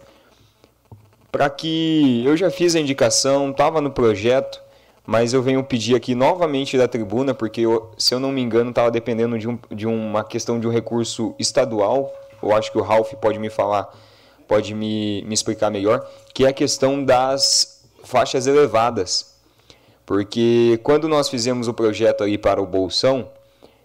[1.31, 4.61] para que eu já fiz a indicação, estava no projeto,
[5.05, 8.69] mas eu venho pedir aqui novamente da tribuna, porque eu, se eu não me engano
[8.69, 12.13] estava dependendo de, um, de uma questão de um recurso estadual,
[12.45, 13.89] eu acho que o Ralph pode me falar,
[14.47, 19.35] pode me, me explicar melhor, que é a questão das faixas elevadas.
[20.05, 23.29] Porque quando nós fizemos o projeto ali para o Bolsão,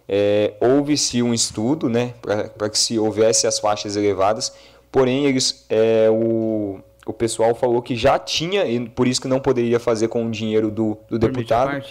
[0.07, 2.13] é, houve-se um estudo né,
[2.57, 4.53] para que se houvesse as faixas elevadas,
[4.91, 9.39] porém eles, é, o, o pessoal falou que já tinha, e por isso que não
[9.39, 11.83] poderia fazer com o dinheiro do, do deputado.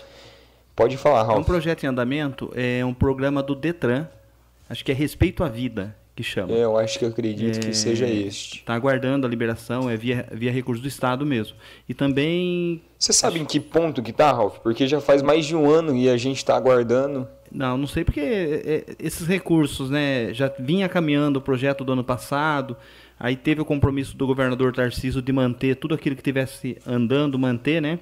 [0.77, 1.39] Pode falar, Ralf.
[1.39, 4.07] É um projeto em andamento, é um programa do Detran,
[4.69, 6.53] acho que é Respeito à Vida que chama.
[6.53, 8.59] É, eu acho que eu acredito é, que seja este.
[8.59, 11.57] Está aguardando a liberação, é via, via recurso do Estado mesmo.
[11.89, 12.83] E também...
[12.99, 13.45] Você sabe acho...
[13.45, 14.59] em que ponto que tá, Ralf?
[14.59, 17.27] Porque já faz mais de um ano e a gente está aguardando...
[17.51, 22.05] Não, não sei porque é, esses recursos, né, já vinha caminhando o projeto do ano
[22.05, 22.77] passado,
[23.19, 27.83] aí teve o compromisso do governador Tarcísio de manter tudo aquilo que tivesse andando, manter,
[27.83, 27.99] né?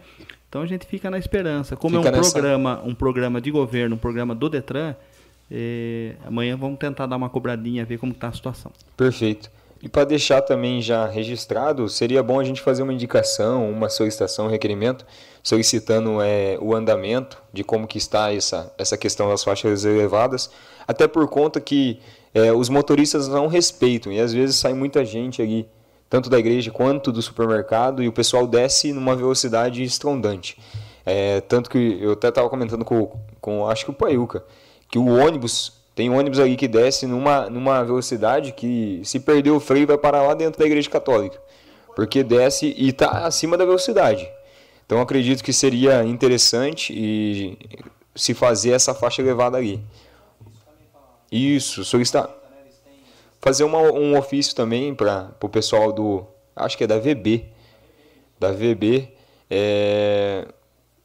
[0.48, 1.76] Então a gente fica na esperança.
[1.76, 2.32] Como fica é um nessa...
[2.32, 4.94] programa, um programa de governo, um programa do Detran,
[5.50, 8.70] eh, amanhã vamos tentar dar uma cobradinha, ver como está a situação.
[8.96, 9.50] Perfeito.
[9.80, 14.46] E para deixar também já registrado, seria bom a gente fazer uma indicação, uma solicitação,
[14.46, 15.06] um requerimento,
[15.42, 20.50] solicitando é, o andamento de como que está essa, essa questão das faixas elevadas,
[20.86, 22.00] até por conta que
[22.34, 25.68] é, os motoristas não respeitam e às vezes sai muita gente ali,
[26.10, 30.58] tanto da igreja quanto do supermercado, e o pessoal desce numa velocidade estrondante.
[31.06, 34.44] É, tanto que eu até estava comentando com, com, acho que o Paiuca,
[34.90, 39.58] que o ônibus tem ônibus aí que desce numa, numa velocidade que, se perder o
[39.58, 41.36] freio, vai parar lá dentro da igreja católica.
[41.96, 44.30] Porque desce e está acima da velocidade.
[44.86, 47.58] Então acredito que seria interessante e
[48.14, 49.82] se fazer essa faixa elevada ali.
[51.32, 52.30] Isso, solicitar.
[53.40, 56.24] Fazer uma, um ofício também para o pessoal do.
[56.54, 57.44] Acho que é da VB.
[58.38, 59.08] Da VB.
[59.50, 60.46] É,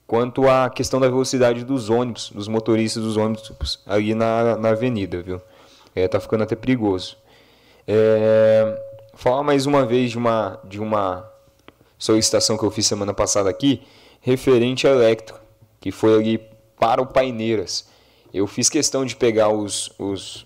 [0.08, 5.22] quanto à questão da velocidade dos ônibus, dos motoristas dos ônibus ali na, na avenida,
[5.22, 5.42] viu?
[5.96, 7.18] É, tá ficando até perigoso.
[7.88, 8.82] É,
[9.14, 11.30] falar mais uma vez de uma, de uma
[11.98, 13.82] solicitação que eu fiz semana passada aqui,
[14.20, 15.36] referente a Electro,
[15.80, 16.38] que foi ali
[16.80, 17.88] para o Paineiras.
[18.34, 20.46] Eu fiz questão de pegar os, os,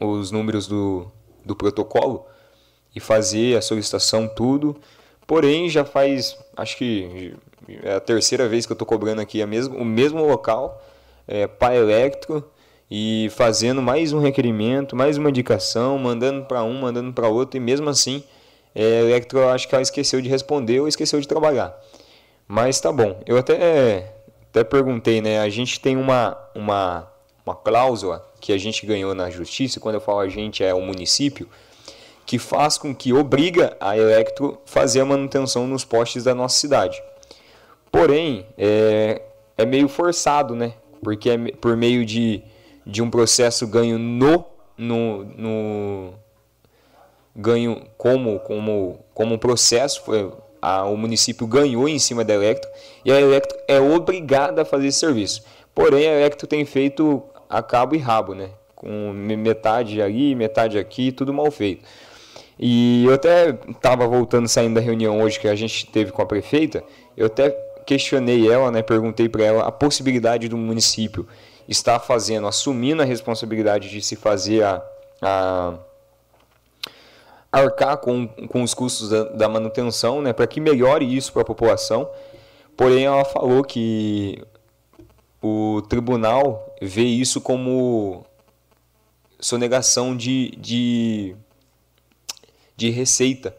[0.00, 1.10] os números do,
[1.44, 2.26] do protocolo
[2.94, 4.76] e fazer a solicitação, tudo.
[5.30, 7.36] Porém, já faz, acho que
[7.84, 10.82] é a terceira vez que eu estou cobrando aqui a mesmo, o mesmo local.
[11.28, 12.50] é, para Electro
[12.90, 17.60] e fazendo mais um requerimento, mais uma indicação, mandando para um, mandando para outro, e
[17.60, 18.24] mesmo assim,
[18.74, 21.80] é, Electro acho que ela esqueceu de responder ou esqueceu de trabalhar.
[22.48, 23.22] Mas tá bom.
[23.24, 24.12] Eu até,
[24.50, 25.38] até perguntei, né?
[25.38, 27.08] A gente tem uma, uma,
[27.46, 30.80] uma cláusula que a gente ganhou na justiça, quando eu falo a gente é o
[30.80, 31.48] município,
[32.30, 37.02] que faz com que obriga a Electro fazer a manutenção nos postes da nossa cidade.
[37.90, 39.20] Porém, é,
[39.58, 40.74] é meio forçado, né?
[41.02, 42.40] Porque é por meio de,
[42.86, 44.44] de um processo ganho no,
[44.78, 46.14] no, no
[47.34, 50.32] ganho como como como um processo foi
[50.62, 52.70] a, o município ganhou em cima da Electro
[53.04, 55.42] e a Electro é obrigada a fazer esse serviço.
[55.74, 58.50] Porém, a Electro tem feito a cabo e rabo, né?
[58.76, 61.84] Com metade ali, metade aqui, tudo mal feito.
[62.62, 66.26] E eu até estava voltando, saindo da reunião hoje que a gente teve com a
[66.26, 66.84] prefeita,
[67.16, 67.50] eu até
[67.86, 71.26] questionei ela, né, perguntei para ela a possibilidade do município
[71.66, 74.82] estar fazendo, assumindo a responsabilidade de se fazer a,
[75.22, 75.78] a
[77.50, 81.46] arcar com, com os custos da, da manutenção, né, para que melhore isso para a
[81.46, 82.10] população.
[82.76, 84.42] Porém, ela falou que
[85.42, 88.26] o tribunal vê isso como
[89.38, 91.34] sonegação de, de,
[92.80, 93.54] de receita.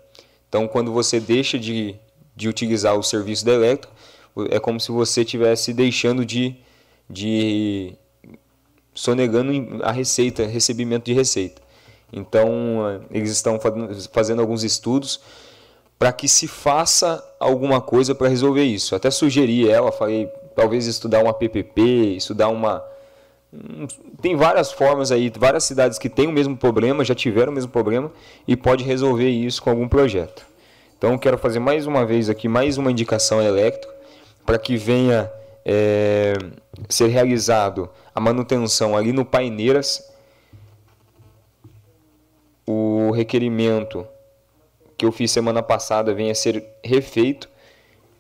[0.50, 1.96] Então, quando você deixa de,
[2.36, 3.92] de utilizar o serviço da Electro,
[4.50, 6.56] é como se você estivesse deixando de,
[7.08, 7.94] de
[8.96, 11.62] sonegando a receita, recebimento de receita.
[12.12, 13.60] Então, eles estão
[14.12, 15.22] fazendo alguns estudos
[16.00, 18.96] para que se faça alguma coisa para resolver isso.
[18.96, 20.26] Até sugeri ela, falei,
[20.56, 22.84] talvez estudar uma PPP, estudar uma
[24.22, 27.72] tem várias formas aí, várias cidades que têm o mesmo problema, já tiveram o mesmo
[27.72, 28.12] problema
[28.48, 30.46] e pode resolver isso com algum projeto.
[30.98, 33.88] Então quero fazer mais uma vez aqui mais uma indicação elétrica
[34.46, 35.32] para que venha
[35.66, 36.34] é,
[36.88, 40.10] ser realizado a manutenção ali no Paineiras
[42.66, 44.08] o requerimento
[44.98, 47.50] que eu fiz semana passada venha ser refeito.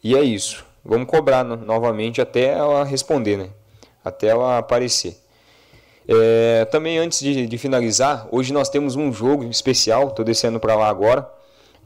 [0.03, 0.65] E é isso.
[0.83, 3.49] Vamos cobrar novamente até ela responder, né?
[4.03, 5.17] Até ela aparecer.
[6.07, 10.75] É, também antes de, de, finalizar, hoje nós temos um jogo especial, estou descendo para
[10.75, 11.29] lá agora,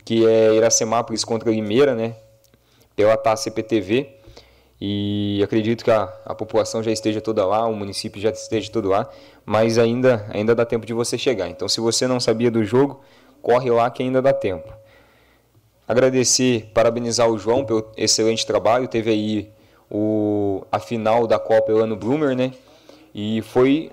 [0.03, 2.15] que é Iracemápolis contra Limeira, né?
[2.95, 4.15] Pela Taça CPTV.
[4.79, 8.89] E acredito que a, a população já esteja toda lá, o município já esteja todo
[8.89, 9.09] lá,
[9.45, 11.49] mas ainda, ainda dá tempo de você chegar.
[11.49, 13.01] Então, se você não sabia do jogo,
[13.41, 14.73] corre lá que ainda dá tempo.
[15.87, 18.87] Agradecer, parabenizar o João pelo excelente trabalho.
[18.87, 19.51] Teve aí
[19.95, 22.51] o, a final da Copa Elano Bloomer, né?
[23.13, 23.91] E foi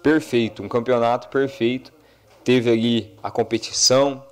[0.00, 1.92] perfeito, um campeonato perfeito.
[2.44, 4.22] Teve ali a competição,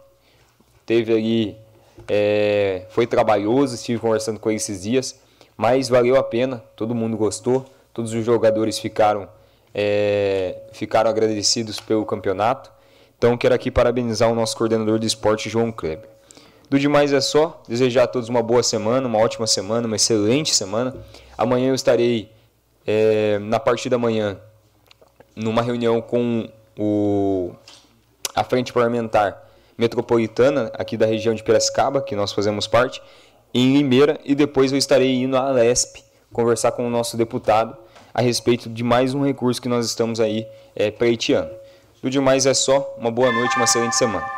[0.86, 1.56] teve ali.
[2.06, 5.20] É, foi trabalhoso, estive conversando com ele esses dias,
[5.56, 9.28] mas valeu a pena, todo mundo gostou, todos os jogadores ficaram,
[9.74, 12.70] é, ficaram agradecidos pelo campeonato.
[13.18, 16.17] Então quero aqui parabenizar o nosso coordenador de esporte, João Kleber.
[16.70, 20.54] Do demais é só, desejar a todos uma boa semana, uma ótima semana, uma excelente
[20.54, 20.94] semana.
[21.36, 22.30] Amanhã eu estarei
[22.86, 24.38] é, na parte da manhã
[25.34, 27.52] numa reunião com o,
[28.34, 29.44] a Frente Parlamentar
[29.78, 33.00] Metropolitana aqui da região de Piracicaba, que nós fazemos parte,
[33.54, 37.76] em Limeira, e depois eu estarei indo à Lesp conversar com o nosso deputado
[38.12, 40.46] a respeito de mais um recurso que nós estamos aí
[40.76, 40.90] é.
[42.02, 44.37] Do demais é só, uma boa noite, uma excelente semana.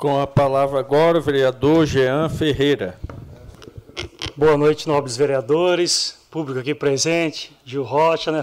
[0.00, 2.98] Com a palavra agora o vereador Jean Ferreira.
[4.34, 8.42] Boa noite, nobres vereadores, público aqui presente, Gil Rocha, né?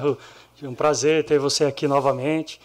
[0.61, 2.61] É um prazer ter você aqui novamente.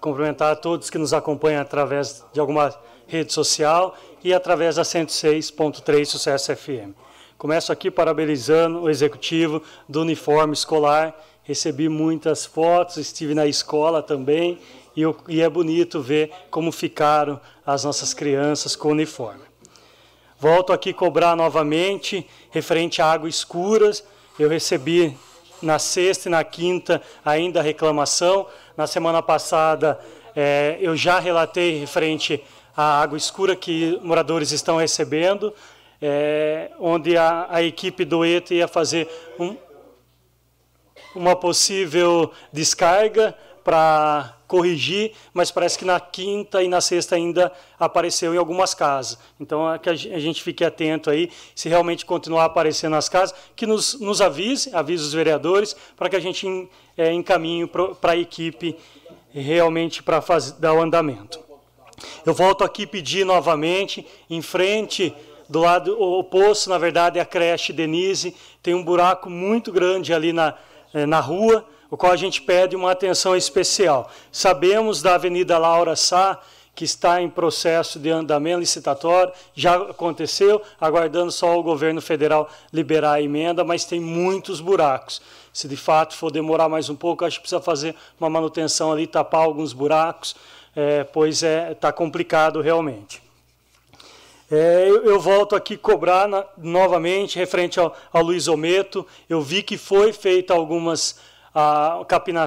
[0.00, 2.74] Cumprimentar a todos que nos acompanham através de alguma
[3.06, 3.94] rede social
[4.24, 6.94] e através da 106.3 Sucesso FM.
[7.36, 11.14] Começo aqui parabenizando o executivo do uniforme escolar.
[11.42, 14.58] Recebi muitas fotos, estive na escola também
[15.02, 19.42] e, e é bonito ver como ficaram as nossas crianças com o uniforme.
[20.38, 24.02] Volto aqui cobrar novamente, referente a águas escuras.
[24.38, 25.16] Eu recebi
[25.60, 28.46] na sexta e na quinta ainda reclamação.
[28.76, 30.00] Na semana passada
[30.34, 32.42] é, eu já relatei referente
[32.76, 35.52] à água escura que moradores estão recebendo,
[36.00, 39.08] é, onde a, a, equipe do ETA ia fazer
[39.38, 39.54] um,
[41.14, 48.34] uma possível descarga para corrigir, mas parece que na quinta e na sexta ainda apareceu
[48.34, 49.16] em algumas casas.
[49.38, 53.64] Então, é que a gente fique atento aí, se realmente continuar aparecendo nas casas, que
[53.64, 56.68] nos, nos avise, avise os vereadores, para que a gente
[56.98, 57.64] é, encaminhe
[58.00, 58.76] para a equipe
[59.32, 60.20] realmente para
[60.58, 61.38] dar o andamento.
[62.26, 65.14] Eu volto aqui pedir novamente, em frente
[65.48, 68.34] do lado oposto, na verdade, é a creche Denise.
[68.60, 70.54] Tem um buraco muito grande ali na,
[70.92, 74.10] eh, na rua, o qual a gente pede uma atenção especial.
[74.30, 76.38] Sabemos da Avenida Laura Sá,
[76.74, 83.14] que está em processo de andamento licitatório, já aconteceu, aguardando só o governo federal liberar
[83.14, 85.20] a emenda, mas tem muitos buracos.
[85.52, 89.06] Se de fato for demorar mais um pouco, acho que precisa fazer uma manutenção ali,
[89.06, 90.36] tapar alguns buracos,
[90.74, 93.20] é, pois está é, tá complicado realmente.
[94.50, 99.06] É, eu, eu, volto aqui cobrar na, novamente, referente ao, ao Luiz Ometo.
[99.28, 101.20] Eu vi que foi feita algumas
[101.54, 102.46] a, capina,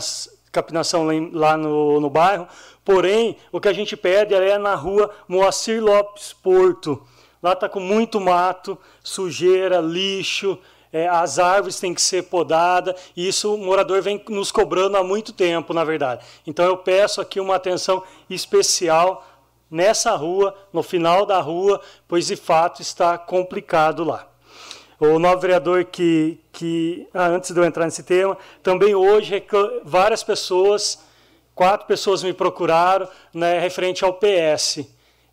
[0.51, 2.47] capinação lá no, no bairro,
[2.85, 7.01] porém, o que a gente pede é na rua Moacir Lopes Porto.
[7.41, 10.57] Lá está com muito mato, sujeira, lixo,
[10.93, 15.03] é, as árvores têm que ser podadas, e isso o morador vem nos cobrando há
[15.03, 16.23] muito tempo, na verdade.
[16.45, 19.25] Então eu peço aqui uma atenção especial
[19.71, 24.27] nessa rua, no final da rua, pois de fato está complicado lá.
[25.05, 29.43] O novo vereador que, que ah, antes de eu entrar nesse tema, também hoje
[29.84, 30.97] várias pessoas,
[31.53, 34.88] quatro pessoas me procuraram né, referente ao PS.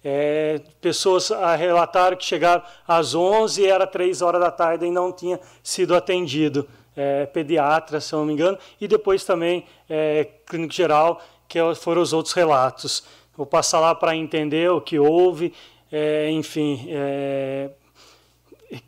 [0.05, 5.13] É, pessoas relataram que chegaram às 11 e era 3 horas da tarde e não
[5.13, 6.69] tinha sido atendido.
[6.97, 12.13] É, pediatra, se não me engano, e depois também é, clínico geral, que foram os
[12.13, 13.05] outros relatos.
[13.37, 15.55] Vou passar lá para entender o que houve,
[15.93, 16.89] é, enfim.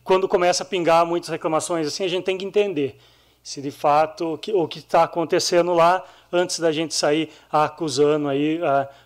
[0.04, 2.98] Quando começa a pingar muitas reclamações assim, a gente tem que entender
[3.42, 8.60] se de fato o que está acontecendo lá antes da gente sair acusando aí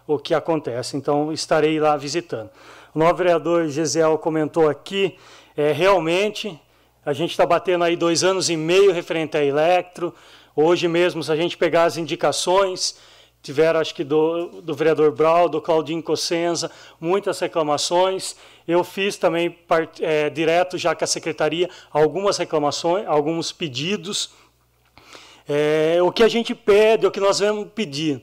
[0.07, 0.97] o que acontece.
[0.97, 2.51] Então estarei lá visitando.
[2.95, 5.17] O novo vereador Gisel comentou aqui,
[5.57, 6.61] é, realmente
[7.05, 10.13] a gente está batendo aí dois anos e meio referente à Electro.
[10.55, 12.97] Hoje mesmo, se a gente pegar as indicações
[13.43, 16.69] tiveram, acho que do, do vereador Brau, do Claudinho Cossenza,
[17.01, 18.35] muitas reclamações.
[18.67, 19.57] Eu fiz também
[20.01, 24.31] é, direto já com a secretaria algumas reclamações, alguns pedidos.
[25.49, 28.21] É, o que a gente pede, o que nós vamos pedir,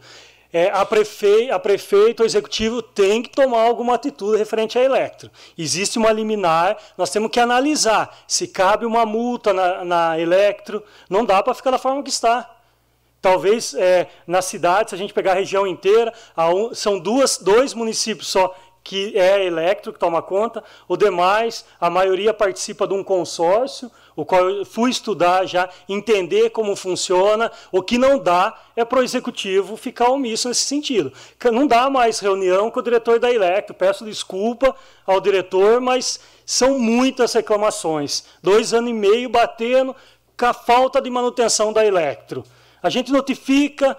[0.53, 5.31] é, a, prefe, a prefeito, o executivo tem que tomar alguma atitude referente à Electro.
[5.57, 10.13] Existe uma liminar, nós temos que analisar se cabe uma multa na, na
[11.09, 12.49] não dá para ficar da forma que está.
[13.19, 16.13] Talvez é, na cidade, se a gente pegar a região inteira,
[16.73, 18.53] são duas, dois municípios só
[18.83, 24.25] que é elétrico, que toma conta, o demais, a maioria participa de um consórcio, o
[24.25, 27.51] qual eu fui estudar já, entender como funciona.
[27.71, 31.11] O que não dá é para o executivo ficar omisso nesse sentido.
[31.51, 33.73] Não dá mais reunião com o diretor da Electro.
[33.73, 38.25] Peço desculpa ao diretor, mas são muitas reclamações.
[38.41, 39.95] Dois anos e meio batendo
[40.37, 42.43] com a falta de manutenção da Electro.
[42.83, 43.97] A gente notifica,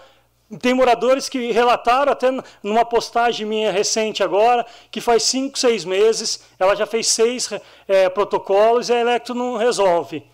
[0.60, 2.30] tem moradores que relataram, até
[2.62, 7.50] numa postagem minha recente agora, que faz cinco, seis meses, ela já fez seis
[7.88, 10.24] é, protocolos e a Electro não resolve.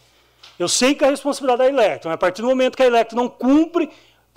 [0.59, 2.87] Eu sei que a responsabilidade é da Electro, mas a partir do momento que a
[2.87, 3.89] Electro não cumpre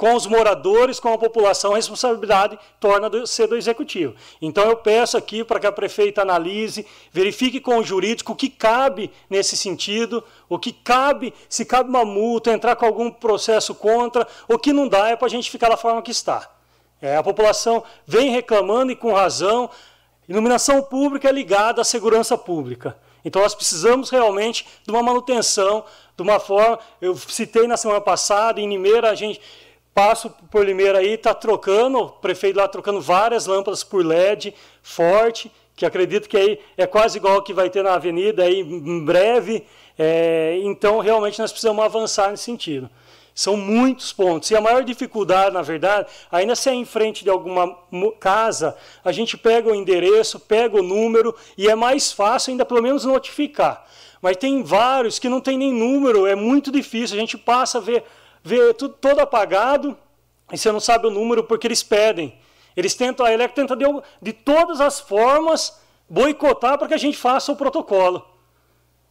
[0.03, 4.13] com os moradores, com a população, a responsabilidade torna do, ser do executivo.
[4.41, 8.49] Então eu peço aqui para que a prefeita analise, verifique com o jurídico o que
[8.49, 14.27] cabe nesse sentido, o que cabe, se cabe uma multa, entrar com algum processo contra,
[14.45, 16.51] o que não dá é para a gente ficar da forma que está.
[17.01, 19.69] É, a população vem reclamando e com razão.
[20.27, 22.97] Iluminação pública é ligada à segurança pública.
[23.23, 25.85] Então nós precisamos realmente de uma manutenção,
[26.15, 26.77] de uma forma.
[26.99, 29.39] Eu citei na semana passada, em Nimeira, a gente
[29.93, 35.51] Passo por Limeira aí, está trocando, o prefeito lá trocando várias lâmpadas por LED forte,
[35.75, 39.65] que acredito que aí é quase igual que vai ter na avenida aí em breve.
[39.97, 42.89] É, então, realmente, nós precisamos avançar nesse sentido.
[43.35, 44.49] São muitos pontos.
[44.51, 47.75] E a maior dificuldade, na verdade, ainda se é em frente de alguma
[48.19, 52.81] casa, a gente pega o endereço, pega o número e é mais fácil ainda pelo
[52.81, 53.87] menos notificar.
[54.21, 57.17] Mas tem vários que não tem nem número, é muito difícil.
[57.17, 58.03] A gente passa a ver
[58.43, 59.97] vê tudo todo apagado
[60.51, 62.37] e você não sabe o número porque eles pedem.
[62.75, 63.85] Eles tentam, a Electro tenta de,
[64.21, 68.25] de todas as formas boicotar para que a gente faça o protocolo.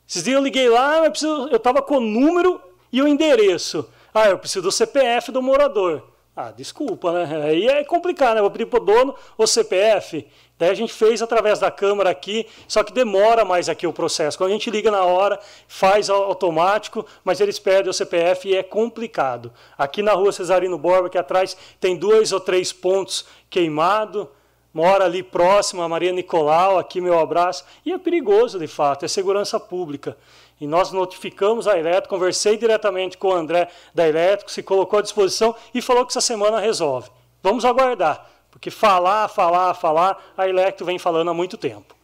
[0.08, 2.60] Esses dias eu liguei lá, eu estava com o número
[2.92, 3.88] e o endereço.
[4.12, 6.12] Ah, eu preciso do CPF do morador.
[6.36, 7.44] Ah, desculpa, né?
[7.44, 8.40] Aí é complicado, né?
[8.40, 10.26] Vou pedir para o dono o CPF.
[10.62, 14.38] Daí a gente fez através da câmera aqui, só que demora mais aqui o processo.
[14.38, 18.62] Quando a gente liga na hora, faz automático, mas eles pedem o CPF e é
[18.62, 19.52] complicado.
[19.76, 24.28] Aqui na rua Cesarino Borba, aqui atrás, tem dois ou três pontos queimados.
[24.72, 27.64] Mora ali próximo a Maria Nicolau, aqui meu abraço.
[27.84, 30.16] E é perigoso, de fato, é segurança pública.
[30.60, 35.02] E nós notificamos a Elétrico, conversei diretamente com o André da Elétrico, se colocou à
[35.02, 37.10] disposição e falou que essa semana resolve.
[37.42, 38.30] Vamos aguardar.
[38.52, 41.96] Porque falar, falar, falar, a Electro vem falando há muito tempo.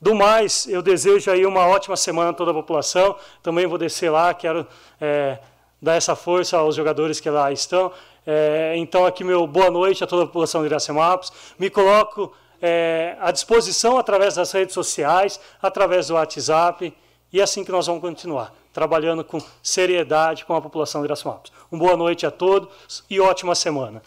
[0.00, 3.14] Do mais, eu desejo aí uma ótima semana a toda a população.
[3.40, 4.66] Também vou descer lá, quero
[5.00, 5.38] é,
[5.80, 7.92] dar essa força aos jogadores que lá estão.
[8.26, 11.32] É, então, aqui meu boa noite a toda a população de Iracemápolis.
[11.56, 16.92] Me coloco é, à disposição através das redes sociais, através do WhatsApp,
[17.32, 21.52] e é assim que nós vamos continuar, trabalhando com seriedade com a população de Iracemápolis.
[21.70, 24.02] Uma boa noite a todos e ótima semana.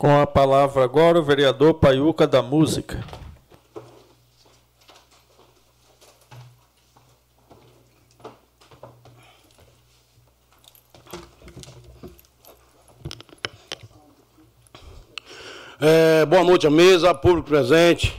[0.00, 3.04] Com a palavra agora o vereador Paiuca da Música.
[15.78, 18.18] É, boa noite à mesa, público presente,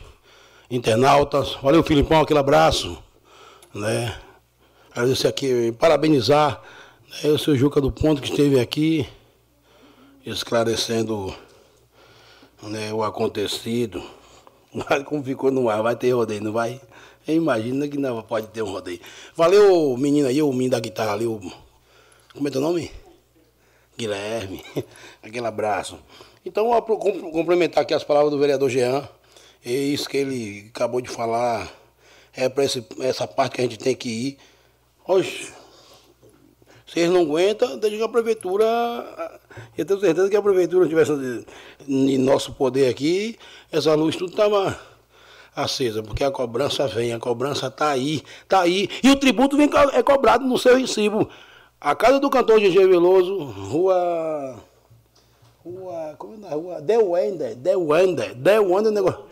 [0.70, 1.56] internautas.
[1.64, 2.96] Valeu, Filipão, aquele abraço.
[3.74, 4.16] Né?
[4.92, 6.62] Agradecer aqui, parabenizar
[7.24, 9.10] né, o seu Juca do Ponto que esteve aqui,
[10.24, 11.36] esclarecendo
[12.64, 14.04] né, o acontecido.
[14.74, 16.80] Mas como ficou no ar, vai ter rodeio, não vai?
[17.28, 19.00] Imagina que não pode ter um rodeio.
[19.36, 21.40] Valeu, menino aí, o menino da guitarra ali, o.
[22.34, 22.92] Como é teu nome?
[23.98, 24.64] Guilherme.
[25.22, 26.00] Aquele abraço.
[26.46, 26.82] Então, vou
[27.32, 29.08] complementar aqui as palavras do vereador Jean.
[29.64, 31.72] É isso que ele acabou de falar.
[32.34, 34.38] É para essa parte que a gente tem que ir.
[35.06, 35.54] Hoje,
[36.96, 38.66] eles não aguentam, deixa que a prefeitura.
[39.78, 41.46] Eu tenho certeza que a prefeitura tivesse
[41.88, 43.38] em nosso poder aqui,
[43.72, 44.78] essa luz tudo estava
[45.56, 48.90] acesa, porque a cobrança vem, a cobrança está aí, está aí.
[49.04, 51.30] E o tributo vem, é cobrado no seu recibo.
[51.80, 54.56] A casa do cantor Gigi Veloso, rua.
[55.64, 56.16] Rua.
[56.18, 56.82] Como é na rua?
[56.82, 59.32] Del Wender, Del Wender, Del Wender, negócio.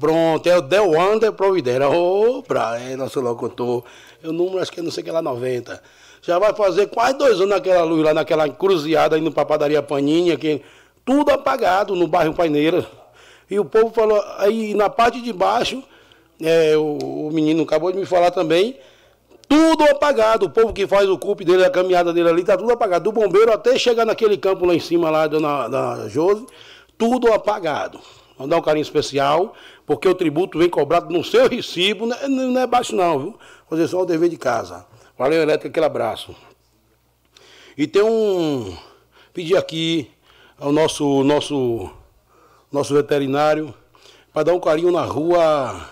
[0.00, 1.88] Pronto, é o Del Wonder Providera.
[1.88, 3.84] Ô, pra, é nosso locutor.
[4.24, 5.82] O número acho que é não sei que lá 90.
[6.22, 10.34] Já vai fazer quase dois anos naquela luz lá, naquela encruzilhada indo pra padaria Paninha,
[10.34, 10.62] aqui,
[11.04, 12.86] tudo apagado no bairro Paineira.
[13.48, 15.82] E o povo falou, aí na parte de baixo,
[16.40, 18.76] é, o, o menino acabou de me falar também,
[19.48, 20.46] tudo apagado.
[20.46, 23.04] O povo que faz o cupe dele, a caminhada dele ali, tá tudo apagado.
[23.04, 26.44] Do bombeiro até chegar naquele campo lá em cima, lá da, Jose,
[26.98, 28.00] tudo apagado.
[28.36, 29.54] Vamos dar um carinho especial,
[29.86, 33.38] porque o tributo vem cobrado no seu recibo, não é, não é baixo não, viu?
[33.70, 34.84] Fazer só o dever de casa.
[35.16, 36.34] Valeu, Elétrica, aquele abraço.
[37.78, 38.76] E tem um.
[39.32, 40.10] Pedir aqui
[40.58, 41.90] ao nosso, nosso,
[42.72, 43.72] nosso veterinário
[44.32, 45.88] para dar um carinho na rua.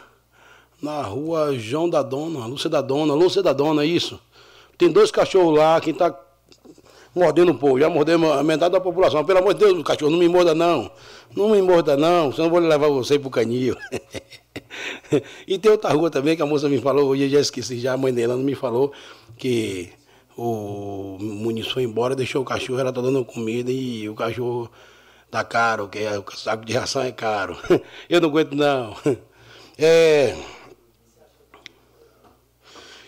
[0.82, 4.20] Na rua João da Dona, Lúcia da Dona, Lúcia da Dona, isso.
[4.76, 6.10] Tem dois cachorros lá, quem está
[7.14, 9.24] mordendo um pouco, já mordeu a metade da população.
[9.24, 10.90] Pelo amor de Deus, cachorro, não me morda não.
[11.36, 13.76] Não me morda não, senão eu vou levar você pro canil.
[15.46, 17.92] e tem outra rua também que a moça me falou, hoje eu já esqueci, já
[17.92, 18.92] a mãe dela me falou,
[19.36, 19.90] que
[20.36, 24.70] o Muniz foi embora, deixou o cachorro, ela tá dando comida e o cachorro
[25.30, 27.56] tá caro, que é, o saco de ração é caro.
[28.08, 28.96] eu não aguento não.
[29.78, 30.36] É...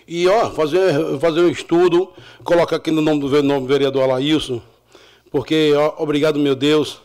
[0.07, 2.13] E ó, fazer, fazer um estudo,
[2.45, 4.63] colocar aqui no nome do, nome do vereador Alailson,
[5.31, 7.01] porque, ó, obrigado meu Deus,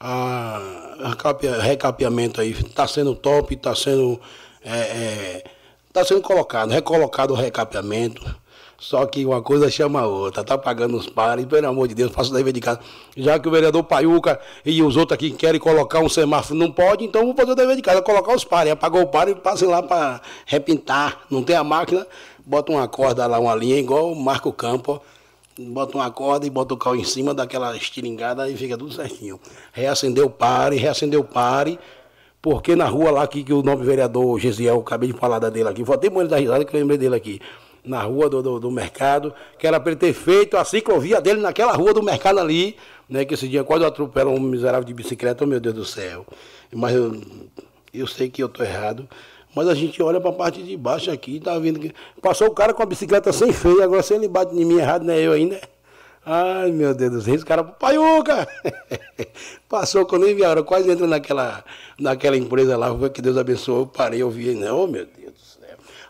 [0.00, 0.56] a,
[1.00, 4.18] a recapeamento aí está sendo top, está sendo,
[4.64, 5.44] é, é,
[5.92, 8.43] tá sendo colocado, recolocado o recapeamento.
[8.86, 12.12] Só que uma coisa chama a outra, tá pagando os pares, pelo amor de Deus,
[12.12, 12.80] faça o dever de casa.
[13.16, 17.02] Já que o vereador Paiuca e os outros aqui querem colocar um semáforo, não pode,
[17.02, 18.70] então vou fazer o dever de casa, colocar os pares.
[18.70, 21.22] Apagou o par e passem lá para repintar.
[21.30, 22.06] Não tem a máquina,
[22.44, 25.00] bota uma corda lá, uma linha, igual o Marco Campo,
[25.58, 29.40] bota uma corda e bota o carro em cima daquela estilingada e fica tudo certinho.
[29.72, 31.78] Reacendeu o pare, reacendeu o pare,
[32.42, 35.70] porque na rua lá que, que o nome vereador Gesiel, acabei de falar da dele
[35.70, 37.40] aqui, vou até muito da risada que eu lembrei dele aqui,
[37.84, 41.40] na rua do, do, do, mercado, que era para ele ter feito a ciclovia dele
[41.40, 42.76] naquela rua do mercado ali,
[43.08, 46.26] né, que esse dia quase atropela um miserável de bicicleta, oh, meu Deus do céu.
[46.72, 47.20] Mas eu,
[47.92, 49.06] eu sei que eu estou errado,
[49.54, 51.92] mas a gente olha para a parte de baixo aqui, tá vendo que.
[52.20, 55.04] Passou o cara com a bicicleta sem freio, agora se ele bate em mim errado,
[55.04, 55.60] não é eu ainda.
[56.26, 58.48] Ai, meu Deus do céu, esse cara, paiuca!
[59.68, 61.62] Passou quando eu vi a hora, quase entra naquela,
[61.98, 65.23] naquela empresa lá, que Deus abençoou, eu parei, eu vi, não, meu Deus.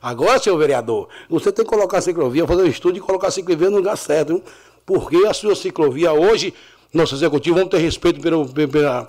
[0.04, 3.30] Agora, seu vereador, você tem que colocar a ciclovia, fazer um estudo e colocar a
[3.30, 4.42] ciclovia no lugar certo, viu?
[4.84, 6.52] porque a sua ciclovia hoje,
[6.92, 9.06] nosso executivo, vamos ter respeito pelo, pelo,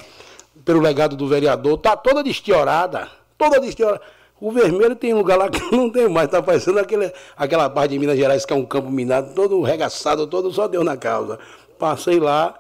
[0.64, 4.00] pelo legado do vereador, tá toda destiorada, toda destiorada.
[4.40, 8.00] O vermelho tem lugar lá que não tem mais, está parecendo aquele, aquela parte de
[8.00, 11.38] Minas Gerais que é um campo minado, todo regaçado, todo só deu na causa.
[11.78, 12.58] Passei lá,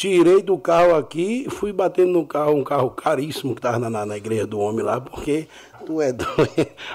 [0.00, 4.16] tirei do carro aqui, fui batendo no carro, um carro caríssimo que estava na, na,
[4.16, 5.46] igreja do homem lá, porque
[5.84, 6.26] tu é doido.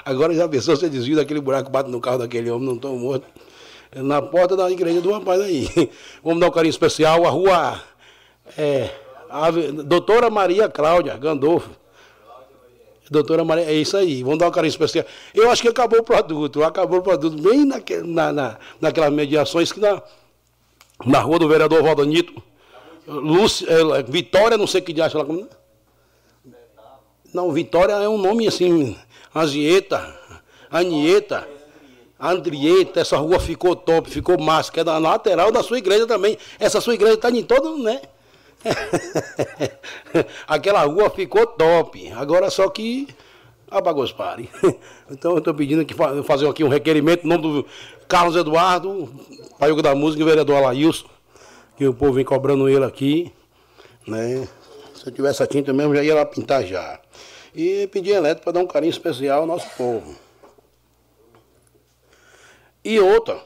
[0.04, 3.26] Agora já pensou, você desvia daquele buraco, bate no carro daquele homem, não estou morto.
[3.94, 5.68] Na porta da igreja do rapaz aí.
[6.22, 7.80] Vamos dar um carinho especial, a rua
[8.56, 8.90] é,
[9.30, 11.70] a Doutora Maria Cláudia Gandolfo.
[13.10, 15.04] Doutora Maria, é isso aí, vamos dar um carinho especial.
[15.32, 19.70] Eu acho que acabou o produto, acabou o produto bem naque, na, na, naquelas mediações
[19.70, 20.02] que na,
[21.04, 22.42] na rua do vereador Valdanito,
[23.06, 25.24] Lúcia, é, Vitória, não sei que acha lá.
[25.24, 25.46] Como...
[27.36, 28.96] Não, Vitória é um nome assim,
[29.34, 30.18] Angieta,
[30.70, 31.46] Anieta,
[32.18, 36.38] Andrieta, essa rua ficou top, ficou massa, que é da lateral da sua igreja também.
[36.58, 38.00] Essa sua igreja está em todo, né?
[40.48, 42.10] Aquela rua ficou top.
[42.12, 43.06] Agora só que
[43.70, 44.48] a bagunça pare.
[45.10, 45.94] Então eu estou pedindo que
[46.24, 47.66] fazer aqui um requerimento em nome do
[48.08, 49.12] Carlos Eduardo,
[49.58, 51.06] Paiuca da Música e vereador Alailson,
[51.76, 53.30] que o povo vem cobrando ele aqui.
[54.06, 54.48] Né?
[54.94, 56.98] Se eu tivesse a tinta mesmo, já ia lá pintar já.
[57.56, 60.14] E pedir elétrico para dar um carinho especial ao nosso povo.
[62.84, 63.40] E outra,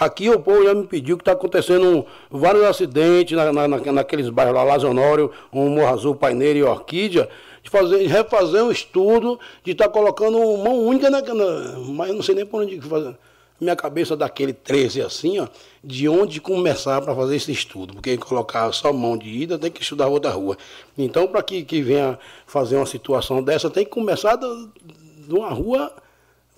[0.00, 4.54] Aqui o povo já me pediu que está acontecendo vários acidentes na, na, naqueles bairros
[4.54, 7.28] lá, Lazonório, um Morro Azul, Paineira e Orquídea,
[7.62, 12.22] de fazer, refazer um estudo, de estar tá colocando mão única na, na, Mas não
[12.22, 13.16] sei nem por onde fazer.
[13.62, 15.46] Minha cabeça daquele 13 assim, ó,
[15.84, 17.94] de onde começar para fazer esse estudo.
[17.94, 20.58] Porque colocar só mão de ida tem que estudar outra rua.
[20.98, 25.94] Então, para que, que venha fazer uma situação dessa, tem que começar de uma rua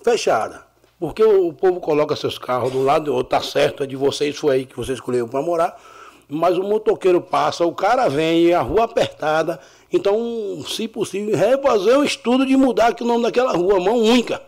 [0.03, 0.65] fechada.
[0.99, 4.35] Porque o povo coloca seus carros do lado do outro, tá certo, é de vocês,
[4.35, 5.79] foi aí que vocês escolheram para morar.
[6.27, 9.59] Mas o motoqueiro passa, o cara vem, a rua apertada.
[9.93, 14.41] Então, se possível, refazer um estudo de mudar o nome daquela rua, mão única.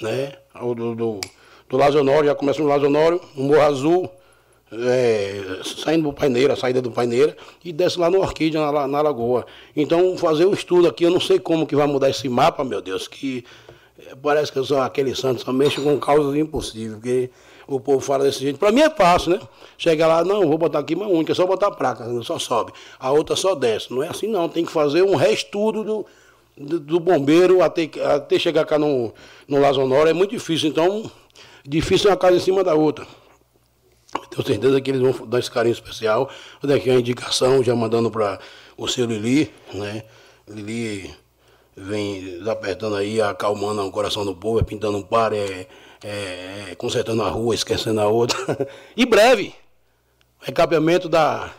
[0.00, 0.34] Né?
[0.60, 1.20] O do,
[1.72, 4.10] do, Lazonório, já começa no Lazonório, no Morro Azul,
[4.72, 9.44] é, saindo do Paineira, saída do Paineira, e desce lá no Orquídea, na, na Lagoa.
[9.74, 12.80] Então, fazer um estudo aqui, eu não sei como que vai mudar esse mapa, meu
[12.80, 13.44] Deus, que
[14.20, 17.30] Parece que eu sou aquele santo, só mexo com causas impossíveis, porque
[17.66, 18.58] o povo fala desse jeito.
[18.58, 19.40] Para mim é fácil, né?
[19.78, 22.72] Chega lá, não, vou botar aqui uma única, é só botar a placa, só sobe.
[22.98, 23.92] A outra só desce.
[23.92, 26.06] Não é assim não, tem que fazer um reestudo do,
[26.56, 29.12] do, do bombeiro até, até chegar cá no,
[29.46, 30.10] no Lazonora.
[30.10, 31.10] É muito difícil, então,
[31.64, 33.06] difícil uma casa em cima da outra.
[34.30, 36.30] Tenho certeza que eles vão dar esse carinho especial.
[36.60, 38.38] Vou dar aqui a indicação, já mandando para
[38.76, 40.04] o seu Lili, né?
[40.48, 41.14] Lili
[41.76, 45.66] vem apertando aí, acalmando o coração do povo, é pintando um par, é,
[46.04, 48.38] é, é consertando a rua, esquecendo a outra.
[48.96, 49.54] e breve,
[50.40, 51.50] recapeamento da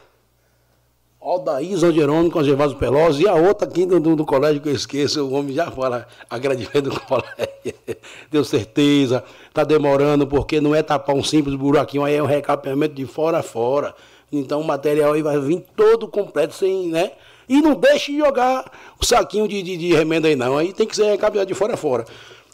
[1.24, 4.76] Aldair Jerônimo com Gervásio Pelosi e a outra aqui do, do, do, colégio que eu
[4.76, 7.74] esqueço, o homem já fala agradecimento do colégio.
[8.30, 12.94] Deu certeza, está demorando porque não é tapar um simples buraquinho, aí é um recapeamento
[12.94, 13.96] de fora a fora.
[14.34, 17.14] Então o material aí vai vir todo completo, sem, né?
[17.48, 18.70] E não deixe de jogar
[19.00, 20.58] o saquinho de, de, de remenda aí, não.
[20.58, 22.04] Aí tem que ser recapitulado de fora a fora.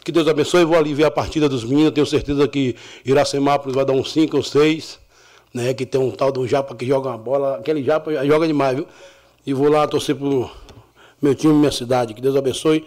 [0.04, 0.64] Que Deus abençoe.
[0.64, 1.92] Vou aliviar a partida dos meninos.
[1.92, 4.98] Tenho certeza que Iracemápolis vai dar uns 5 ou 6.
[5.52, 7.56] Né, que tem um tal de um japa que joga uma bola.
[7.56, 8.86] Aquele japa joga demais, viu?
[9.44, 10.48] E vou lá torcer pro
[11.20, 12.14] meu time, minha cidade.
[12.14, 12.86] Que Deus abençoe.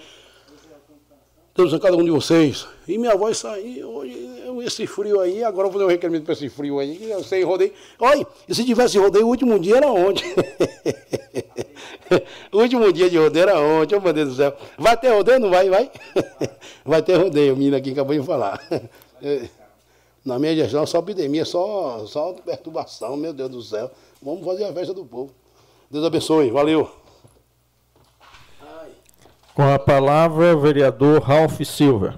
[1.56, 2.68] Deus a cada um de vocês.
[2.88, 4.28] E minha voz saiu hoje,
[4.66, 7.12] esse frio aí, agora eu vou fazer um requerimento para esse frio aí.
[7.12, 7.72] Eu sei, rodei.
[8.00, 10.34] Olha, e se tivesse rodeio, o último dia era ontem.
[12.52, 14.58] o último dia de rodeio era ontem, oh meu Deus do céu.
[14.78, 15.40] Vai ter rodeio?
[15.40, 15.70] Não vai?
[15.70, 15.92] Vai?
[16.84, 18.60] vai ter rodeio, o menino aqui acabou de falar.
[20.24, 23.92] Na minha gestão, só epidemia, só, só perturbação, meu Deus do céu.
[24.22, 25.34] Vamos fazer a festa do povo.
[25.92, 26.90] Deus abençoe, valeu.
[29.54, 32.16] Com a palavra, o vereador Ralph Silva.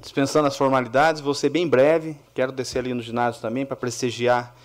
[0.00, 2.16] Dispensando as formalidades, vou ser bem breve.
[2.34, 4.56] Quero descer ali no ginásio também para prestigiar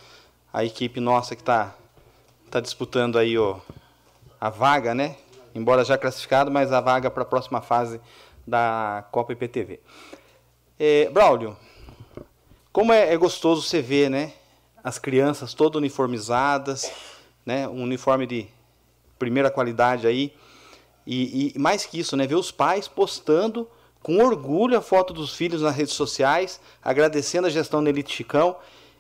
[0.52, 1.76] a equipe nossa que está
[2.49, 3.60] tá disputando aí ó,
[4.40, 5.18] a vaga, né?
[5.53, 7.99] Embora já classificado, mas a vaga para a próxima fase
[8.45, 9.80] da Copa IPTV.
[10.80, 11.55] É, Braulio,
[12.71, 14.34] como é, é gostoso você ver, né?
[14.84, 16.91] as crianças todas uniformizadas,
[17.45, 18.47] né, um uniforme de
[19.17, 20.34] primeira qualidade aí.
[21.07, 23.67] E, e, mais que isso, né, ver os pais postando
[24.01, 28.57] com orgulho a foto dos filhos nas redes sociais, agradecendo a gestão da Elite Chicão.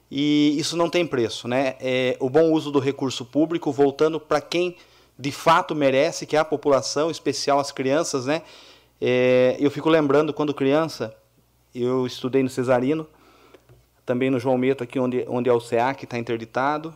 [0.09, 1.75] E isso não tem preço, né?
[1.81, 4.77] É, o bom uso do recurso público, voltando para quem
[5.17, 8.41] de fato merece, que é a população, em especial as crianças, né?
[8.99, 11.15] É, eu fico lembrando quando criança,
[11.73, 13.07] eu estudei no Cesarino,
[14.05, 16.95] também no João Meto, aqui onde, onde é o CEA, que está interditado.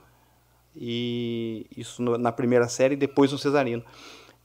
[0.76, 3.84] E isso no, na primeira série, depois no Cesarino.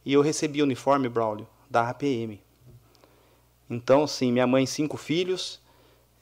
[0.04, 2.40] E eu recebi o uniforme, Braulio, da APM.
[3.68, 5.60] Então, sim, minha mãe, cinco filhos.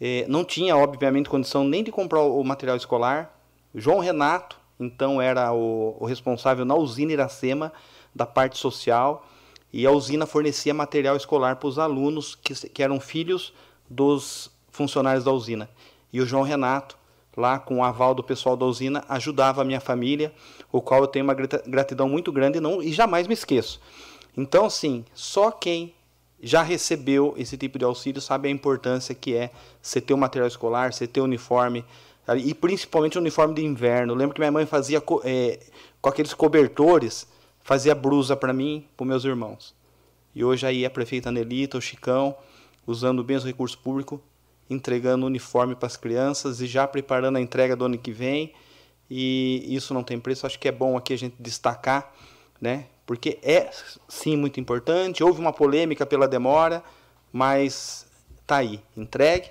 [0.00, 3.34] Eh, não tinha, obviamente, condição nem de comprar o material escolar.
[3.74, 7.72] João Renato, então, era o, o responsável na usina Iracema,
[8.14, 9.26] da parte social.
[9.72, 13.52] E a usina fornecia material escolar para os alunos que, que eram filhos
[13.88, 15.68] dos funcionários da usina.
[16.12, 16.98] E o João Renato
[17.36, 20.32] lá com o aval do pessoal da usina, ajudava a minha família,
[20.70, 23.80] o qual eu tenho uma gratidão muito grande e, não, e jamais me esqueço.
[24.36, 25.94] Então, sim, só quem
[26.42, 29.50] já recebeu esse tipo de auxílio sabe a importância que é
[29.80, 31.84] você ter o material escolar, você ter o uniforme,
[32.36, 34.12] e principalmente o uniforme de inverno.
[34.12, 35.60] Eu lembro que minha mãe fazia é,
[36.00, 37.26] com aqueles cobertores,
[37.62, 39.74] fazia brusa para mim, para meus irmãos.
[40.34, 42.36] E hoje aí a prefeita Nelita, o Chicão,
[42.86, 44.20] usando bem os recursos públicos,
[44.68, 48.52] entregando uniforme para as crianças e já preparando a entrega do ano que vem.
[49.10, 50.46] E isso não tem preço.
[50.46, 52.14] Acho que é bom aqui a gente destacar,
[52.60, 52.86] né?
[53.04, 53.68] Porque é
[54.08, 55.24] sim muito importante.
[55.24, 56.84] Houve uma polêmica pela demora,
[57.32, 58.06] mas
[58.46, 59.50] tá aí, entregue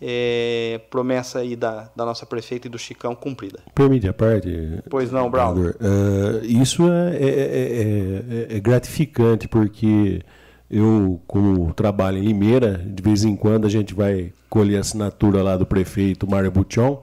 [0.00, 3.60] é, promessa aí da, da nossa prefeita e do Chicão cumprida.
[3.74, 4.50] Permite a parte?
[4.88, 5.54] Pois não, Brown.
[5.54, 10.22] Uh, isso é, é, é, é, gratificante, porque
[10.70, 15.42] eu, como trabalho em Limeira, de vez em quando a gente vai colher a assinatura
[15.42, 17.02] lá do prefeito Mário Butião,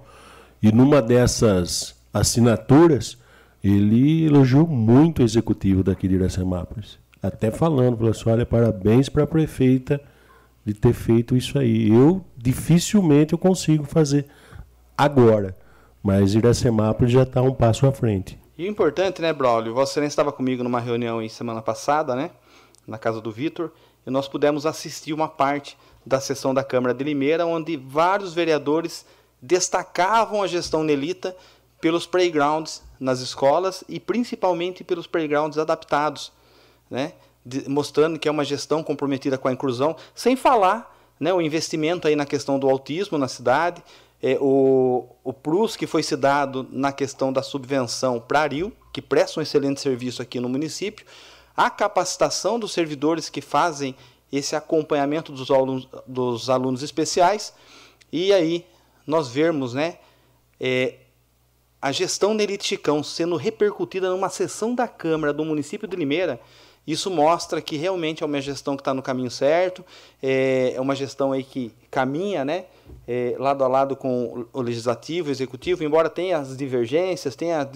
[0.61, 3.17] e numa dessas assinaturas,
[3.63, 6.97] ele elogiou muito o executivo daqui de Iracemápolis.
[7.21, 10.01] Até falando, falou assim, olha, parabéns para a prefeita
[10.67, 11.89] de ter feito isso aí.
[11.89, 14.25] Eu dificilmente eu consigo fazer
[14.97, 15.57] agora,
[16.03, 18.37] mas Iracemápolis já está um passo à frente.
[18.57, 19.73] E importante, né, Braulio?
[19.73, 22.31] Vossa Excelência estava comigo numa reunião em semana passada, né,
[22.85, 23.71] na casa do Vitor,
[24.05, 29.05] e nós pudemos assistir uma parte da sessão da Câmara de Limeira, onde vários vereadores
[29.41, 31.33] destacavam a gestão Nelita
[31.79, 36.33] pelos playgrounds nas escolas e principalmente pelos playgrounds adaptados,
[36.89, 37.13] né?
[37.47, 42.07] De, mostrando que é uma gestão comprometida com a inclusão, sem falar né, o investimento
[42.07, 43.81] aí na questão do autismo na cidade,
[44.21, 49.01] é, o, o plus que foi se dado na questão da subvenção para RIO, que
[49.01, 51.05] presta um excelente serviço aqui no município,
[51.55, 53.95] a capacitação dos servidores que fazem
[54.31, 57.53] esse acompanhamento dos alunos, dos alunos especiais,
[58.11, 58.65] e aí
[59.05, 59.97] nós vermos né,
[60.59, 60.95] é,
[61.81, 66.39] a gestão Nelite Chicão sendo repercutida numa sessão da Câmara do município de Limeira,
[66.87, 69.83] isso mostra que realmente é uma gestão que está no caminho certo,
[70.23, 72.63] é, é uma gestão aí que caminha né,
[73.05, 77.67] é, lado a lado com o legislativo, o executivo, embora tenha as divergências, tenha as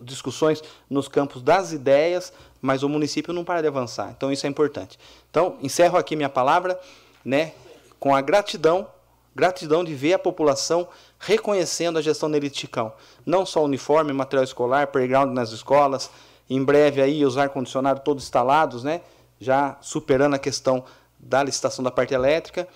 [0.00, 4.14] discussões nos campos das ideias, mas o município não para de avançar.
[4.16, 4.96] Então isso é importante.
[5.28, 6.78] Então, encerro aqui minha palavra
[7.24, 7.52] né,
[7.98, 8.86] com a gratidão,
[9.34, 10.86] gratidão de ver a população
[11.18, 12.92] reconhecendo a gestão da Elite Chicão.
[13.26, 16.10] Não só uniforme, material escolar, playground nas escolas,
[16.54, 19.00] em breve aí os ar-condicionado todos instalados, né?
[19.42, 20.84] já superando a questão
[21.18, 22.68] da licitação da parte elétrica.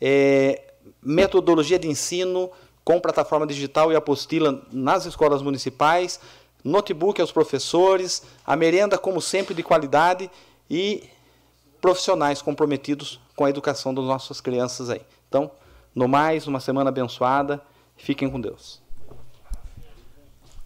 [0.00, 0.72] É,
[1.02, 2.50] metodologia de ensino
[2.84, 6.20] com plataforma digital e apostila nas escolas municipais,
[6.64, 10.30] notebook aos professores, a merenda, como sempre, de qualidade
[10.68, 11.08] e
[11.80, 15.02] profissionais comprometidos com a educação das nossas crianças aí.
[15.28, 15.50] Então,
[15.94, 17.60] no mais, uma semana abençoada.
[17.96, 18.81] Fiquem com Deus.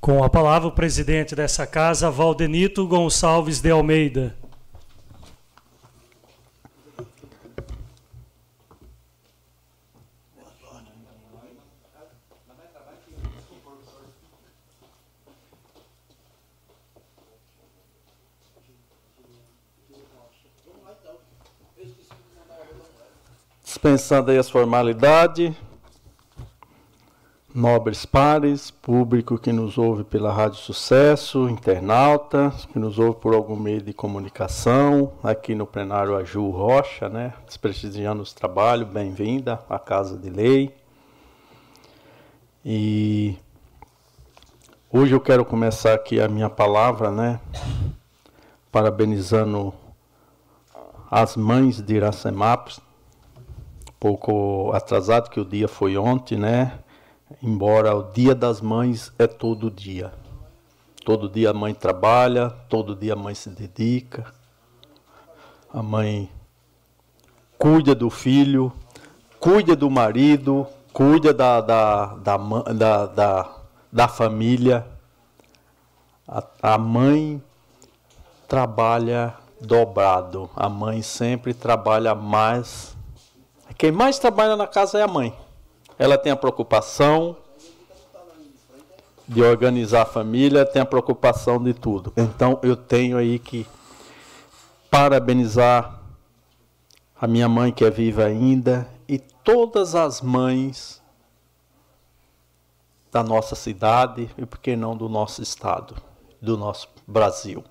[0.00, 4.36] Com a palavra, o presidente dessa casa, Valdenito Gonçalves de Almeida.
[23.64, 25.54] Dispensando aí as formalidades,
[27.56, 33.56] nobres pares, público que nos ouve pela Rádio Sucesso, internautas que nos ouve por algum
[33.56, 39.78] meio de comunicação, aqui no plenário a Ju Rocha, né, desprestigiando os trabalhos, bem-vinda à
[39.78, 40.76] Casa de Lei.
[42.62, 43.38] E
[44.92, 47.40] hoje eu quero começar aqui a minha palavra, né,
[48.70, 49.72] parabenizando
[51.10, 52.80] as mães de Iracemápolis,
[53.88, 56.80] um pouco atrasado que o dia foi ontem, né,
[57.42, 60.12] Embora o Dia das Mães é todo dia.
[61.04, 64.32] Todo dia a mãe trabalha, todo dia a mãe se dedica.
[65.72, 66.30] A mãe
[67.58, 68.72] cuida do filho,
[69.40, 73.50] cuida do marido, cuida da, da, da, da,
[73.92, 74.86] da, família.
[76.28, 77.42] A, a mãe
[78.46, 80.48] trabalha dobrado.
[80.54, 82.96] A mãe sempre trabalha mais.
[83.76, 85.34] Quem mais trabalha na casa é a mãe
[85.98, 87.36] ela tem a preocupação
[89.26, 92.12] de organizar a família, tem a preocupação de tudo.
[92.16, 93.66] Então eu tenho aí que
[94.90, 96.00] parabenizar
[97.20, 101.02] a minha mãe que é viva ainda e todas as mães
[103.10, 105.96] da nossa cidade e por que não do nosso estado,
[106.40, 107.64] do nosso Brasil.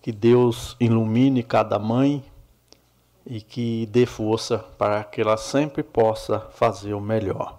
[0.00, 2.24] Que Deus ilumine cada mãe
[3.26, 7.58] e que dê força para que ela sempre possa fazer o melhor.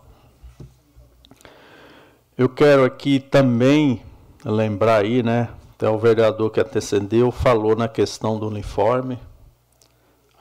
[2.37, 4.01] Eu quero aqui também
[4.43, 5.49] lembrar aí, né?
[5.75, 9.19] Até o vereador que antecedeu falou na questão do uniforme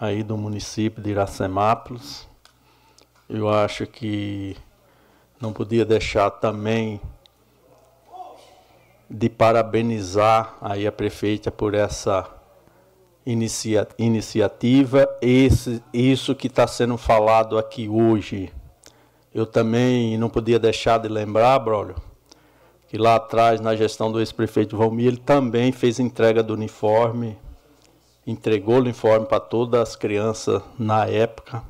[0.03, 2.27] aí do município de Iracemápolis.
[3.29, 4.57] Eu acho que
[5.41, 7.01] não podia deixar também
[9.09, 12.29] de parabenizar aí a prefeita por essa
[13.25, 18.53] inicia iniciativa, esse, isso que está sendo falado aqui hoje.
[19.35, 21.97] Eu também não podia deixar de lembrar, Brolio,
[22.89, 27.39] que lá atrás, na gestão do ex-prefeito Valmir, ele também fez entrega do uniforme,
[28.27, 31.63] entregou o uniforme para todas as crianças na época.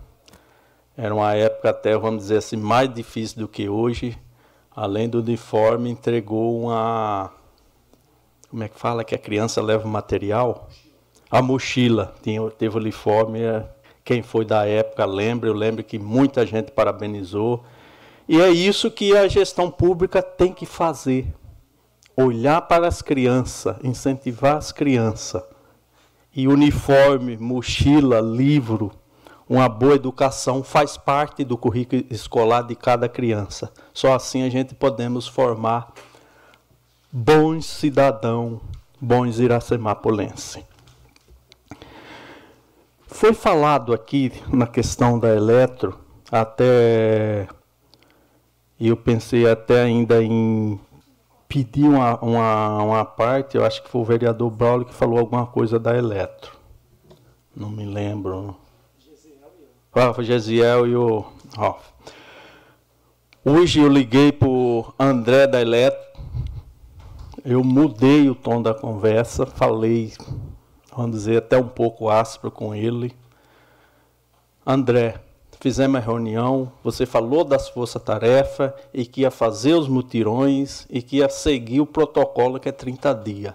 [0.96, 4.18] Era uma época até, vamos dizer assim, mais difícil do que hoje
[4.74, 7.30] além do uniforme, entregou uma.
[8.50, 9.04] Como é que fala?
[9.04, 10.68] Que a criança leva material?
[11.32, 12.14] A mochila.
[12.22, 13.40] Tinha, teve uniforme.
[13.40, 13.64] É,
[14.04, 15.48] quem foi da época lembra.
[15.48, 17.64] Eu lembro que muita gente parabenizou.
[18.28, 21.26] E é isso que a gestão pública tem que fazer:
[22.14, 25.42] olhar para as crianças, incentivar as crianças.
[26.34, 28.92] E uniforme, mochila, livro
[29.52, 33.70] uma boa educação faz parte do currículo escolar de cada criança.
[33.92, 35.92] Só assim a gente podemos formar
[37.12, 38.60] bons cidadãos,
[38.98, 40.71] bons iracemapolenses.
[43.12, 45.98] Foi falado aqui na questão da eletro,
[46.30, 47.46] até
[48.80, 50.80] eu pensei até ainda em
[51.46, 55.46] pedir uma, uma, uma parte, eu acho que foi o vereador Braulio que falou alguma
[55.46, 56.52] coisa da eletro.
[57.54, 58.56] Não me lembro.
[59.94, 61.24] Ah, o Gesiel e o
[61.54, 61.84] Ralf.
[63.44, 66.00] Hoje eu liguei para o André da Eletro.
[67.44, 70.12] Eu mudei o tom da conversa, falei,
[70.96, 73.14] vamos dizer, até um pouco áspero com ele.
[74.66, 75.20] André,
[75.60, 81.18] fizemos a reunião, você falou das forças-tarefa e que ia fazer os mutirões e que
[81.18, 83.54] ia seguir o protocolo que é 30 dias.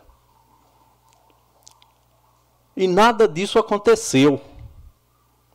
[2.76, 4.40] E nada disso aconteceu.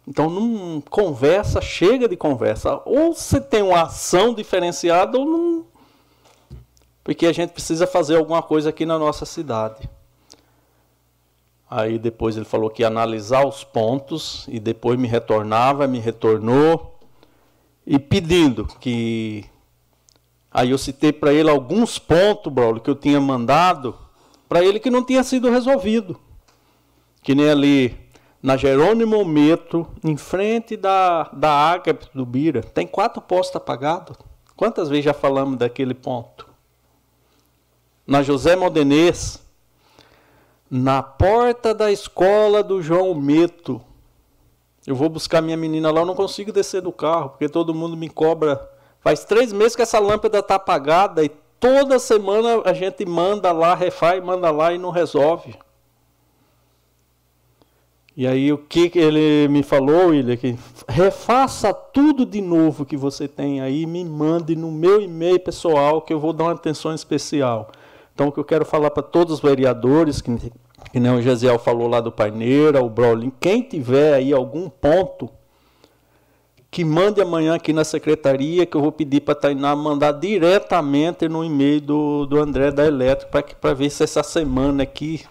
[0.06, 2.82] Então, não conversa, chega de conversa.
[2.84, 5.66] Ou você tem uma ação diferenciada ou não.
[7.04, 9.88] Porque a gente precisa fazer alguma coisa aqui na nossa cidade.
[11.74, 17.00] Aí depois ele falou que ia analisar os pontos e depois me retornava, me retornou
[17.86, 19.46] e pedindo que
[20.50, 23.96] aí eu citei para ele alguns pontos, Braulio, que eu tinha mandado
[24.46, 26.20] para ele que não tinha sido resolvido.
[27.22, 27.98] Que nem ali
[28.42, 34.18] na Jerônimo Metro, em frente da, da Ágape do Bira, tem quatro postos apagados.
[34.54, 36.46] Quantas vezes já falamos daquele ponto?
[38.06, 39.41] Na José Modenês,
[40.72, 43.78] na porta da escola do João Meto.
[44.86, 47.94] Eu vou buscar minha menina lá, eu não consigo descer do carro, porque todo mundo
[47.94, 48.70] me cobra.
[48.98, 51.28] Faz três meses que essa lâmpada está apagada e
[51.60, 55.54] toda semana a gente manda lá, refaz, manda lá e não resolve.
[58.16, 60.56] E aí o que ele me falou, William, que
[60.88, 66.14] refaça tudo de novo que você tem aí, me mande no meu e-mail pessoal que
[66.14, 67.70] eu vou dar uma atenção especial.
[68.14, 70.52] Então o que eu quero falar para todos os vereadores, que,
[70.90, 75.30] que nem o Gesiel falou lá do Paineira, o Brolin, quem tiver aí algum ponto,
[76.70, 81.28] que mande amanhã aqui na secretaria, que eu vou pedir para a Tainá mandar diretamente
[81.28, 85.22] no e-mail do, do André da Elétrica, para ver se essa semana aqui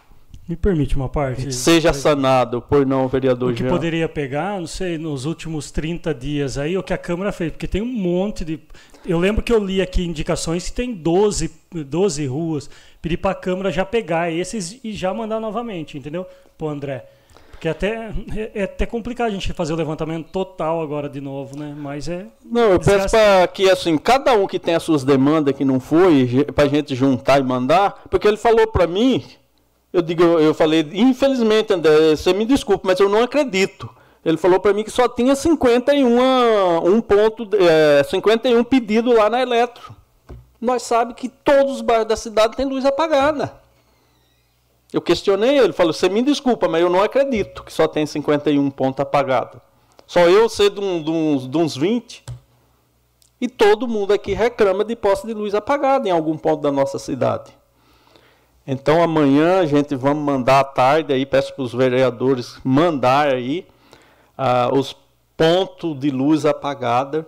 [0.48, 1.52] me permite uma parte?
[1.54, 3.70] Seja sanado por não, vereador O que Jean.
[3.70, 7.68] poderia pegar, não sei, nos últimos 30 dias aí, o que a Câmara fez, porque
[7.68, 8.60] tem um monte de.
[9.06, 12.70] Eu lembro que eu li aqui indicações que tem 12, 12 ruas.
[13.02, 16.26] Pedi para a Câmara já pegar esses e já mandar novamente, entendeu?
[16.58, 17.06] Pro André.
[17.52, 21.56] Porque até, é, é até complicado a gente fazer o levantamento total agora de novo,
[21.58, 21.76] né?
[21.78, 22.26] Mas é.
[22.44, 25.80] Não, eu peço para que, assim, cada um que tem as suas demandas que não
[25.80, 29.24] foi, para a gente juntar e mandar, porque ele falou para mim
[29.94, 33.90] eu digo, eu falei, infelizmente, André, você me desculpe, mas eu não acredito.
[34.24, 39.42] Ele falou para mim que só tinha 51, um ponto, é, 51 pedido lá na
[39.42, 39.96] Eletro.
[40.60, 43.60] Nós sabemos que todos os bairros da cidade têm luz apagada.
[44.94, 48.70] Eu questionei ele, falou, você me desculpa, mas eu não acredito que só tem 51
[48.72, 49.60] pontos apagados.
[50.06, 52.24] Só eu sei de, um, de, uns, de uns 20.
[53.40, 57.00] E todo mundo aqui reclama de posse de luz apagada em algum ponto da nossa
[57.00, 57.52] cidade.
[58.66, 63.66] Então amanhã a gente vamos mandar à tarde aí, peço para os vereadores mandar aí
[64.38, 64.96] ah, os
[65.36, 67.28] pontos de luz apagada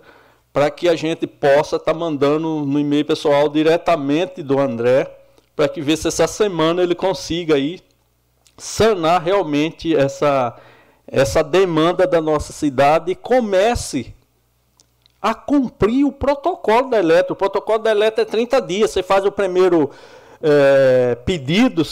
[0.52, 5.10] para que a gente possa estar tá mandando no e-mail pessoal diretamente do André,
[5.56, 7.80] para que ver se essa semana ele consiga aí
[8.56, 10.56] sanar realmente essa
[11.06, 14.14] essa demanda da nossa cidade e comece
[15.20, 17.34] a cumprir o protocolo da Eletro.
[17.34, 18.90] O protocolo da Eletro é 30 dias.
[18.90, 19.90] Você faz o primeiro
[20.46, 21.82] é, pedido,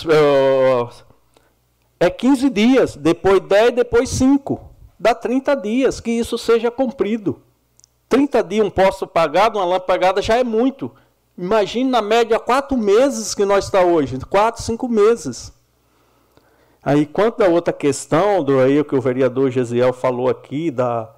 [1.98, 4.60] é 15 dias, depois 10, depois 5.
[5.00, 7.40] Dá 30 dias que isso seja cumprido.
[8.10, 10.92] 30 dias um posto pagado, uma lâmpada já é muito.
[11.36, 15.50] Imagine na média quatro meses que nós está hoje, quatro, cinco meses.
[16.82, 21.10] Aí quanto da outra questão do aí que o vereador Gesiel falou aqui da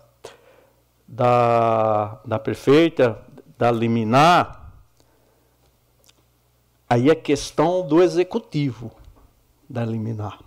[1.07, 3.19] da, da prefeita,
[3.59, 4.64] da liminar,
[6.89, 8.93] aí é questão do executivo
[9.69, 10.41] da liminar.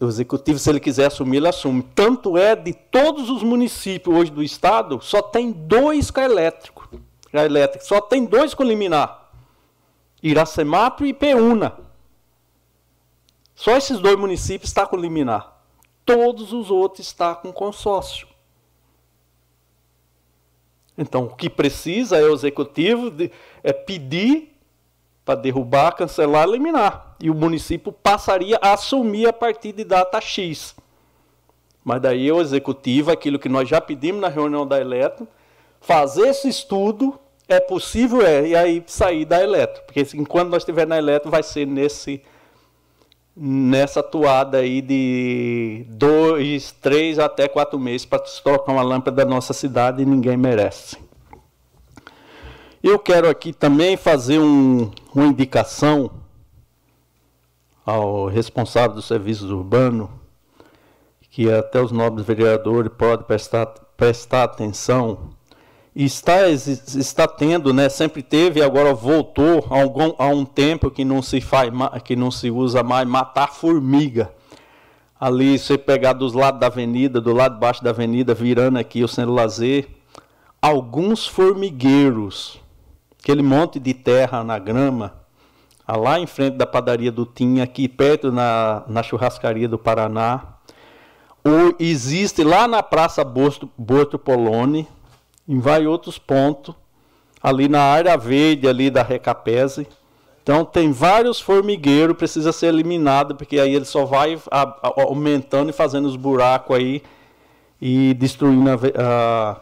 [0.00, 1.82] O executivo, se ele quiser assumir, ele assume.
[1.82, 6.86] Tanto é de todos os municípios hoje do estado, só tem dois elétricos.
[7.32, 9.30] Elétrico, só tem dois com liminar.
[10.22, 11.76] Iracemapo e Peúna.
[13.54, 15.60] Só esses dois municípios estão com liminar.
[16.04, 18.28] Todos os outros estão com consórcio.
[20.96, 23.30] Então, o que precisa é o executivo de,
[23.62, 24.55] é pedir
[25.26, 27.16] para derrubar, cancelar, eliminar.
[27.20, 30.76] E o município passaria a assumir a partir de data X.
[31.84, 35.26] Mas daí o executivo, aquilo que nós já pedimos na reunião da Eletro,
[35.80, 39.82] fazer esse estudo, é possível, é, e aí sair da Eletro.
[39.84, 42.22] Porque enquanto nós estivermos na Eletro, vai ser nesse
[43.38, 49.52] nessa toada aí de dois, três até quatro meses para trocar uma lâmpada da nossa
[49.52, 51.05] cidade e ninguém merece.
[52.88, 56.08] Eu quero aqui também fazer um, uma indicação
[57.84, 60.08] ao responsável dos serviços urbanos,
[61.28, 65.30] que até os nobres vereadores podem prestar, prestar atenção
[65.96, 71.20] está, está tendo, né, sempre teve, agora voltou há, algum, há um tempo que não
[71.20, 71.72] se faz,
[72.04, 74.32] que não se usa mais matar formiga.
[75.18, 79.02] Ali você pegar dos lados da avenida, do lado de baixo da avenida, virando aqui
[79.02, 79.88] o centro lazer,
[80.62, 82.64] alguns formigueiros,
[83.26, 85.12] aquele monte de terra na grama,
[85.88, 90.42] lá em frente da padaria do Tim, aqui perto na, na churrascaria do Paraná,
[91.42, 94.86] ou existe lá na Praça Borto, Borto Poloni,
[95.48, 96.72] em vários outros pontos,
[97.42, 99.88] ali na área verde ali da Recapese.
[100.44, 104.38] Então tem vários formigueiros, precisa ser eliminado, porque aí ele só vai
[104.94, 107.02] aumentando e fazendo os buracos aí
[107.82, 109.56] e destruindo a, a,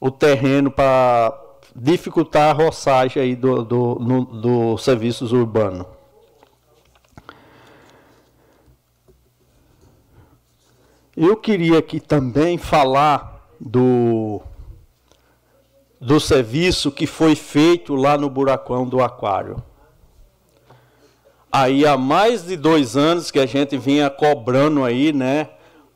[0.00, 1.43] o terreno para
[1.74, 5.86] dificultar a roçagem aí do, do, no, do serviços urbanos.
[11.16, 14.40] Eu queria aqui também falar do
[16.00, 19.62] do serviço que foi feito lá no buracão do aquário.
[21.50, 25.48] Aí há mais de dois anos que a gente vinha cobrando aí, né,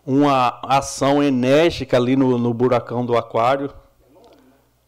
[0.07, 3.71] uma ação enérgica ali no, no buracão do aquário.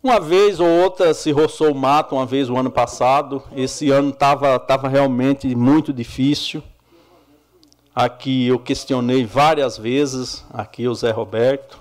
[0.03, 3.43] Uma vez ou outra se roçou o mato, uma vez o ano passado.
[3.55, 6.63] Esse ano estava tava realmente muito difícil.
[7.95, 11.79] Aqui eu questionei várias vezes, aqui o Zé Roberto.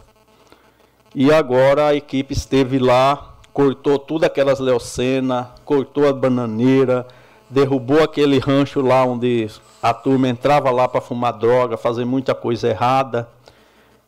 [1.15, 3.29] E agora a equipe esteve lá
[3.59, 7.05] cortou tudo aquelas leucenas, cortou a bananeira,
[7.49, 9.49] derrubou aquele rancho lá onde
[9.83, 13.27] a turma entrava lá para fumar droga, fazer muita coisa errada.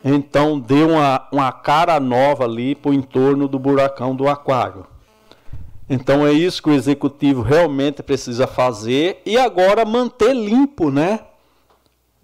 [0.03, 4.85] Então deu uma, uma cara nova ali para o entorno do buracão do aquário.
[5.89, 11.19] Então é isso que o executivo realmente precisa fazer e agora manter limpo, né?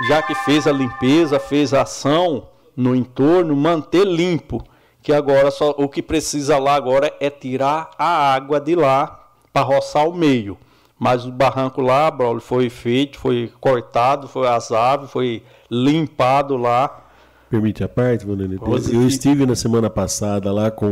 [0.08, 4.64] Já que fez a limpeza, fez a ação no entorno, manter limpo
[5.08, 9.62] que agora só o que precisa lá agora é tirar a água de lá para
[9.62, 10.58] roçar o meio.
[11.00, 17.06] Mas o barranco lá, Braulio, foi feito, foi cortado, foi as aves, foi limpado lá.
[17.50, 18.60] Permite a parte, Vanderlei?
[18.92, 20.88] Eu estive na semana passada lá com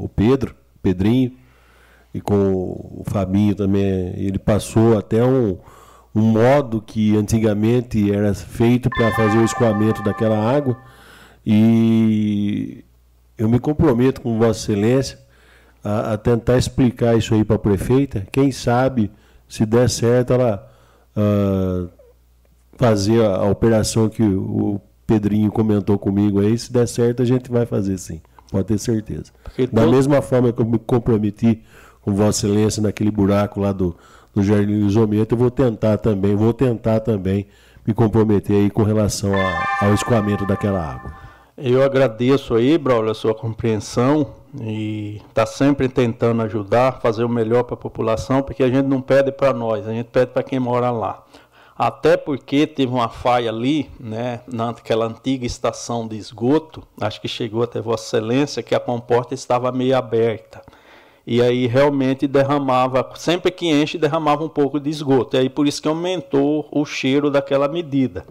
[0.00, 1.32] o Pedro, Pedrinho,
[2.14, 4.12] e com o Fabinho também.
[4.16, 5.56] Ele passou até um,
[6.14, 10.76] um modo que antigamente era feito para fazer o escoamento daquela água.
[11.44, 12.84] E
[13.36, 15.18] eu me comprometo com Vossa Excelência
[15.82, 18.26] a, a tentar explicar isso aí para a prefeita.
[18.30, 19.10] Quem sabe,
[19.48, 20.70] se der certo, ela
[21.16, 21.88] uh,
[22.76, 26.56] fazer a, a, operação que o Pedrinho comentou comigo aí.
[26.56, 28.20] Se der certo, a gente vai fazer sim.
[28.50, 29.32] Pode ter certeza.
[29.42, 29.92] Porque da todo...
[29.92, 31.62] mesma forma que eu me comprometi
[32.02, 33.96] com Vossa Excelência naquele buraco lá do,
[34.34, 37.46] do Jardim Isometo, eu vou tentar também, vou tentar também
[37.86, 41.12] me comprometer aí com relação a, ao escoamento daquela água.
[41.56, 47.62] Eu agradeço aí, Braulio, a sua compreensão e está sempre tentando ajudar, fazer o melhor
[47.64, 50.58] para a população, porque a gente não pede para nós, a gente pede para quem
[50.58, 51.24] mora lá.
[51.86, 57.64] Até porque teve uma falha ali, né, naquela antiga estação de esgoto, acho que chegou
[57.64, 60.62] até Vossa Excelência, que a comporta estava meio aberta.
[61.26, 65.36] E aí realmente derramava, sempre que enche, derramava um pouco de esgoto.
[65.36, 68.24] E aí por isso que aumentou o cheiro daquela medida.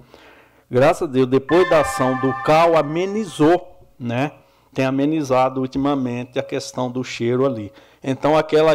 [0.69, 4.31] Graças a Deus, depois da ação do CAL, amenizou, né?
[4.73, 7.69] Tem amenizado ultimamente a questão do cheiro ali.
[8.01, 8.71] Então aquela,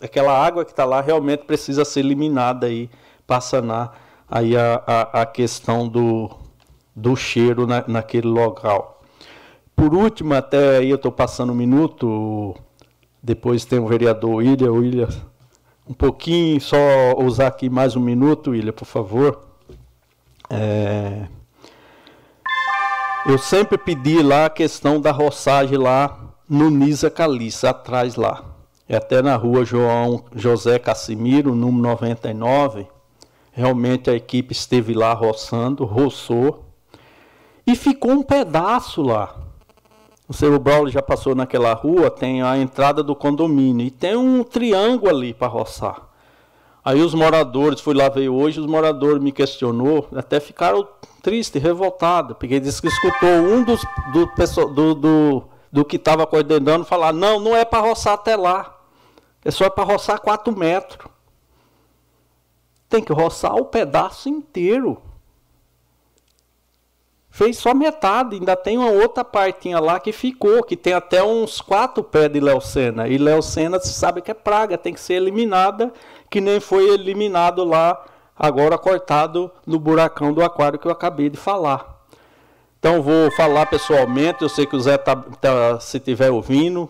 [0.00, 2.88] aquela água que está lá realmente precisa ser eliminada aí
[3.28, 6.30] para sanar aí a, a, a, questão do,
[6.96, 9.02] do cheiro na, naquele local.
[9.76, 12.56] Por último, até aí eu estou passando um minuto,
[13.22, 14.72] depois tem o vereador William.
[14.72, 15.08] William,
[15.86, 16.78] um pouquinho, só
[17.18, 19.46] usar aqui mais um minuto, William, por favor.
[20.48, 21.26] É...
[23.26, 28.42] Eu sempre pedi lá a questão da roçagem lá no Nisa Caliça, atrás lá.
[28.88, 32.86] É até na rua João José Cassimiro, número 99.
[33.58, 36.64] Realmente a equipe esteve lá roçando, roçou.
[37.66, 39.34] E ficou um pedaço lá.
[40.28, 44.44] O seu Braulio já passou naquela rua, tem a entrada do condomínio e tem um
[44.44, 46.02] triângulo ali para roçar.
[46.84, 50.86] Aí os moradores, fui lá ver hoje, os moradores me questionou, até ficaram
[51.20, 53.80] tristes, revoltados, porque disse que escutou um dos
[54.12, 58.78] do, do, do, do que estava coordenando falar, não, não é para roçar até lá,
[59.44, 61.17] é só para roçar 4 metros.
[62.88, 65.02] Tem que roçar o pedaço inteiro
[67.38, 71.60] fez só metade, ainda tem uma outra partinha lá que ficou, que tem até uns
[71.60, 73.06] quatro pés de leucena.
[73.06, 75.92] E leucena, você sabe que é praga, tem que ser eliminada,
[76.28, 78.04] que nem foi eliminado lá,
[78.36, 82.04] agora cortado no buracão do aquário que eu acabei de falar.
[82.80, 86.88] Então vou falar pessoalmente, eu sei que o Zé tá, tá se estiver ouvindo,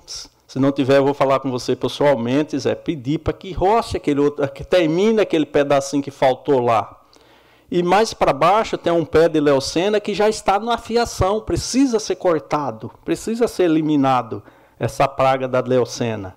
[0.49, 4.19] se não tiver eu vou falar com você pessoalmente, Zé, pedir para que roce aquele
[4.19, 7.03] outro, que termine aquele pedacinho que faltou lá.
[7.71, 11.99] E mais para baixo tem um pé de leucena que já está na fiação, precisa
[11.99, 14.43] ser cortado, precisa ser eliminado
[14.81, 16.35] essa praga da leucena.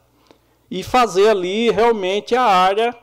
[0.69, 2.93] E fazer ali realmente a área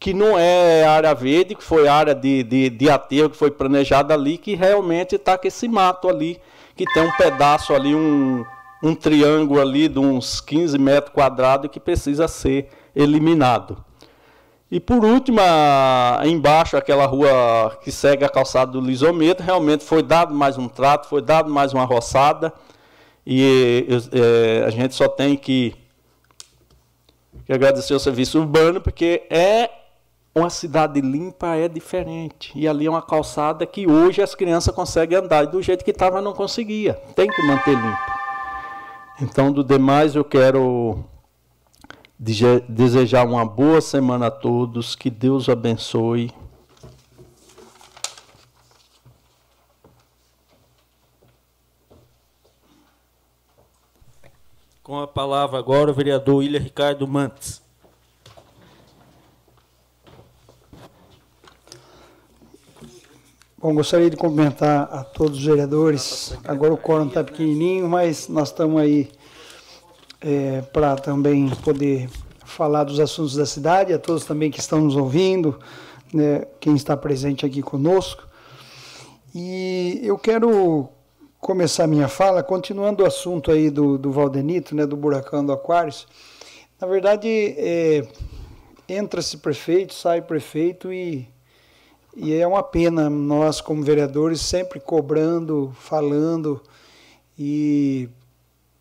[0.00, 4.14] que não é área verde, que foi área de, de, de aterro que foi planejada
[4.14, 6.40] ali, que realmente está com esse mato ali,
[6.74, 8.44] que tem um pedaço ali, um,
[8.82, 13.84] um triângulo ali de uns 15 metros quadrados que precisa ser eliminado.
[14.70, 15.40] E por último,
[16.24, 21.08] embaixo, aquela rua que segue a calçada do Lisomento, realmente foi dado mais um trato,
[21.08, 22.52] foi dado mais uma roçada.
[23.26, 25.74] E é, a gente só tem que,
[27.44, 29.68] que agradecer o serviço urbano, porque é
[30.32, 32.52] uma cidade limpa, é diferente.
[32.54, 35.44] E ali é uma calçada que hoje as crianças conseguem andar.
[35.44, 36.94] E do jeito que estava, não conseguia.
[37.16, 38.19] Tem que manter limpo.
[39.22, 41.04] Então, do demais, eu quero
[42.18, 46.32] desejar uma boa semana a todos, que Deus abençoe.
[54.82, 57.62] Com a palavra agora o vereador William Ricardo Mantes.
[63.62, 66.34] Bom, gostaria de cumprimentar a todos os vereadores.
[66.44, 69.10] Agora o quórum está pequenininho, mas nós estamos aí
[70.18, 72.08] é, para também poder
[72.42, 75.60] falar dos assuntos da cidade, a todos também que estão nos ouvindo,
[76.10, 78.26] né, quem está presente aqui conosco.
[79.34, 80.88] E eu quero
[81.38, 86.08] começar minha fala continuando o assunto aí do, do Valdenito, né, do buracão do Aquários.
[86.80, 87.28] Na verdade,
[87.58, 88.08] é,
[88.88, 91.28] entra-se prefeito, sai prefeito e,
[92.16, 96.60] e é uma pena nós, como vereadores, sempre cobrando, falando
[97.38, 98.08] e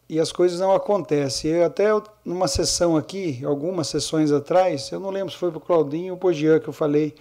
[0.10, 1.52] e as coisas não acontecem.
[1.52, 1.90] Eu até
[2.26, 6.20] numa sessão aqui, algumas sessões atrás, eu não lembro se foi para o Claudinho ou
[6.20, 7.14] para o Jean que eu falei,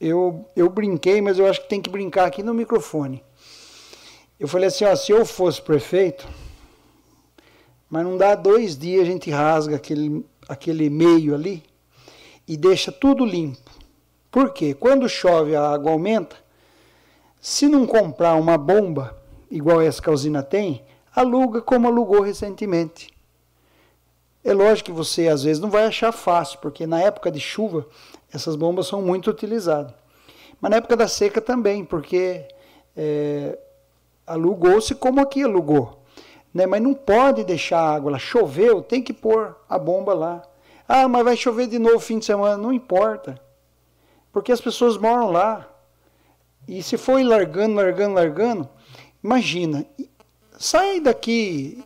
[0.00, 3.22] eu, eu brinquei, mas eu acho que tem que brincar aqui no microfone.
[4.40, 6.26] Eu falei assim, ó, se eu fosse prefeito,
[7.88, 11.62] mas não dá dois dias a gente rasga aquele, aquele meio ali
[12.48, 13.70] e deixa tudo limpo.
[14.30, 14.74] Por quê?
[14.74, 16.36] Quando chove a água aumenta,
[17.40, 19.16] se não comprar uma bomba,
[19.50, 20.84] igual essa que a usina tem,
[21.14, 23.12] aluga como alugou recentemente.
[24.44, 27.86] É lógico que você às vezes não vai achar fácil, porque na época de chuva
[28.32, 29.92] essas bombas são muito utilizadas.
[30.60, 32.46] Mas na época da seca também, porque
[32.96, 33.58] é,
[34.26, 36.02] alugou-se como aqui alugou.
[36.52, 36.66] Né?
[36.66, 38.18] Mas não pode deixar a água lá.
[38.18, 40.42] Choveu, tem que pôr a bomba lá.
[40.86, 42.56] Ah, mas vai chover de novo fim de semana.
[42.56, 43.40] Não importa.
[44.32, 45.68] Porque as pessoas moram lá.
[46.68, 48.68] E se for largando, largando, largando,
[49.22, 49.84] imagina,
[50.58, 51.82] sai daqui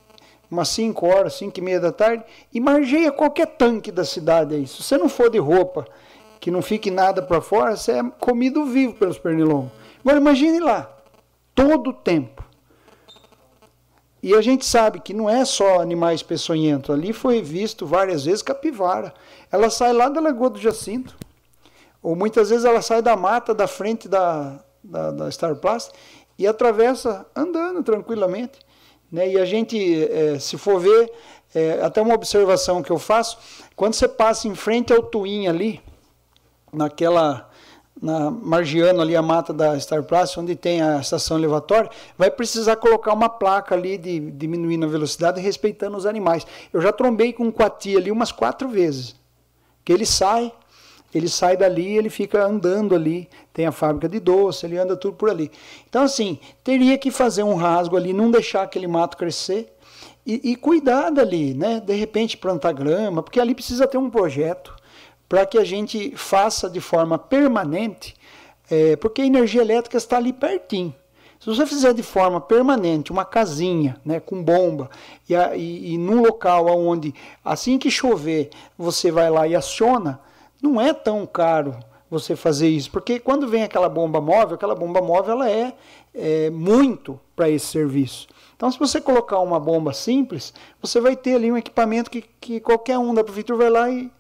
[0.50, 4.66] umas 5 horas, 5 e meia da tarde e margeia qualquer tanque da cidade aí.
[4.66, 5.86] Se você não for de roupa
[6.40, 9.72] que não fique nada para fora, você é comido vivo pelos pernilongos.
[10.00, 10.94] Agora imagine lá,
[11.54, 12.44] todo o tempo.
[14.22, 16.88] E a gente sabe que não é só animais peçonhentos.
[16.88, 19.12] Ali foi visto várias vezes capivara.
[19.52, 21.14] Ela sai lá da Lagoa do Jacinto.
[22.04, 25.90] Ou muitas vezes ela sai da mata da frente da, da, da Star Plus
[26.38, 28.58] e atravessa andando tranquilamente.
[29.10, 29.30] Né?
[29.30, 31.10] E a gente, é, se for ver,
[31.54, 33.38] é, até uma observação que eu faço,
[33.74, 35.80] quando você passa em frente ao Twin ali,
[36.70, 37.50] naquela
[38.02, 42.76] na margiano ali a mata da Star Plus, onde tem a estação elevatória, vai precisar
[42.76, 46.46] colocar uma placa ali de diminuindo a velocidade respeitando os animais.
[46.70, 49.14] Eu já trombei com um coati ali umas quatro vezes,
[49.82, 50.52] que ele sai,
[51.14, 55.14] ele sai dali, ele fica andando ali, tem a fábrica de doce, ele anda tudo
[55.14, 55.50] por ali.
[55.88, 59.72] Então assim, teria que fazer um rasgo ali, não deixar aquele mato crescer
[60.26, 61.80] e, e cuidar dali, né?
[61.80, 64.74] De repente plantar grama, porque ali precisa ter um projeto
[65.28, 68.14] para que a gente faça de forma permanente,
[68.70, 70.94] é, porque a energia elétrica está ali pertinho.
[71.44, 74.88] Se você fizer de forma permanente uma casinha né, com bomba
[75.28, 77.14] e, a, e, e num local onde
[77.44, 80.18] assim que chover você vai lá e aciona,
[80.64, 81.76] não é tão caro
[82.10, 85.74] você fazer isso, porque quando vem aquela bomba móvel, aquela bomba móvel ela é,
[86.14, 88.28] é muito para esse serviço.
[88.56, 92.60] Então, se você colocar uma bomba simples, você vai ter ali um equipamento que, que
[92.60, 94.10] qualquer um da prefeitura vai lá e,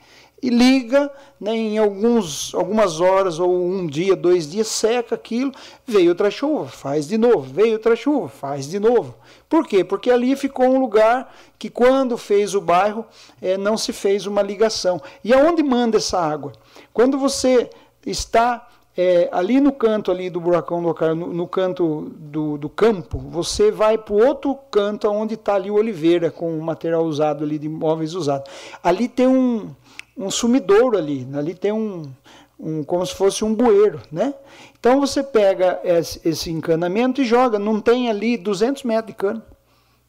[0.42, 5.52] e liga né, em alguns, algumas horas ou um dia, dois dias, seca aquilo,
[5.86, 9.14] veio outra chuva, faz de novo, veio outra chuva, faz de novo.
[9.48, 9.82] Por quê?
[9.82, 13.06] Porque ali ficou um lugar que quando fez o bairro
[13.40, 15.00] é, não se fez uma ligação.
[15.22, 16.52] E aonde manda essa água?
[16.92, 17.70] Quando você
[18.04, 22.68] está é, ali no canto ali do buracão do Ocar, no, no canto do, do,
[22.68, 27.04] campo, você vai para o outro canto onde está ali o oliveira com o material
[27.04, 28.50] usado ali de móveis usados.
[28.82, 29.70] Ali tem um,
[30.16, 32.10] um sumidouro ali, ali tem um,
[32.58, 34.34] um como se fosse um bueiro, né?
[34.78, 39.42] Então você pega esse, encanamento e joga, não tem ali 200 metros de cano,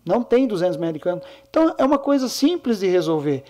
[0.05, 1.21] não tem 200 metros de cano.
[1.49, 3.43] Então é uma coisa simples de resolver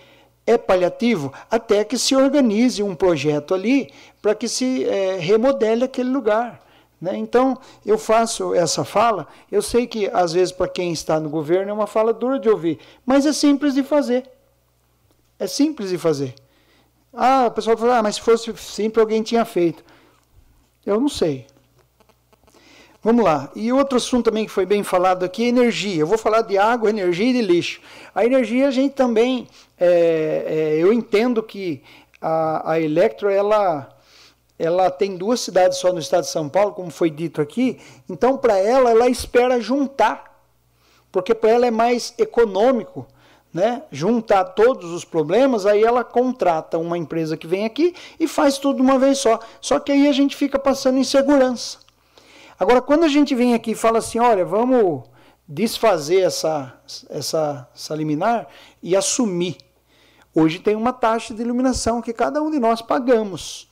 [0.46, 3.92] é paliativo até que se organize um projeto ali
[4.22, 6.64] para que se é, remodele aquele lugar.
[7.00, 7.16] Né?
[7.16, 11.70] Então, eu faço essa fala, eu sei que às vezes para quem está no governo
[11.70, 14.30] é uma fala dura de ouvir, mas é simples de fazer.
[15.38, 16.34] É simples de fazer.
[17.16, 19.82] Ah, o pessoal fala, ah, mas se fosse simples alguém tinha feito.
[20.84, 21.46] Eu não sei.
[23.02, 23.50] Vamos lá.
[23.54, 26.00] E outro assunto também que foi bem falado aqui é energia.
[26.00, 27.80] Eu vou falar de água, energia e de lixo.
[28.14, 29.48] A energia a gente também,
[29.78, 31.82] é, é, eu entendo que
[32.20, 33.88] a, a Electro, ela,
[34.58, 37.80] ela tem duas cidades só no estado de São Paulo, como foi dito aqui.
[38.10, 40.42] Então, para ela, ela espera juntar,
[41.10, 43.06] porque para ela é mais econômico.
[43.56, 48.58] Né, juntar todos os problemas, aí ela contrata uma empresa que vem aqui e faz
[48.58, 49.40] tudo de uma vez só.
[49.62, 51.78] Só que aí a gente fica passando insegurança.
[52.60, 55.04] Agora, quando a gente vem aqui e fala assim, olha, vamos
[55.48, 56.78] desfazer essa,
[57.08, 58.46] essa, essa liminar
[58.82, 59.56] e assumir.
[60.34, 63.70] Hoje tem uma taxa de iluminação que cada um de nós pagamos.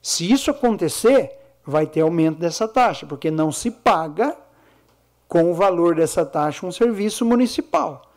[0.00, 1.32] Se isso acontecer,
[1.66, 4.36] vai ter aumento dessa taxa, porque não se paga
[5.26, 8.07] com o valor dessa taxa um serviço municipal.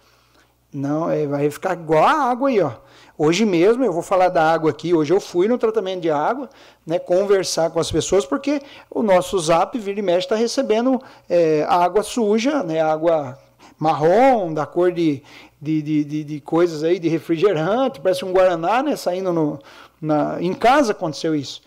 [0.74, 2.72] Não, é, vai ficar igual a água aí, ó.
[3.18, 6.50] Hoje mesmo, eu vou falar da água aqui, hoje eu fui no tratamento de água,
[6.88, 11.00] né, conversar com as pessoas, porque o nosso zap, vira e mexe, está recebendo
[11.30, 13.38] é, água suja, né, água
[13.78, 15.22] marrom, da cor de,
[15.62, 19.60] de, de, de, de coisas aí, de refrigerante, parece um Guaraná, né, saindo no,
[20.02, 21.62] na, em casa aconteceu isso.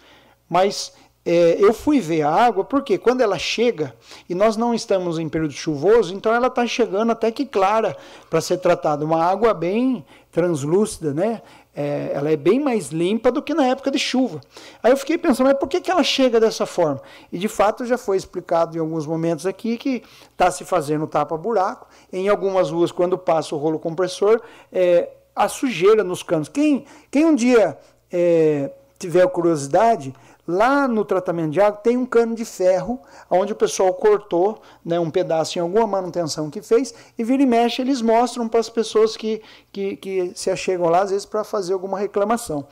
[0.48, 0.92] Mas
[1.24, 3.94] é, eu fui ver a água porque quando ela chega,
[4.28, 7.96] e nós não estamos em período chuvoso, então ela está chegando até que clara
[8.28, 9.04] para ser tratada.
[9.04, 11.40] Uma água bem translúcida, né?
[11.76, 14.40] É, ela é bem mais limpa do que na época de chuva.
[14.82, 17.00] Aí eu fiquei pensando, mas por que, que ela chega dessa forma?
[17.32, 21.88] E de fato já foi explicado em alguns momentos aqui que está se fazendo tapa-buraco.
[22.12, 24.40] Em algumas ruas, quando passa o rolo compressor,
[24.72, 26.48] é, a sujeira nos canos.
[26.48, 27.76] Quem, quem um dia
[28.12, 30.14] é, tiver curiosidade,
[30.46, 33.00] Lá no tratamento de água tem um cano de ferro,
[33.30, 37.46] onde o pessoal cortou né, um pedaço em alguma manutenção que fez, e vira e
[37.46, 39.40] mexe eles mostram para as pessoas que,
[39.72, 42.66] que, que se achegam lá, às vezes, para fazer alguma reclamação.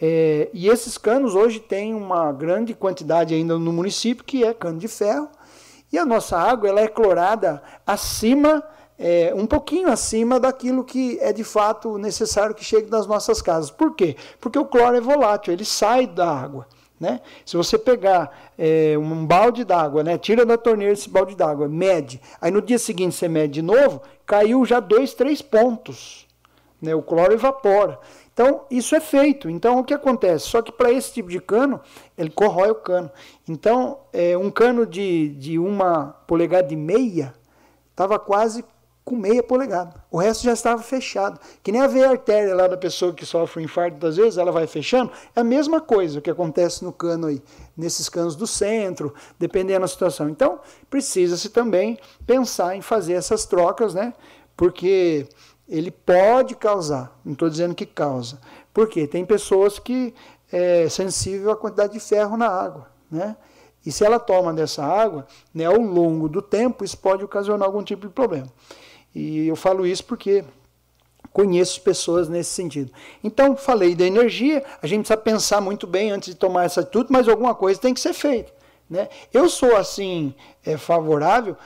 [0.00, 4.78] É, e esses canos hoje têm uma grande quantidade ainda no município, que é cano
[4.78, 5.28] de ferro,
[5.92, 8.62] e a nossa água ela é clorada acima,
[8.96, 13.70] é, um pouquinho acima daquilo que é de fato necessário que chegue das nossas casas.
[13.70, 14.16] Por quê?
[14.40, 16.66] Porque o cloro é volátil, ele sai da água.
[17.00, 17.22] Né?
[17.46, 20.18] Se você pegar é, um balde d'água, né?
[20.18, 24.02] tira da torneira esse balde d'água, mede, aí no dia seguinte você mede de novo,
[24.26, 26.28] caiu já dois, três pontos.
[26.80, 26.94] Né?
[26.94, 27.98] O cloro evapora.
[28.34, 29.48] Então, isso é feito.
[29.48, 30.46] Então, o que acontece?
[30.46, 31.80] Só que para esse tipo de cano,
[32.16, 33.10] ele corrói o cano.
[33.48, 37.34] Então, é, um cano de, de uma polegada e meia
[37.90, 38.64] estava quase
[39.10, 39.92] com meia polegada.
[40.08, 41.40] O resto já estava fechado.
[41.64, 44.52] Que nem a veia artéria lá da pessoa que sofre um infarto, das vezes ela
[44.52, 45.10] vai fechando.
[45.34, 47.42] É a mesma coisa que acontece no cano aí,
[47.76, 50.28] nesses canos do centro, dependendo da situação.
[50.28, 54.14] Então, precisa-se também pensar em fazer essas trocas, né?
[54.56, 55.26] Porque
[55.68, 58.38] ele pode causar, não estou dizendo que causa.
[58.72, 60.14] Porque tem pessoas que
[60.52, 63.36] é sensível à quantidade de ferro na água, né?
[63.84, 67.82] E se ela toma dessa água, né, ao longo do tempo, isso pode ocasionar algum
[67.82, 68.46] tipo de problema.
[69.14, 70.44] E eu falo isso porque
[71.32, 72.92] conheço pessoas nesse sentido.
[73.22, 77.08] Então, falei da energia, a gente precisa pensar muito bem antes de tomar essa atitude,
[77.10, 78.52] mas alguma coisa tem que ser feita.
[78.88, 79.08] Né?
[79.32, 80.34] Eu sou assim
[80.66, 81.56] é, favorável,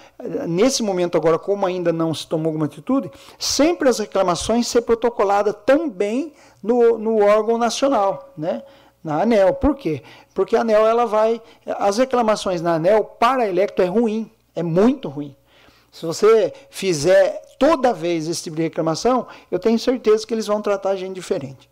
[0.46, 5.54] nesse momento agora, como ainda não se tomou alguma atitude, sempre as reclamações ser protocoladas
[5.64, 8.62] também no, no órgão nacional, né?
[9.02, 9.54] na ANEL.
[9.54, 10.02] Por quê?
[10.34, 11.40] Porque a ANEL ela vai.
[11.66, 15.34] As reclamações na ANEL para a Electro é ruim, é muito ruim.
[15.94, 20.60] Se você fizer toda vez esse tipo de reclamação, eu tenho certeza que eles vão
[20.60, 21.70] tratar a gente diferente.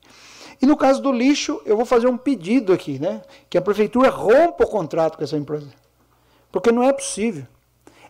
[0.62, 3.20] E no caso do lixo, eu vou fazer um pedido aqui, né?
[3.50, 5.66] Que a prefeitura rompa o contrato com essa empresa.
[6.52, 7.44] Porque não é possível.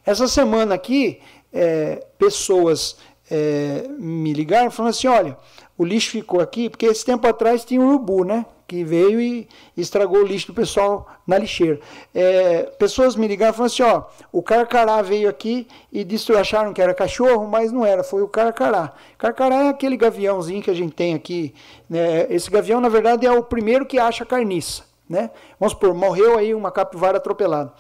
[0.05, 1.19] Essa semana aqui,
[1.51, 2.99] é, pessoas
[3.31, 5.39] é, me ligaram falando assim: olha,
[5.83, 8.47] o lixo ficou aqui, porque esse tempo atrás tinha um urubu, né?
[8.69, 11.81] Que veio e estragou o lixo do pessoal na lixeira.
[12.15, 16.73] É, pessoas me ligaram e falaram assim: ó, o carcará veio aqui e disse, acharam
[16.73, 18.93] que era cachorro, mas não era, foi o carcará.
[19.19, 21.53] Carcará é aquele gaviãozinho que a gente tem aqui.
[21.91, 22.27] Né?
[22.31, 24.85] Esse gavião, na verdade, é o primeiro que acha carniça.
[25.09, 25.31] Né?
[25.59, 27.73] Vamos supor, morreu aí uma capivara atropelada.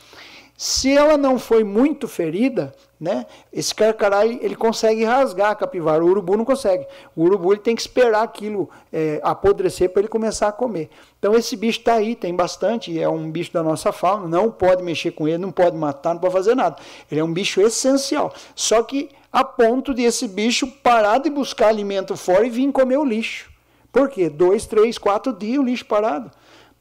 [0.62, 6.08] Se ela não foi muito ferida, né, esse carcará ele consegue rasgar a capivara, o
[6.08, 6.86] urubu não consegue.
[7.16, 10.88] O urubu ele tem que esperar aquilo é, apodrecer para ele começar a comer.
[11.18, 14.84] Então esse bicho está aí, tem bastante, é um bicho da nossa fauna, não pode
[14.84, 16.76] mexer com ele, não pode matar, não pode fazer nada.
[17.10, 18.32] Ele é um bicho essencial.
[18.54, 22.98] Só que a ponto de esse bicho parar de buscar alimento fora e vir comer
[22.98, 23.50] o lixo.
[23.90, 24.30] Por quê?
[24.30, 26.30] Dois, três, quatro dias o lixo parado.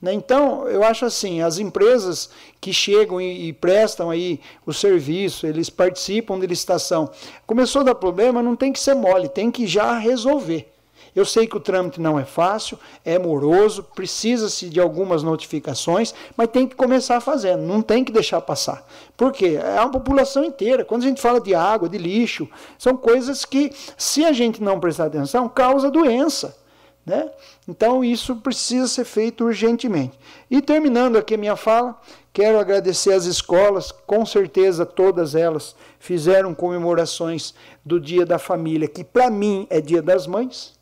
[0.02, 0.14] Né?
[0.14, 2.30] Então, eu acho assim, as empresas
[2.60, 7.10] que chegam e, e, prestam aí o serviço, eles participam de licitação,
[7.46, 10.72] começou a dar problema, não tem que ser mole, tem que já resolver.
[11.14, 16.48] Eu sei que o trâmite não é fácil, é moroso, precisa-se de algumas notificações, mas
[16.48, 18.88] tem que começar fazendo, não tem que deixar passar.
[19.18, 19.60] Por quê?
[19.62, 20.86] É uma população inteira.
[20.86, 22.48] Quando a gente fala de água, de lixo,
[22.78, 26.61] são coisas que, se a gente não prestar atenção, causa doença.
[27.06, 27.32] Né?
[27.68, 30.18] Então isso precisa ser feito urgentemente.
[30.50, 32.00] E terminando aqui minha fala,
[32.32, 39.04] quero agradecer às escolas, com certeza todas elas fizeram comemorações do Dia da Família, que
[39.04, 40.80] para mim é Dia das Mães.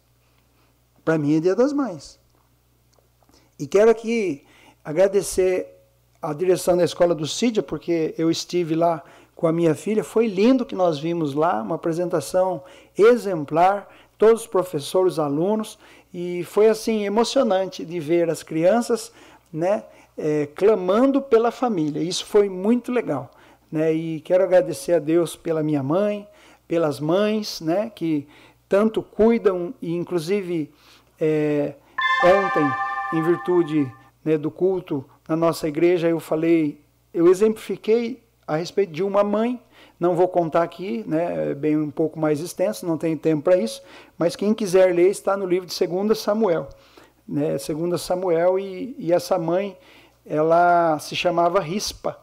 [1.05, 2.19] Para mim é Dia das Mães.
[3.57, 4.45] E quero aqui
[4.83, 5.79] agradecer
[6.21, 9.01] a direção da escola do Cídia, porque eu estive lá
[9.35, 12.61] com a minha filha, foi lindo que nós vimos lá, uma apresentação
[12.97, 15.79] exemplar, todos os professores, alunos,
[16.13, 19.11] e foi assim emocionante de ver as crianças,
[19.51, 19.83] né,
[20.17, 22.01] é, clamando pela família.
[22.01, 23.31] Isso foi muito legal,
[23.71, 23.93] né?
[23.93, 26.27] E quero agradecer a Deus pela minha mãe,
[26.67, 28.27] pelas mães, né, que
[28.67, 30.71] tanto cuidam e inclusive
[31.19, 31.73] é,
[32.23, 33.91] ontem, em virtude
[34.23, 36.81] né, do culto na nossa igreja, eu falei,
[37.13, 39.59] eu exemplifiquei a respeito de uma mãe
[39.99, 43.57] não vou contar aqui, né, é bem um pouco mais extenso, não tenho tempo para
[43.57, 43.81] isso,
[44.17, 46.69] mas quem quiser ler está no livro de 2 Samuel.
[47.27, 49.77] Né, 2 Samuel e, e essa mãe,
[50.25, 52.17] ela se chamava Rispa.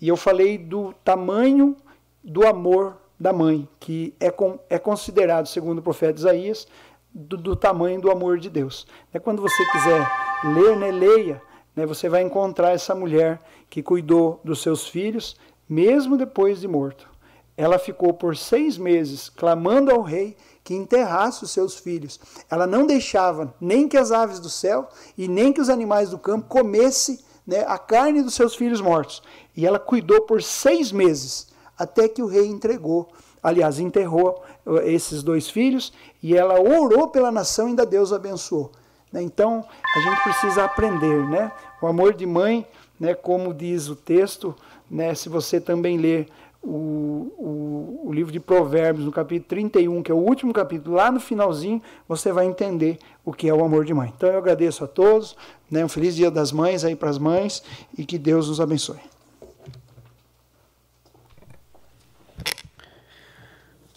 [0.00, 1.76] E eu falei do tamanho
[2.22, 6.68] do amor da mãe, que é, com, é considerado, segundo o profeta Isaías,
[7.12, 8.86] do, do tamanho do amor de Deus.
[9.12, 10.06] É, quando você quiser
[10.44, 11.42] ler, né, leia,
[11.74, 15.36] né, você vai encontrar essa mulher que cuidou dos seus filhos,
[15.68, 17.08] mesmo depois de morto.
[17.56, 22.20] Ela ficou por seis meses clamando ao rei que enterrasse os seus filhos.
[22.50, 26.18] Ela não deixava nem que as aves do céu e nem que os animais do
[26.18, 29.22] campo comessem né, a carne dos seus filhos mortos.
[29.56, 31.48] E ela cuidou por seis meses,
[31.78, 33.08] até que o rei entregou,
[33.42, 35.90] aliás, enterrou eh, esses dois filhos,
[36.22, 38.70] e ela orou pela nação e ainda Deus abençoou.
[39.10, 39.22] Né.
[39.22, 39.64] Então,
[39.96, 41.50] a gente precisa aprender, né?
[41.80, 42.66] O amor de mãe,
[43.00, 44.54] né, como diz o texto,
[44.90, 46.28] né, se você também ler
[46.62, 51.10] o, o, o, livro de Provérbios, no capítulo 31, que é o último capítulo, lá
[51.10, 54.12] no finalzinho, você vai entender o que é o amor de mãe.
[54.16, 55.36] Então eu agradeço a todos,
[55.70, 57.62] né, um feliz dia das mães aí para as mães
[57.96, 58.98] e que Deus nos abençoe.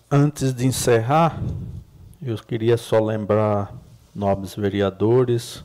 [0.10, 1.42] Antes de encerrar,
[2.22, 3.74] eu queria só lembrar
[4.14, 5.64] nobres vereadores.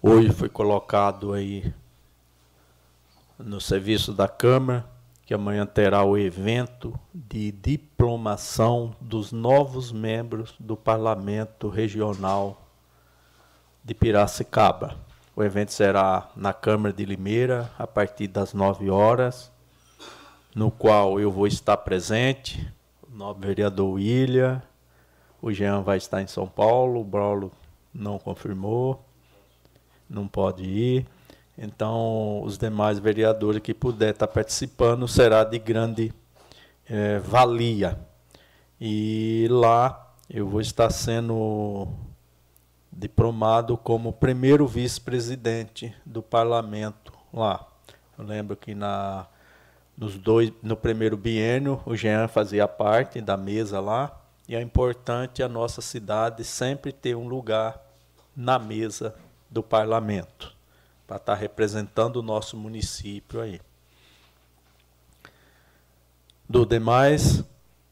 [0.00, 1.74] Hoje foi colocado aí
[3.44, 4.88] no serviço da Câmara
[5.26, 12.60] que amanhã terá o evento de diplomação dos novos membros do Parlamento Regional
[13.82, 14.96] de Piracicaba.
[15.36, 19.50] O evento será na Câmara de Limeira a partir das 9 horas,
[20.54, 22.70] no qual eu vou estar presente,
[23.02, 24.62] o nobre vereador William,
[25.40, 27.50] o Jean vai estar em São Paulo, o Braulo
[27.92, 29.04] não confirmou,
[30.08, 31.13] não pode ir.
[31.56, 36.12] Então, os demais vereadores que puder estar participando será de grande
[36.88, 37.98] é, valia.
[38.80, 41.86] E lá eu vou estar sendo
[42.92, 47.66] diplomado como primeiro vice-presidente do parlamento lá.
[48.18, 49.26] Eu lembro que na,
[49.96, 54.20] nos dois, no primeiro biênio o Jean fazia parte da mesa lá.
[54.48, 57.80] E é importante a nossa cidade sempre ter um lugar
[58.36, 59.14] na mesa
[59.48, 60.53] do parlamento
[61.06, 63.60] para estar tá representando o nosso município aí.
[66.48, 67.42] Do demais,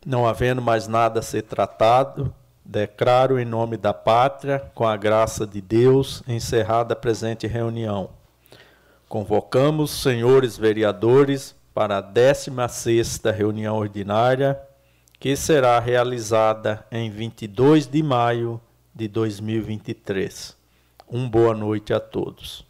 [0.05, 2.35] não havendo mais nada a ser tratado,
[2.65, 8.11] declaro em nome da pátria, com a graça de Deus, encerrada a presente reunião.
[9.09, 14.61] Convocamos, senhores vereadores, para a 16ª reunião ordinária,
[15.19, 18.61] que será realizada em 22 de maio
[18.95, 20.57] de 2023.
[21.09, 22.65] Um boa noite a todos.